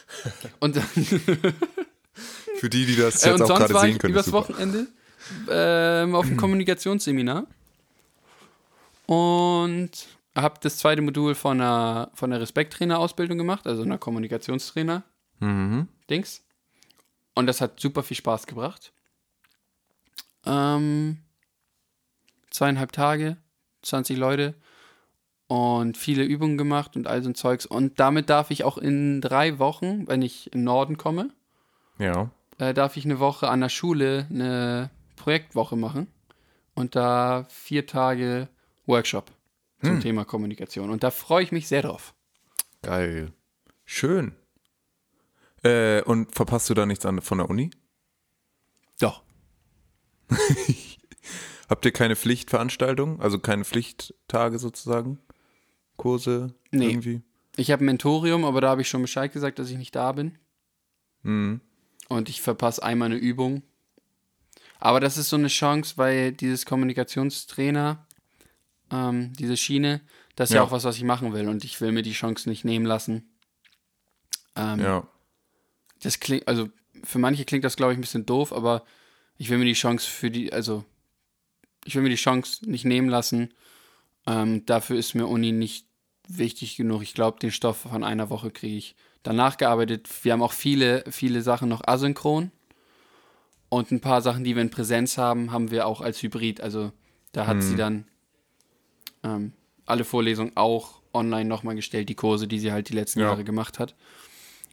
Und, 0.60 0.76
Für 2.56 2.68
die, 2.68 2.86
die 2.86 2.96
das 2.96 3.24
äh, 3.24 3.30
jetzt 3.30 3.40
und 3.40 3.42
auch 3.42 3.46
sonst 3.48 3.58
gerade 3.58 3.74
war 3.74 3.80
sehen 3.82 3.90
ich 3.92 3.98
können. 3.98 4.12
übers 4.12 4.26
super. 4.26 4.38
Wochenende 4.48 4.86
ähm, 5.50 6.14
auf 6.14 6.26
einem 6.26 6.36
Kommunikationsseminar 6.40 7.46
und 9.06 9.90
habe 10.36 10.54
das 10.60 10.78
zweite 10.78 11.02
Modul 11.02 11.34
von 11.34 11.60
einer, 11.60 12.10
von 12.14 12.32
einer 12.32 12.40
Respekttrainer-Ausbildung 12.40 13.38
gemacht, 13.38 13.66
also 13.66 13.82
einer 13.82 13.98
Kommunikationstrainer-Dings. 15.42 16.42
Und 17.34 17.46
das 17.46 17.60
hat 17.60 17.80
super 17.80 18.02
viel 18.02 18.16
Spaß 18.16 18.46
gebracht. 18.46 18.92
Ähm, 20.44 21.18
zweieinhalb 22.50 22.92
Tage, 22.92 23.36
20 23.82 24.16
Leute 24.18 24.54
und 25.46 25.96
viele 25.96 26.24
Übungen 26.24 26.58
gemacht 26.58 26.96
und 26.96 27.06
all 27.06 27.22
so 27.22 27.30
ein 27.30 27.34
Zeugs. 27.34 27.64
Und 27.66 28.00
damit 28.00 28.28
darf 28.28 28.50
ich 28.50 28.64
auch 28.64 28.76
in 28.78 29.20
drei 29.20 29.58
Wochen, 29.58 30.06
wenn 30.08 30.22
ich 30.22 30.52
im 30.52 30.64
Norden 30.64 30.96
komme, 30.98 31.30
Ja. 31.98 32.30
äh, 32.58 32.74
darf 32.74 32.96
ich 32.96 33.04
eine 33.04 33.18
Woche 33.18 33.48
an 33.48 33.60
der 33.60 33.68
Schule 33.68 34.26
eine 34.30 34.90
Projektwoche 35.16 35.76
machen 35.76 36.08
und 36.74 36.96
da 36.96 37.46
vier 37.48 37.86
Tage 37.86 38.48
Workshop 38.86 39.30
zum 39.82 40.00
Thema 40.00 40.24
Kommunikation. 40.24 40.90
Und 40.90 41.02
da 41.02 41.10
freue 41.10 41.42
ich 41.44 41.52
mich 41.52 41.66
sehr 41.68 41.82
drauf. 41.82 42.14
Geil. 42.82 43.32
Schön. 43.84 44.34
Äh, 45.64 46.02
und 46.02 46.34
verpasst 46.34 46.68
du 46.70 46.74
da 46.74 46.86
nichts 46.86 47.06
an, 47.06 47.20
von 47.20 47.38
der 47.38 47.48
Uni? 47.50 47.70
Doch. 48.98 49.22
Habt 51.68 51.84
ihr 51.84 51.92
keine 51.92 52.16
Pflichtveranstaltungen? 52.16 53.20
Also 53.20 53.38
keine 53.38 53.64
Pflichttage 53.64 54.58
sozusagen? 54.58 55.18
Kurse? 55.96 56.54
Nee. 56.70 56.90
Irgendwie? 56.90 57.22
Ich 57.56 57.70
habe 57.70 57.84
ein 57.84 57.86
Mentorium, 57.86 58.44
aber 58.44 58.60
da 58.60 58.70
habe 58.70 58.82
ich 58.82 58.88
schon 58.88 59.02
Bescheid 59.02 59.32
gesagt, 59.32 59.58
dass 59.58 59.70
ich 59.70 59.76
nicht 59.78 59.94
da 59.94 60.12
bin. 60.12 60.38
Mhm. 61.22 61.60
Und 62.08 62.28
ich 62.28 62.42
verpasse 62.42 62.82
einmal 62.82 63.06
eine 63.06 63.16
Übung. 63.16 63.62
Aber 64.80 65.00
das 65.00 65.16
ist 65.16 65.28
so 65.28 65.36
eine 65.36 65.48
Chance, 65.48 65.94
weil 65.96 66.32
dieses 66.32 66.66
Kommunikationstrainer, 66.66 68.04
ähm, 68.90 69.32
diese 69.34 69.56
Schiene, 69.56 70.00
das 70.34 70.50
ist 70.50 70.54
ja. 70.54 70.60
Ja. 70.60 70.66
auch 70.66 70.72
was, 70.72 70.84
was 70.84 70.96
ich 70.96 71.04
machen 71.04 71.32
will. 71.32 71.48
Und 71.48 71.64
ich 71.64 71.80
will 71.80 71.92
mir 71.92 72.02
die 72.02 72.12
Chance 72.12 72.48
nicht 72.48 72.64
nehmen 72.64 72.84
lassen. 72.84 73.30
Ähm, 74.56 74.80
Ja. 74.80 75.06
Das 76.02 76.20
klingt, 76.20 76.46
also 76.48 76.68
für 77.04 77.18
manche 77.18 77.44
klingt 77.44 77.64
das, 77.64 77.76
glaube 77.76 77.92
ich, 77.92 77.98
ein 77.98 78.02
bisschen 78.02 78.26
doof, 78.26 78.52
aber 78.52 78.84
ich 79.38 79.48
will 79.50 79.58
mir 79.58 79.64
die 79.64 79.72
Chance 79.72 80.08
für 80.08 80.30
die, 80.30 80.52
also 80.52 80.84
ich 81.84 81.94
will 81.94 82.02
mir 82.02 82.10
die 82.10 82.16
Chance 82.16 82.68
nicht 82.68 82.84
nehmen 82.84 83.08
lassen. 83.08 83.52
Ähm, 84.26 84.64
dafür 84.66 84.96
ist 84.96 85.14
mir 85.14 85.26
Uni 85.26 85.52
nicht 85.52 85.86
wichtig 86.28 86.76
genug. 86.76 87.02
Ich 87.02 87.14
glaube, 87.14 87.40
den 87.40 87.50
Stoff 87.50 87.78
von 87.78 88.04
einer 88.04 88.30
Woche 88.30 88.50
kriege 88.50 88.76
ich. 88.76 88.94
Danach 89.22 89.56
gearbeitet. 89.56 90.08
Wir 90.22 90.32
haben 90.32 90.42
auch 90.42 90.52
viele, 90.52 91.04
viele 91.10 91.42
Sachen 91.42 91.68
noch 91.68 91.82
asynchron. 91.86 92.50
Und 93.68 93.90
ein 93.90 94.00
paar 94.00 94.20
Sachen, 94.20 94.44
die 94.44 94.54
wir 94.54 94.62
in 94.62 94.70
Präsenz 94.70 95.16
haben, 95.18 95.50
haben 95.50 95.70
wir 95.70 95.86
auch 95.86 96.00
als 96.00 96.22
Hybrid. 96.22 96.60
Also 96.60 96.92
da 97.32 97.46
hat 97.46 97.62
sie 97.62 97.74
dann 97.76 98.04
ähm, 99.22 99.52
alle 99.86 100.04
Vorlesungen 100.04 100.52
auch 100.56 101.00
online 101.14 101.48
nochmal 101.48 101.74
gestellt, 101.74 102.08
die 102.08 102.14
Kurse, 102.14 102.46
die 102.46 102.58
sie 102.58 102.72
halt 102.72 102.88
die 102.90 102.94
letzten 102.94 103.20
Ja. 103.20 103.26
Jahre 103.26 103.44
gemacht 103.44 103.78
hat. 103.78 103.94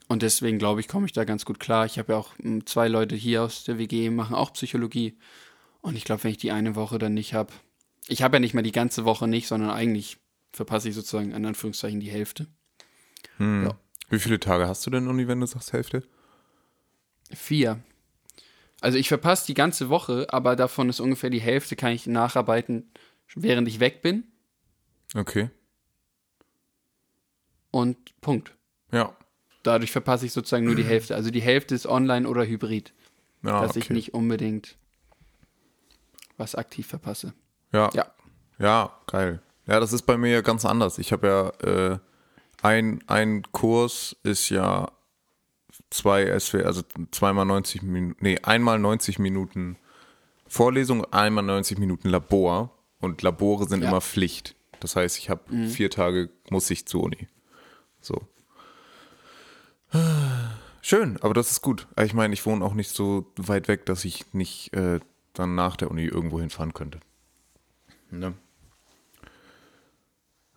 Und 0.09 0.23
deswegen 0.23 0.57
glaube 0.57 0.81
ich, 0.81 0.87
komme 0.87 1.05
ich 1.05 1.13
da 1.13 1.23
ganz 1.23 1.45
gut 1.45 1.59
klar. 1.59 1.85
Ich 1.85 1.99
habe 1.99 2.13
ja 2.13 2.19
auch 2.19 2.31
m, 2.39 2.65
zwei 2.65 2.87
Leute 2.87 3.15
hier 3.15 3.43
aus 3.43 3.63
der 3.63 3.77
WG, 3.77 4.09
machen 4.09 4.35
auch 4.35 4.51
Psychologie. 4.53 5.15
Und 5.81 5.95
ich 5.95 6.03
glaube, 6.03 6.23
wenn 6.23 6.31
ich 6.31 6.37
die 6.37 6.51
eine 6.51 6.75
Woche 6.75 6.97
dann 6.97 7.13
nicht 7.13 7.35
habe, 7.35 7.53
ich 8.07 8.23
habe 8.23 8.37
ja 8.37 8.39
nicht 8.39 8.55
mal 8.55 8.63
die 8.63 8.71
ganze 8.71 9.05
Woche 9.05 9.27
nicht, 9.27 9.47
sondern 9.47 9.69
eigentlich 9.69 10.17
verpasse 10.51 10.89
ich 10.89 10.95
sozusagen 10.95 11.31
in 11.31 11.45
Anführungszeichen 11.45 11.99
die 11.99 12.09
Hälfte. 12.09 12.47
Hm. 13.37 13.71
Wie 14.09 14.17
viele 14.17 14.39
Tage 14.39 14.67
hast 14.67 14.83
du 14.87 14.89
denn 14.89 15.07
Uni, 15.07 15.27
wenn 15.27 15.39
du 15.39 15.45
sagst 15.45 15.73
Hälfte? 15.73 16.03
Vier. 17.31 17.79
Also 18.81 18.97
ich 18.97 19.09
verpasse 19.09 19.45
die 19.45 19.53
ganze 19.53 19.89
Woche, 19.89 20.25
aber 20.31 20.55
davon 20.55 20.89
ist 20.89 20.99
ungefähr 20.99 21.29
die 21.29 21.39
Hälfte, 21.39 21.75
kann 21.75 21.91
ich 21.91 22.07
nacharbeiten, 22.07 22.91
während 23.35 23.67
ich 23.67 23.79
weg 23.79 24.01
bin. 24.01 24.23
Okay. 25.13 25.51
Und 27.69 28.19
Punkt. 28.21 28.55
Ja. 28.91 29.15
Dadurch 29.69 29.91
verpasse 29.91 30.25
ich 30.25 30.33
sozusagen 30.33 30.65
nur 30.65 30.75
die 30.75 30.83
Hälfte. 30.83 31.15
Also 31.15 31.29
die 31.29 31.41
Hälfte 31.41 31.75
ist 31.75 31.85
online 31.85 32.27
oder 32.27 32.43
hybrid, 32.43 32.91
ja 33.43 33.61
dass 33.61 33.71
okay. 33.71 33.79
ich 33.79 33.89
nicht 33.91 34.13
unbedingt 34.15 34.77
was 36.37 36.55
aktiv 36.55 36.87
verpasse. 36.87 37.33
Ja. 37.71 37.91
Ja. 37.93 38.07
Ja, 38.57 38.91
geil. 39.05 39.41
Ja, 39.67 39.79
das 39.79 39.93
ist 39.93 40.03
bei 40.03 40.17
mir 40.17 40.31
ja 40.31 40.41
ganz 40.41 40.65
anders. 40.65 40.97
Ich 40.97 41.11
habe 41.11 41.27
ja 41.27 41.93
äh, 41.93 41.99
ein, 42.63 43.03
ein 43.05 43.43
Kurs 43.51 44.15
ist 44.23 44.49
ja 44.49 44.91
zwei 45.91 46.37
SW, 46.39 46.63
also 46.63 46.81
zweimal 47.11 47.45
90 47.45 47.83
Minuten, 47.83 48.17
nee, 48.23 48.39
einmal 48.41 48.79
90 48.79 49.19
Minuten 49.19 49.77
Vorlesung, 50.47 51.05
einmal 51.13 51.43
90 51.43 51.77
Minuten 51.77 52.09
Labor 52.09 52.71
und 52.99 53.21
Labore 53.21 53.67
sind 53.67 53.83
Ja. 53.83 53.89
immer 53.89 54.01
Pflicht. 54.01 54.55
Das 54.79 54.95
heißt, 54.95 55.19
ich 55.19 55.29
habe 55.29 55.67
vier 55.67 55.91
Tage 55.91 56.29
muss 56.49 56.69
ich 56.71 56.87
zur 56.87 57.03
Uni. 57.03 57.27
So. 58.01 58.27
Schön, 60.81 61.17
aber 61.21 61.33
das 61.33 61.51
ist 61.51 61.61
gut. 61.61 61.87
Ich 62.01 62.13
meine, 62.13 62.33
ich 62.33 62.45
wohne 62.45 62.63
auch 62.63 62.73
nicht 62.73 62.91
so 62.91 63.31
weit 63.37 63.67
weg, 63.67 63.85
dass 63.85 64.05
ich 64.05 64.33
nicht 64.33 64.73
äh, 64.73 64.99
dann 65.33 65.55
nach 65.55 65.75
der 65.75 65.91
Uni 65.91 66.05
irgendwo 66.05 66.39
hinfahren 66.39 66.73
könnte. 66.73 66.99
Ne? 68.11 68.33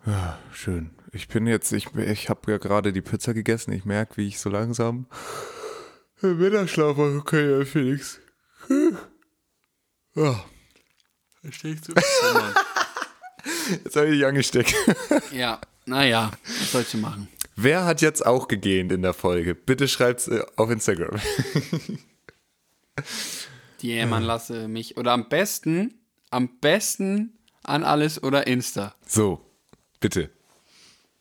Ja, 0.05 0.37
schön. 0.51 0.91
Ich 1.11 1.27
bin 1.27 1.47
jetzt, 1.47 1.71
ich, 1.71 1.93
ich 1.95 2.29
habe 2.29 2.51
ja 2.51 2.57
gerade 2.57 2.91
die 2.93 3.01
Pizza 3.01 3.33
gegessen. 3.33 3.71
Ich 3.71 3.85
merke, 3.85 4.17
wie 4.17 4.27
ich 4.27 4.39
so 4.39 4.49
langsam 4.49 5.07
Mittagsschlaf 6.21 6.97
machen 6.97 7.23
kann, 7.25 7.49
ja, 7.49 7.65
Felix. 7.65 8.19
Ja. 10.15 10.43
Verstehst 11.41 11.89
du? 11.89 11.93
Jetzt 13.83 13.95
habe 13.95 14.07
ich 14.07 14.13
dich 14.13 14.25
angesteckt. 14.25 14.73
ja, 15.31 15.59
naja, 15.85 16.31
was 16.45 16.71
sollst 16.71 16.93
du 16.93 16.97
machen? 16.99 17.27
Wer 17.55 17.85
hat 17.85 18.01
jetzt 18.01 18.25
auch 18.25 18.47
gegähnt 18.47 18.91
in 18.91 19.01
der 19.01 19.13
Folge? 19.13 19.55
Bitte 19.55 19.87
schreibt's 19.87 20.27
äh, 20.27 20.43
auf 20.55 20.69
Instagram. 20.69 21.19
Die 23.81 23.91
Ehemann 23.91 24.23
lasse 24.23 24.67
mich. 24.67 24.97
Oder 24.97 25.11
am 25.11 25.29
besten, 25.29 25.93
am 26.29 26.59
besten 26.59 27.37
an 27.63 27.83
alles 27.83 28.21
oder 28.23 28.47
Insta. 28.47 28.95
So, 29.05 29.45
bitte. 29.99 30.29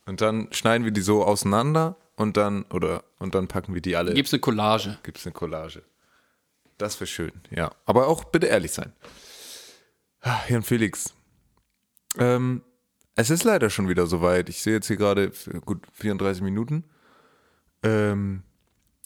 Und 0.07 0.21
dann 0.21 0.49
schneiden 0.53 0.85
wir 0.85 0.93
die 0.93 1.01
so 1.01 1.25
auseinander 1.25 1.97
und 2.17 2.37
dann, 2.37 2.65
oder, 2.65 3.05
und 3.19 3.35
dann 3.35 3.49
packen 3.49 3.75
wir 3.75 3.81
die 3.81 3.97
alle. 3.97 4.15
Gibt's 4.15 4.33
eine 4.33 4.41
Collage. 4.41 4.99
Gibt's 5.03 5.27
eine 5.27 5.33
Collage. 5.33 5.83
Das 6.79 6.99
wäre 7.01 7.07
schön, 7.07 7.33
ja. 7.51 7.73
Aber 7.85 8.09
auch 8.09 8.25
bitte 8.25 8.47
ehrlich 8.47 8.73
sein. 8.73 8.93
Ah, 10.21 10.41
Jan 10.49 10.63
Felix. 10.63 11.15
Ähm, 12.19 12.63
es 13.15 13.31
ist 13.31 13.45
leider 13.45 13.71
schon 13.71 13.89
wieder 13.89 14.07
soweit. 14.07 14.49
Ich 14.49 14.63
sehe 14.63 14.75
jetzt 14.75 14.87
hier 14.87 14.97
gerade 14.97 15.33
gut 15.65 15.83
34 15.93 16.43
Minuten. 16.43 16.85
Ähm, 17.83 18.43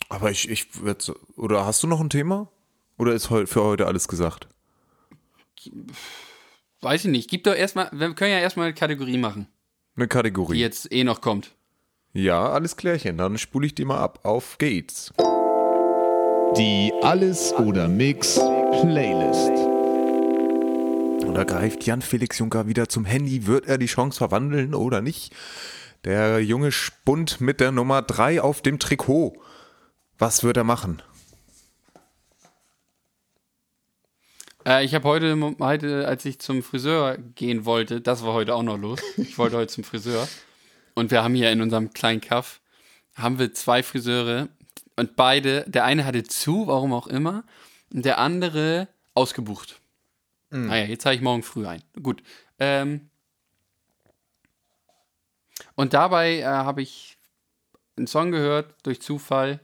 aber 0.09 0.31
ich, 0.31 0.49
ich 0.51 0.81
würde 0.83 1.03
so, 1.03 1.17
oder 1.37 1.67
hast 1.67 1.83
du 1.83 1.87
noch 1.87 2.01
ein 2.01 2.11
Thema? 2.11 2.51
Oder 2.99 3.13
ist 3.13 3.27
für 3.27 3.63
heute 3.63 3.87
alles 3.87 4.09
gesagt? 4.09 4.49
Weiß 6.81 7.05
ich 7.05 7.11
nicht. 7.11 7.29
Gib 7.31 7.45
doch 7.45 7.55
erstmal, 7.55 7.91
wir 7.93 8.15
können 8.15 8.31
ja 8.33 8.39
erstmal 8.39 8.67
eine 8.67 8.75
Kategorie 8.75 9.19
machen, 9.19 9.49
Eine 9.97 10.09
Kategorie. 10.09 10.55
die 10.55 10.61
jetzt 10.61 10.93
eh 10.93 11.05
noch 11.05 11.21
kommt. 11.21 11.55
Ja, 12.13 12.51
alles 12.51 12.77
klärchen. 12.77 13.19
Dann 13.19 13.37
spule 13.39 13.67
ich 13.67 13.75
die 13.75 13.85
mal 13.85 13.99
ab. 13.99 14.21
Auf 14.23 14.57
geht's. 14.59 15.13
Die 16.57 16.93
Alles 17.03 17.53
oder 17.55 17.89
Mix 17.89 18.37
Playlist. 18.37 19.76
Und 21.25 21.35
da 21.35 21.45
greift 21.45 21.85
Jan 21.87 22.03
Felix 22.03 22.39
Juncker 22.39 22.67
wieder 22.67 22.89
zum 22.89 23.05
Handy. 23.05 23.47
Wird 23.47 23.67
er 23.67 23.79
die 23.79 23.87
Chance 23.87 24.19
verwandeln 24.19 24.75
oder 24.75 25.01
nicht? 25.01 25.35
Der 26.05 26.41
junge 26.41 26.73
Spund 26.73 27.41
mit 27.41 27.61
der 27.61 27.73
Nummer 27.73 28.03
3 28.03 28.41
auf 28.41 28.63
dem 28.63 28.79
Trikot. 28.79 29.41
Was 30.19 30.45
wird 30.45 30.57
er 30.57 30.65
machen? 30.65 31.03
Äh, 34.67 34.85
ich 34.85 34.95
habe 34.95 35.09
heute, 35.09 35.55
heute, 35.61 36.09
als 36.09 36.25
ich 36.25 36.39
zum 36.41 36.63
Friseur 36.63 37.19
gehen 37.35 37.65
wollte, 37.65 38.01
das 38.01 38.25
war 38.25 38.35
heute 38.35 38.55
auch 38.55 38.63
noch 38.63 38.79
los. 38.79 39.01
Ich 39.17 39.39
wollte 39.39 39.57
heute 39.57 39.73
zum 39.73 39.85
Friseur. 39.85 40.29
Und 40.95 41.11
wir 41.11 41.23
haben 41.23 41.35
hier 41.35 41.53
in 41.53 41.61
unserem 41.61 41.93
kleinen 41.93 42.21
Kaff, 42.21 42.61
haben 43.15 43.39
wir 43.39 43.53
zwei 43.53 43.83
Friseure 43.83 44.49
und 44.97 45.15
beide, 45.15 45.65
der 45.69 45.85
eine 45.85 46.05
hatte 46.05 46.25
zu, 46.25 46.67
warum 46.67 46.93
auch 46.93 47.07
immer, 47.07 47.45
und 47.93 48.05
der 48.05 48.19
andere 48.19 48.89
ausgebucht. 49.15 49.81
Naja, 50.65 50.87
jetzt 50.87 51.05
habe 51.05 51.15
ich 51.15 51.21
morgen 51.21 51.43
früh 51.43 51.67
ein. 51.67 51.83
Gut. 52.03 52.23
Ähm, 52.59 53.11
und 55.75 55.93
dabei 55.95 56.39
äh, 56.39 56.45
habe 56.45 56.83
ich 56.83 57.19
einen 57.97 58.07
Song 58.07 58.31
gehört, 58.31 58.75
durch 58.83 59.01
Zufall. 59.01 59.61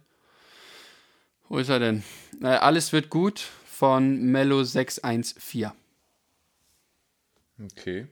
Wo 1.48 1.58
ist 1.58 1.68
er 1.68 1.78
denn? 1.78 2.02
Äh, 2.40 2.46
Alles 2.48 2.92
wird 2.92 3.10
gut 3.10 3.40
von 3.40 4.22
Mello 4.22 4.64
614. 4.64 5.72
Okay. 7.62 8.06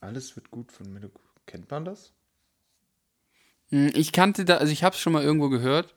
Alles 0.00 0.36
wird 0.36 0.50
gut 0.50 0.70
von 0.70 0.92
mir. 0.92 1.10
Kennt 1.46 1.70
man 1.70 1.84
das? 1.84 2.12
Hm, 3.70 3.90
Ich 3.94 4.12
kannte 4.12 4.44
da, 4.44 4.58
also 4.58 4.72
ich 4.72 4.84
habe 4.84 4.94
es 4.94 5.00
schon 5.00 5.12
mal 5.12 5.22
irgendwo 5.24 5.48
gehört. 5.48 5.94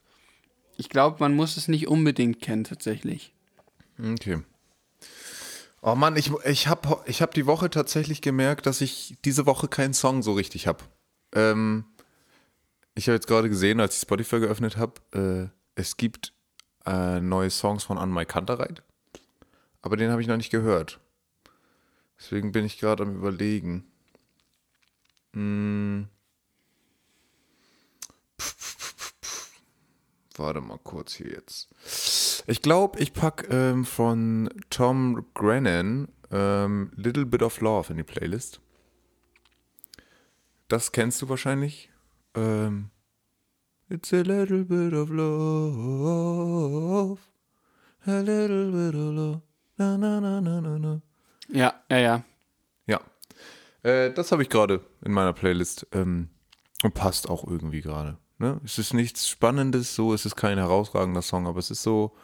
Ich 0.78 0.90
glaube, 0.90 1.18
man 1.20 1.36
muss 1.36 1.58
es 1.58 1.68
nicht 1.68 1.88
unbedingt 1.88 2.42
kennen 2.42 2.64
tatsächlich. 2.64 3.34
Okay. 4.02 4.42
Oh 5.82 5.96
Mann, 5.96 6.16
ich, 6.16 6.32
ich 6.46 6.68
habe 6.68 7.04
ich 7.06 7.22
hab 7.22 7.34
die 7.34 7.46
Woche 7.46 7.70
tatsächlich 7.70 8.22
gemerkt, 8.22 8.66
dass 8.66 8.82
ich 8.82 9.18
diese 9.26 9.46
Woche 9.46 9.68
keinen 9.68 9.94
Song 9.94 10.22
so 10.22 10.34
richtig 10.34 10.68
habe. 10.68 10.84
Ähm, 11.34 11.86
ich 12.94 13.08
habe 13.08 13.16
jetzt 13.16 13.28
gerade 13.28 13.50
gesehen, 13.50 13.80
als 13.80 13.96
ich 13.96 14.02
Spotify 14.02 14.40
geöffnet 14.40 14.78
habe, 14.78 14.94
äh, 15.14 15.50
es 15.76 15.98
gibt 15.98 16.34
äh, 16.86 17.20
neue 17.20 17.50
Songs 17.50 17.84
von 17.84 17.98
Anmai 17.98 18.26
Kantereit. 18.26 18.84
Aber 19.82 19.98
den 19.98 20.12
habe 20.12 20.22
ich 20.22 20.28
noch 20.28 20.38
nicht 20.38 20.52
gehört. 20.52 21.00
Deswegen 22.20 22.52
bin 22.52 22.66
ich 22.66 22.80
gerade 22.80 23.04
am 23.04 23.16
überlegen. 23.16 23.86
Hm. 25.34 26.08
Warte 30.38 30.62
mal 30.62 30.78
kurz 30.84 31.14
hier 31.14 31.32
jetzt. 31.32 31.70
Ich 32.48 32.62
glaube, 32.62 33.00
ich 33.00 33.14
pack 33.14 33.48
ähm, 33.50 33.86
von 33.86 34.50
Tom 34.70 35.26
Grennan 35.34 36.08
ähm, 36.32 36.92
Little 36.96 37.26
Bit 37.26 37.44
of 37.44 37.62
Love 37.62 37.92
in 37.92 37.98
die 37.98 38.04
Playlist. 38.04 38.62
Das 40.68 40.92
kennst 40.92 41.22
du 41.22 41.30
wahrscheinlich. 41.30 41.90
Ähm, 42.36 42.90
It's 43.90 44.14
a 44.14 44.22
little 44.22 44.64
bit 44.64 44.94
of 44.94 45.10
love. 45.10 45.30
A 48.06 48.22
little 48.22 48.72
bit 48.72 48.96
of 48.96 49.14
love. 49.14 49.42
Na, 49.78 49.98
na, 49.98 50.22
na, 50.22 50.40
na, 50.40 50.62
na, 50.62 50.80
na. 50.80 51.02
Ja, 51.50 51.74
ja, 51.90 51.98
ja. 51.98 52.24
Ja. 52.88 53.02
Äh, 53.84 54.14
das 54.14 54.32
habe 54.32 54.44
ich 54.44 54.50
gerade 54.50 54.80
in 55.04 55.12
meiner 55.12 55.34
Playlist. 55.34 55.88
Ähm, 55.92 56.30
und 56.84 56.94
passt 56.94 57.30
auch 57.30 57.46
irgendwie 57.46 57.82
gerade. 57.82 58.18
Ne? 58.38 58.62
Es 58.64 58.80
ist 58.80 58.94
nichts 58.94 59.28
Spannendes, 59.28 59.94
so 59.94 60.14
es 60.14 60.26
ist 60.26 60.38
kein 60.38 60.58
herausragender 60.58 61.22
Song, 61.22 61.46
aber 61.46 61.60
es 61.60 61.70
ist 61.70 61.84
so 61.84 62.16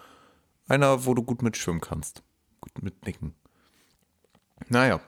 einer, 0.68 1.06
wo 1.06 1.14
du 1.14 1.24
gut 1.24 1.42
mitschwimmen 1.42 1.82
kannst. 1.82 2.24
Gut 2.62 2.82
mitnicken. 2.84 3.36
Naja. 4.70 5.00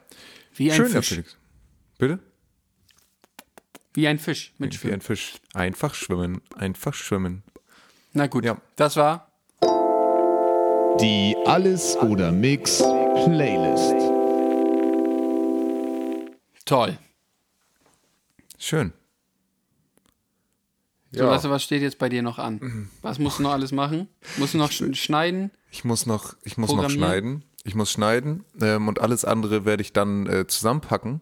Wie 0.54 0.72
ein 0.72 0.78
Schön, 0.78 0.92
Herr 0.92 1.02
Fisch. 1.02 1.10
Felix. 1.10 1.38
Bitte? 1.98 2.20
Wie 3.94 4.08
ein 4.08 4.20
Fisch 4.20 4.54
mit 4.58 4.74
Wie 4.74 4.78
Schwimmen. 4.78 4.94
ein 4.96 5.02
Fisch. 5.02 5.36
Einfach 5.54 5.94
schwimmen. 5.96 6.42
Einfach 6.56 6.94
schwimmen. 6.94 7.44
Na 8.14 8.28
gut, 8.28 8.46
Ja. 8.46 8.58
das 8.76 8.96
war 8.96 9.26
Die 11.00 11.36
Alles 11.46 11.96
oder 11.98 12.32
Mix 12.32 12.80
Playlist. 12.80 13.96
toll. 16.66 16.98
Schön. 18.58 18.94
So, 21.12 21.24
Lasse, 21.26 21.50
was 21.50 21.64
steht 21.64 21.82
jetzt 21.82 21.98
bei 21.98 22.08
dir 22.10 22.22
noch 22.22 22.38
an? 22.38 22.90
Was 23.02 23.18
musst 23.20 23.40
du 23.40 23.44
noch 23.44 23.52
alles 23.52 23.72
machen? 23.72 24.08
Musst 24.38 24.54
du 24.54 24.58
noch 24.60 24.72
sch 24.72 24.84
schneiden? 24.96 25.52
Ich 25.72 25.84
muss 25.84 26.06
noch, 26.06 26.36
ich 26.44 26.58
muss 26.58 26.72
noch 26.72 26.90
schneiden. 26.90 27.44
Ich 27.64 27.76
muss 27.76 27.92
schneiden 27.92 28.46
ähm, 28.62 28.88
und 28.88 29.02
alles 29.02 29.26
andere 29.26 29.66
werde 29.66 29.82
ich 29.82 29.92
dann 29.92 30.28
äh, 30.28 30.48
zusammenpacken 30.48 31.22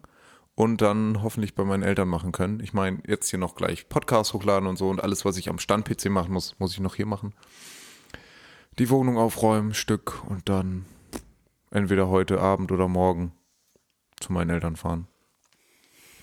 und 0.54 0.80
dann 0.82 1.22
hoffentlich 1.22 1.54
bei 1.54 1.64
meinen 1.64 1.82
Eltern 1.82 2.08
machen 2.08 2.32
können. 2.32 2.60
Ich 2.60 2.72
meine, 2.72 2.98
jetzt 3.06 3.28
hier 3.30 3.38
noch 3.38 3.54
gleich 3.56 3.88
Podcast 3.88 4.34
hochladen 4.34 4.68
und 4.68 4.76
so 4.76 4.88
und 4.88 5.02
alles, 5.02 5.24
was 5.24 5.36
ich 5.36 5.48
am 5.48 5.58
Stand-PC 5.58 6.06
machen 6.10 6.32
muss, 6.32 6.54
muss 6.58 6.72
ich 6.72 6.80
noch 6.80 6.94
hier 6.94 7.06
machen. 7.06 7.34
Die 8.78 8.88
Wohnung 8.90 9.18
aufräumen, 9.18 9.74
Stück 9.74 10.22
und 10.28 10.48
dann 10.48 10.84
entweder 11.70 12.08
heute 12.08 12.40
Abend 12.40 12.70
oder 12.72 12.88
morgen 12.88 13.32
zu 14.20 14.32
meinen 14.32 14.50
Eltern 14.50 14.76
fahren. 14.76 15.08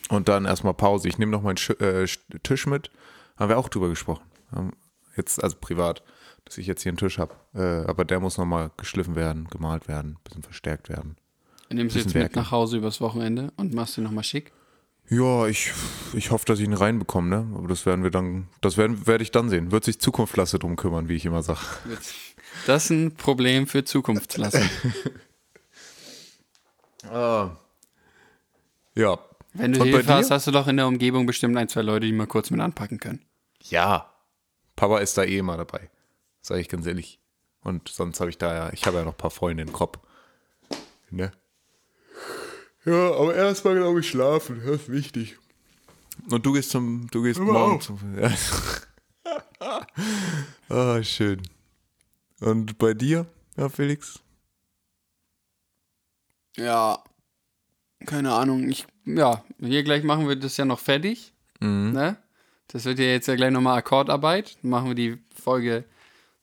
Und 0.10 0.30
dann 0.30 0.46
erstmal 0.46 0.74
Pause. 0.76 1.08
Ich 1.10 1.18
nehme 1.18 1.32
noch 1.32 1.42
meinen 1.42 1.58
Sch 1.58 1.72
äh, 1.72 2.04
Sch- 2.04 2.20
Tisch 2.44 2.68
mit. 2.68 2.90
Haben 3.38 3.50
wir 3.50 3.58
auch 3.58 3.70
drüber 3.70 3.90
gesprochen. 3.90 4.24
Haben 4.52 4.72
Jetzt, 5.16 5.42
also 5.44 5.56
privat, 5.60 6.04
dass 6.44 6.58
ich 6.58 6.68
jetzt 6.68 6.84
hier 6.84 6.90
einen 6.90 6.98
Tisch 6.98 7.20
habe. 7.20 7.36
Äh, 7.54 7.90
aber 7.90 8.06
der 8.06 8.20
muss 8.20 8.38
nochmal 8.38 8.72
geschliffen 8.78 9.16
werden, 9.16 9.48
gemalt 9.50 9.88
werden, 9.88 10.18
bisschen 10.24 10.44
verstärkt 10.44 10.90
werden. 10.90 11.16
Nimmst 11.72 11.96
du 11.96 12.00
jetzt 12.00 12.08
mit 12.08 12.16
werkeln. 12.16 12.44
nach 12.44 12.52
Hause 12.52 12.78
übers 12.78 13.02
Wochenende 13.02 13.52
und 13.56 13.74
machst 13.74 13.98
ihn 13.98 14.04
nochmal 14.04 14.24
schick? 14.24 14.52
Ja, 15.08 15.48
ich, 15.48 15.72
ich 16.14 16.32
hoffe, 16.32 16.46
dass 16.46 16.60
ich 16.60 16.66
ihn 16.66 16.74
reinbekomme, 16.74 17.30
ne? 17.30 17.58
Aber 17.58 17.68
das 17.68 17.86
werden 17.86 18.04
wir 18.04 18.12
dann, 18.12 18.48
das 18.62 18.76
werden, 18.76 19.06
werde 19.08 19.24
ich 19.24 19.32
dann 19.32 19.50
sehen. 19.50 19.72
Wird 19.72 19.84
sich 19.84 20.00
Zukunftslasse 20.00 20.60
drum 20.60 20.76
kümmern, 20.76 21.10
wie 21.10 21.16
ich 21.16 21.26
immer 21.26 21.44
sage. 21.44 21.60
Das 22.66 22.86
ist 22.86 22.90
ein 22.90 23.16
Problem 23.16 23.68
für 23.68 23.84
Zukunftslassen. 23.84 24.70
Ja. 28.96 29.20
Wenn 29.56 29.72
du 29.72 29.82
Und 29.82 29.88
Hilfe 29.88 30.14
hast, 30.14 30.32
hast 30.32 30.48
du 30.48 30.52
doch 30.52 30.68
in 30.68 30.76
der 30.76 30.88
Umgebung 30.88 31.26
bestimmt 31.26 31.58
ein, 31.58 31.70
zwei 31.70 31.82
Leute, 31.82 32.06
die 32.06 32.12
mal 32.12 32.28
kurz 32.28 32.52
mit 32.52 32.60
anpacken 32.60 33.00
können. 33.00 33.22
Ja. 33.64 34.12
Papa 34.76 35.00
ist 35.00 35.18
da 35.18 35.24
eh 35.24 35.38
immer 35.38 35.56
dabei. 35.56 35.90
Sag 36.42 36.60
ich 36.60 36.68
ganz 36.68 36.86
ehrlich. 36.86 37.20
Und 37.62 37.88
sonst 37.88 38.20
habe 38.20 38.30
ich 38.30 38.38
da 38.38 38.54
ja, 38.54 38.74
ich 38.74 38.86
habe 38.86 38.98
ja 38.98 39.06
noch 39.06 39.14
ein 39.14 39.18
paar 39.18 39.32
Freunde 39.32 39.64
in 39.64 39.72
Krop. 39.72 40.06
Ne? 41.10 41.32
Ja, 42.84 43.14
aber 43.14 43.34
erstmal 43.34 43.76
glaube 43.76 44.02
ich 44.02 44.10
schlafen, 44.10 44.62
das 44.64 44.82
ist 44.82 44.92
wichtig. 44.92 45.38
Und 46.30 46.46
du 46.46 46.52
gehst 46.52 46.72
zum, 46.72 47.08
du 47.10 47.24
gehst 47.24 47.40
morgen 47.40 47.80
zum. 47.82 48.00
Ja. 48.20 48.32
ah, 50.70 51.04
schön. 51.04 51.42
Und 52.42 52.78
bei 52.78 52.94
dir, 52.94 53.26
ja, 53.56 53.70
Felix? 53.70 54.20
Ja, 56.58 57.04
keine 58.06 58.34
Ahnung. 58.34 58.70
Ich, 58.70 58.86
ja, 59.06 59.44
hier 59.60 59.84
gleich 59.84 60.04
machen 60.04 60.28
wir 60.28 60.36
das 60.36 60.58
ja 60.58 60.66
noch 60.66 60.80
fertig. 60.80 61.34
Ne? 61.60 62.18
Das 62.68 62.86
wird 62.86 63.00
ja 63.00 63.06
jetzt 63.06 63.28
ja 63.28 63.36
gleich 63.36 63.52
nochmal 63.52 63.78
Akkordarbeit. 63.78 64.58
Dann 64.62 64.72
machen 64.72 64.88
wir 64.88 64.96
die 64.96 65.18
Folge, 65.42 65.86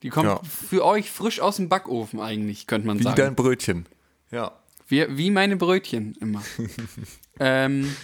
die 0.03 0.09
kommt 0.09 0.27
Ja. 0.27 0.41
für 0.43 0.85
euch 0.85 1.11
frisch 1.11 1.41
aus 1.41 1.57
dem 1.57 1.69
Backofen 1.69 2.21
eigentlich, 2.21 2.67
könnte 2.67 2.87
man 2.87 2.99
Wie 2.99 3.03
sagen. 3.05 3.17
dein 3.17 3.35
Brötchen. 3.37 3.87
Ja. 4.31 4.53
Wie, 4.89 5.07
wie 5.17 5.31
meine 5.31 5.57
Brötchen 5.57 6.15
immer. 6.21 6.43
ähm, 7.41 7.95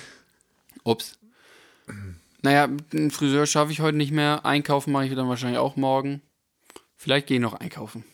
ups. 0.85 1.19
Naja, 2.43 2.69
einen 2.93 3.11
Friseur 3.11 3.47
schaffe 3.47 3.73
ich 3.73 3.81
heute 3.81 3.97
nicht 3.97 4.13
mehr. 4.13 4.45
Einkaufen 4.45 4.93
mache 4.93 5.07
ich 5.07 5.15
dann 5.15 5.29
wahrscheinlich 5.29 5.59
auch 5.59 5.77
morgen. 5.77 6.23
Vielleicht 6.97 7.27
gehe 7.27 7.39
ich 7.39 7.43
noch 7.43 7.55
einkaufen. 7.55 8.05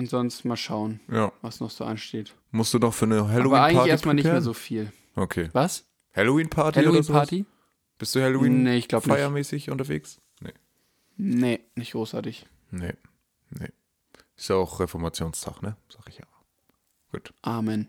Und 0.00 0.08
sonst 0.08 0.46
mal 0.46 0.56
schauen, 0.56 0.98
Ja. 1.12 1.30
was 1.42 1.60
noch 1.60 1.68
so 1.70 1.84
ansteht. 1.84 2.34
Musst 2.52 2.72
du 2.72 2.78
doch 2.78 2.94
für 2.94 3.04
eine 3.04 3.18
Aber 3.18 3.28
Halloween-Party 3.28 3.76
eigentlich 3.76 3.90
erstmal 3.90 4.14
nicht 4.14 4.24
mehr 4.24 4.40
so 4.40 4.54
viel. 4.54 4.90
Okay. 5.14 5.50
Was? 5.52 5.84
Halloween-Party? 6.16 6.78
Halloween-Party? 6.80 7.44
Bist 7.98 8.14
du 8.14 8.22
Halloween 8.22 8.62
Nee, 8.62 8.78
ich 8.78 8.88
glaub 8.88 9.04
nicht. 9.06 9.14
feiermäßig 9.14 9.68
unterwegs? 9.70 10.18
Nee. 10.40 10.54
Nee, 11.18 11.60
nicht 11.74 11.92
großartig. 11.92 12.46
Nee. 12.70 12.94
Nee. 13.50 13.68
Ist 14.38 14.48
ja 14.48 14.56
auch 14.56 14.80
Reformationstag, 14.80 15.60
ne? 15.60 15.76
Sag 15.90 16.08
ich 16.08 16.16
ja. 16.16 16.24
Gut. 17.12 17.34
Amen. 17.42 17.86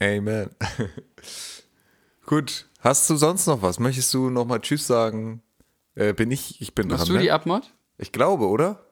Amen. 0.00 0.50
Gut. 2.26 2.68
Hast 2.78 3.10
du 3.10 3.16
sonst 3.16 3.46
noch 3.48 3.60
was? 3.62 3.80
Möchtest 3.80 4.14
du 4.14 4.30
noch 4.30 4.44
mal 4.44 4.60
Tschüss 4.60 4.86
sagen? 4.86 5.42
Äh, 5.96 6.12
bin 6.12 6.30
ich? 6.30 6.60
Ich 6.60 6.76
bin 6.76 6.86
Machst 6.86 7.08
dran, 7.08 7.14
du 7.16 7.20
die 7.22 7.26
ne? 7.26 7.32
Abmod? 7.34 7.74
Ich 7.96 8.12
glaube, 8.12 8.46
oder? 8.46 8.84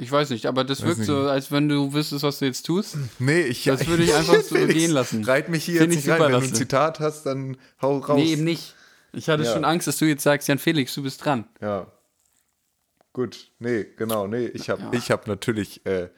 Ich 0.00 0.10
weiß 0.10 0.30
nicht, 0.30 0.46
aber 0.46 0.64
das 0.64 0.80
Weiß 0.80 0.86
wirkt 0.88 0.98
nicht. 1.00 1.06
so, 1.08 1.28
als 1.28 1.52
wenn 1.52 1.68
du 1.68 1.92
wüsstest, 1.92 2.22
was 2.22 2.38
du 2.38 2.46
jetzt 2.46 2.64
tust. 2.64 2.96
Nee, 3.18 3.42
ich 3.42 3.64
Das 3.64 3.86
würde 3.86 4.02
ich 4.04 4.14
einfach 4.14 4.40
so 4.42 4.54
gehen 4.54 4.90
lassen. 4.92 5.24
Reit 5.24 5.48
mich 5.50 5.64
hier 5.64 5.80
Find 5.80 5.92
jetzt 5.92 6.00
ich 6.00 6.06
nicht 6.06 6.20
rein. 6.20 6.32
Wenn 6.32 6.40
du 6.40 6.46
ein. 6.46 6.54
Zitat 6.54 7.00
hast, 7.00 7.24
dann 7.24 7.56
hau 7.82 7.98
raus. 7.98 8.16
Nee, 8.18 8.32
eben 8.32 8.44
nicht. 8.44 8.74
Ich 9.12 9.28
hatte 9.28 9.42
Ja. 9.44 9.52
schon 9.52 9.64
Angst, 9.64 9.86
dass 9.88 9.98
du 9.98 10.06
jetzt 10.06 10.22
sagst, 10.22 10.48
Jan 10.48 10.58
Felix, 10.58 10.94
du 10.94 11.02
bist 11.02 11.24
dran. 11.24 11.44
Ja. 11.60 11.86
Gut, 13.12 13.50
nee, 13.58 13.84
genau, 13.96 14.26
nee, 14.28 14.46
ich 14.46 14.70
habe 14.70 14.96
ich 14.96 15.10
hab 15.10 15.26
natürlich, 15.26 15.84
äh, 15.84 16.08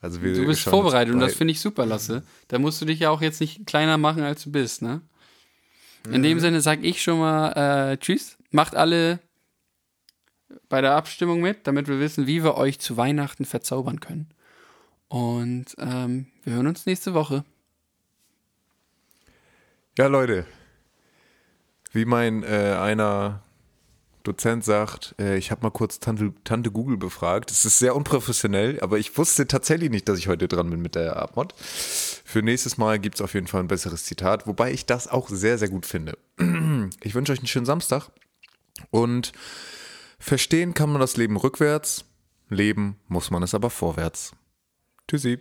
also 0.00 0.22
wir 0.22 0.32
Du 0.32 0.46
bist 0.46 0.62
vorbereitet 0.62 1.12
und 1.12 1.18
das 1.20 1.34
finde 1.34 1.50
ich 1.52 1.60
super, 1.60 1.84
Lasse. 1.86 2.22
Da 2.48 2.58
musst 2.60 2.80
du 2.80 2.84
dich 2.86 3.00
ja 3.00 3.10
auch 3.10 3.20
jetzt 3.20 3.40
nicht 3.40 3.66
kleiner 3.66 3.98
machen, 3.98 4.22
als 4.22 4.44
du 4.44 4.52
bist, 4.52 4.80
ne? 4.80 5.02
In 6.10 6.22
dem 6.22 6.38
Sinne 6.40 6.60
sag 6.60 6.82
ich 6.84 7.02
schon 7.02 7.18
mal 7.18 7.92
äh, 7.92 7.96
Tschüss. 7.98 8.38
Macht 8.52 8.74
alle 8.76 9.18
bei 10.68 10.80
der 10.80 10.96
Abstimmung 10.96 11.40
mit, 11.40 11.66
damit 11.66 11.88
wir 11.88 12.00
wissen, 12.00 12.26
wie 12.26 12.42
wir 12.42 12.56
euch 12.56 12.78
zu 12.78 12.96
Weihnachten 12.96 13.44
verzaubern 13.44 14.00
können. 14.00 14.28
Und 15.08 15.76
ähm, 15.78 16.26
wir 16.44 16.54
hören 16.54 16.66
uns 16.68 16.86
nächste 16.86 17.14
Woche. 17.14 17.44
Ja, 19.98 20.06
Leute, 20.06 20.46
wie 21.92 22.04
mein 22.04 22.42
äh, 22.42 22.76
einer 22.80 23.42
Dozent 24.22 24.64
sagt, 24.64 25.14
äh, 25.18 25.36
ich 25.36 25.50
habe 25.50 25.62
mal 25.62 25.70
kurz 25.70 25.98
Tante, 25.98 26.32
Tante 26.44 26.70
Google 26.70 26.96
befragt. 26.96 27.50
Es 27.50 27.64
ist 27.64 27.78
sehr 27.78 27.96
unprofessionell, 27.96 28.78
aber 28.80 28.98
ich 28.98 29.16
wusste 29.16 29.46
tatsächlich 29.46 29.90
nicht, 29.90 30.08
dass 30.08 30.18
ich 30.18 30.28
heute 30.28 30.46
dran 30.46 30.70
bin 30.70 30.80
mit 30.80 30.94
der 30.94 31.16
Abmod. 31.16 31.54
Für 31.56 32.42
nächstes 32.42 32.78
Mal 32.78 32.98
gibt 32.98 33.16
es 33.16 33.20
auf 33.20 33.34
jeden 33.34 33.46
Fall 33.46 33.62
ein 33.62 33.68
besseres 33.68 34.04
Zitat, 34.04 34.46
wobei 34.46 34.72
ich 34.72 34.86
das 34.86 35.08
auch 35.08 35.28
sehr, 35.28 35.58
sehr 35.58 35.68
gut 35.68 35.86
finde. 35.86 36.16
Ich 37.02 37.14
wünsche 37.14 37.32
euch 37.32 37.38
einen 37.38 37.46
schönen 37.46 37.66
Samstag 37.66 38.10
und 38.90 39.32
verstehen 40.20 40.74
kann 40.74 40.90
man 40.90 41.00
das 41.00 41.16
Leben 41.16 41.36
rückwärts, 41.36 42.04
leben 42.48 43.00
muss 43.08 43.32
man 43.32 43.42
es 43.42 43.54
aber 43.54 43.70
vorwärts. 43.70 44.32
Tschüssi. 45.08 45.40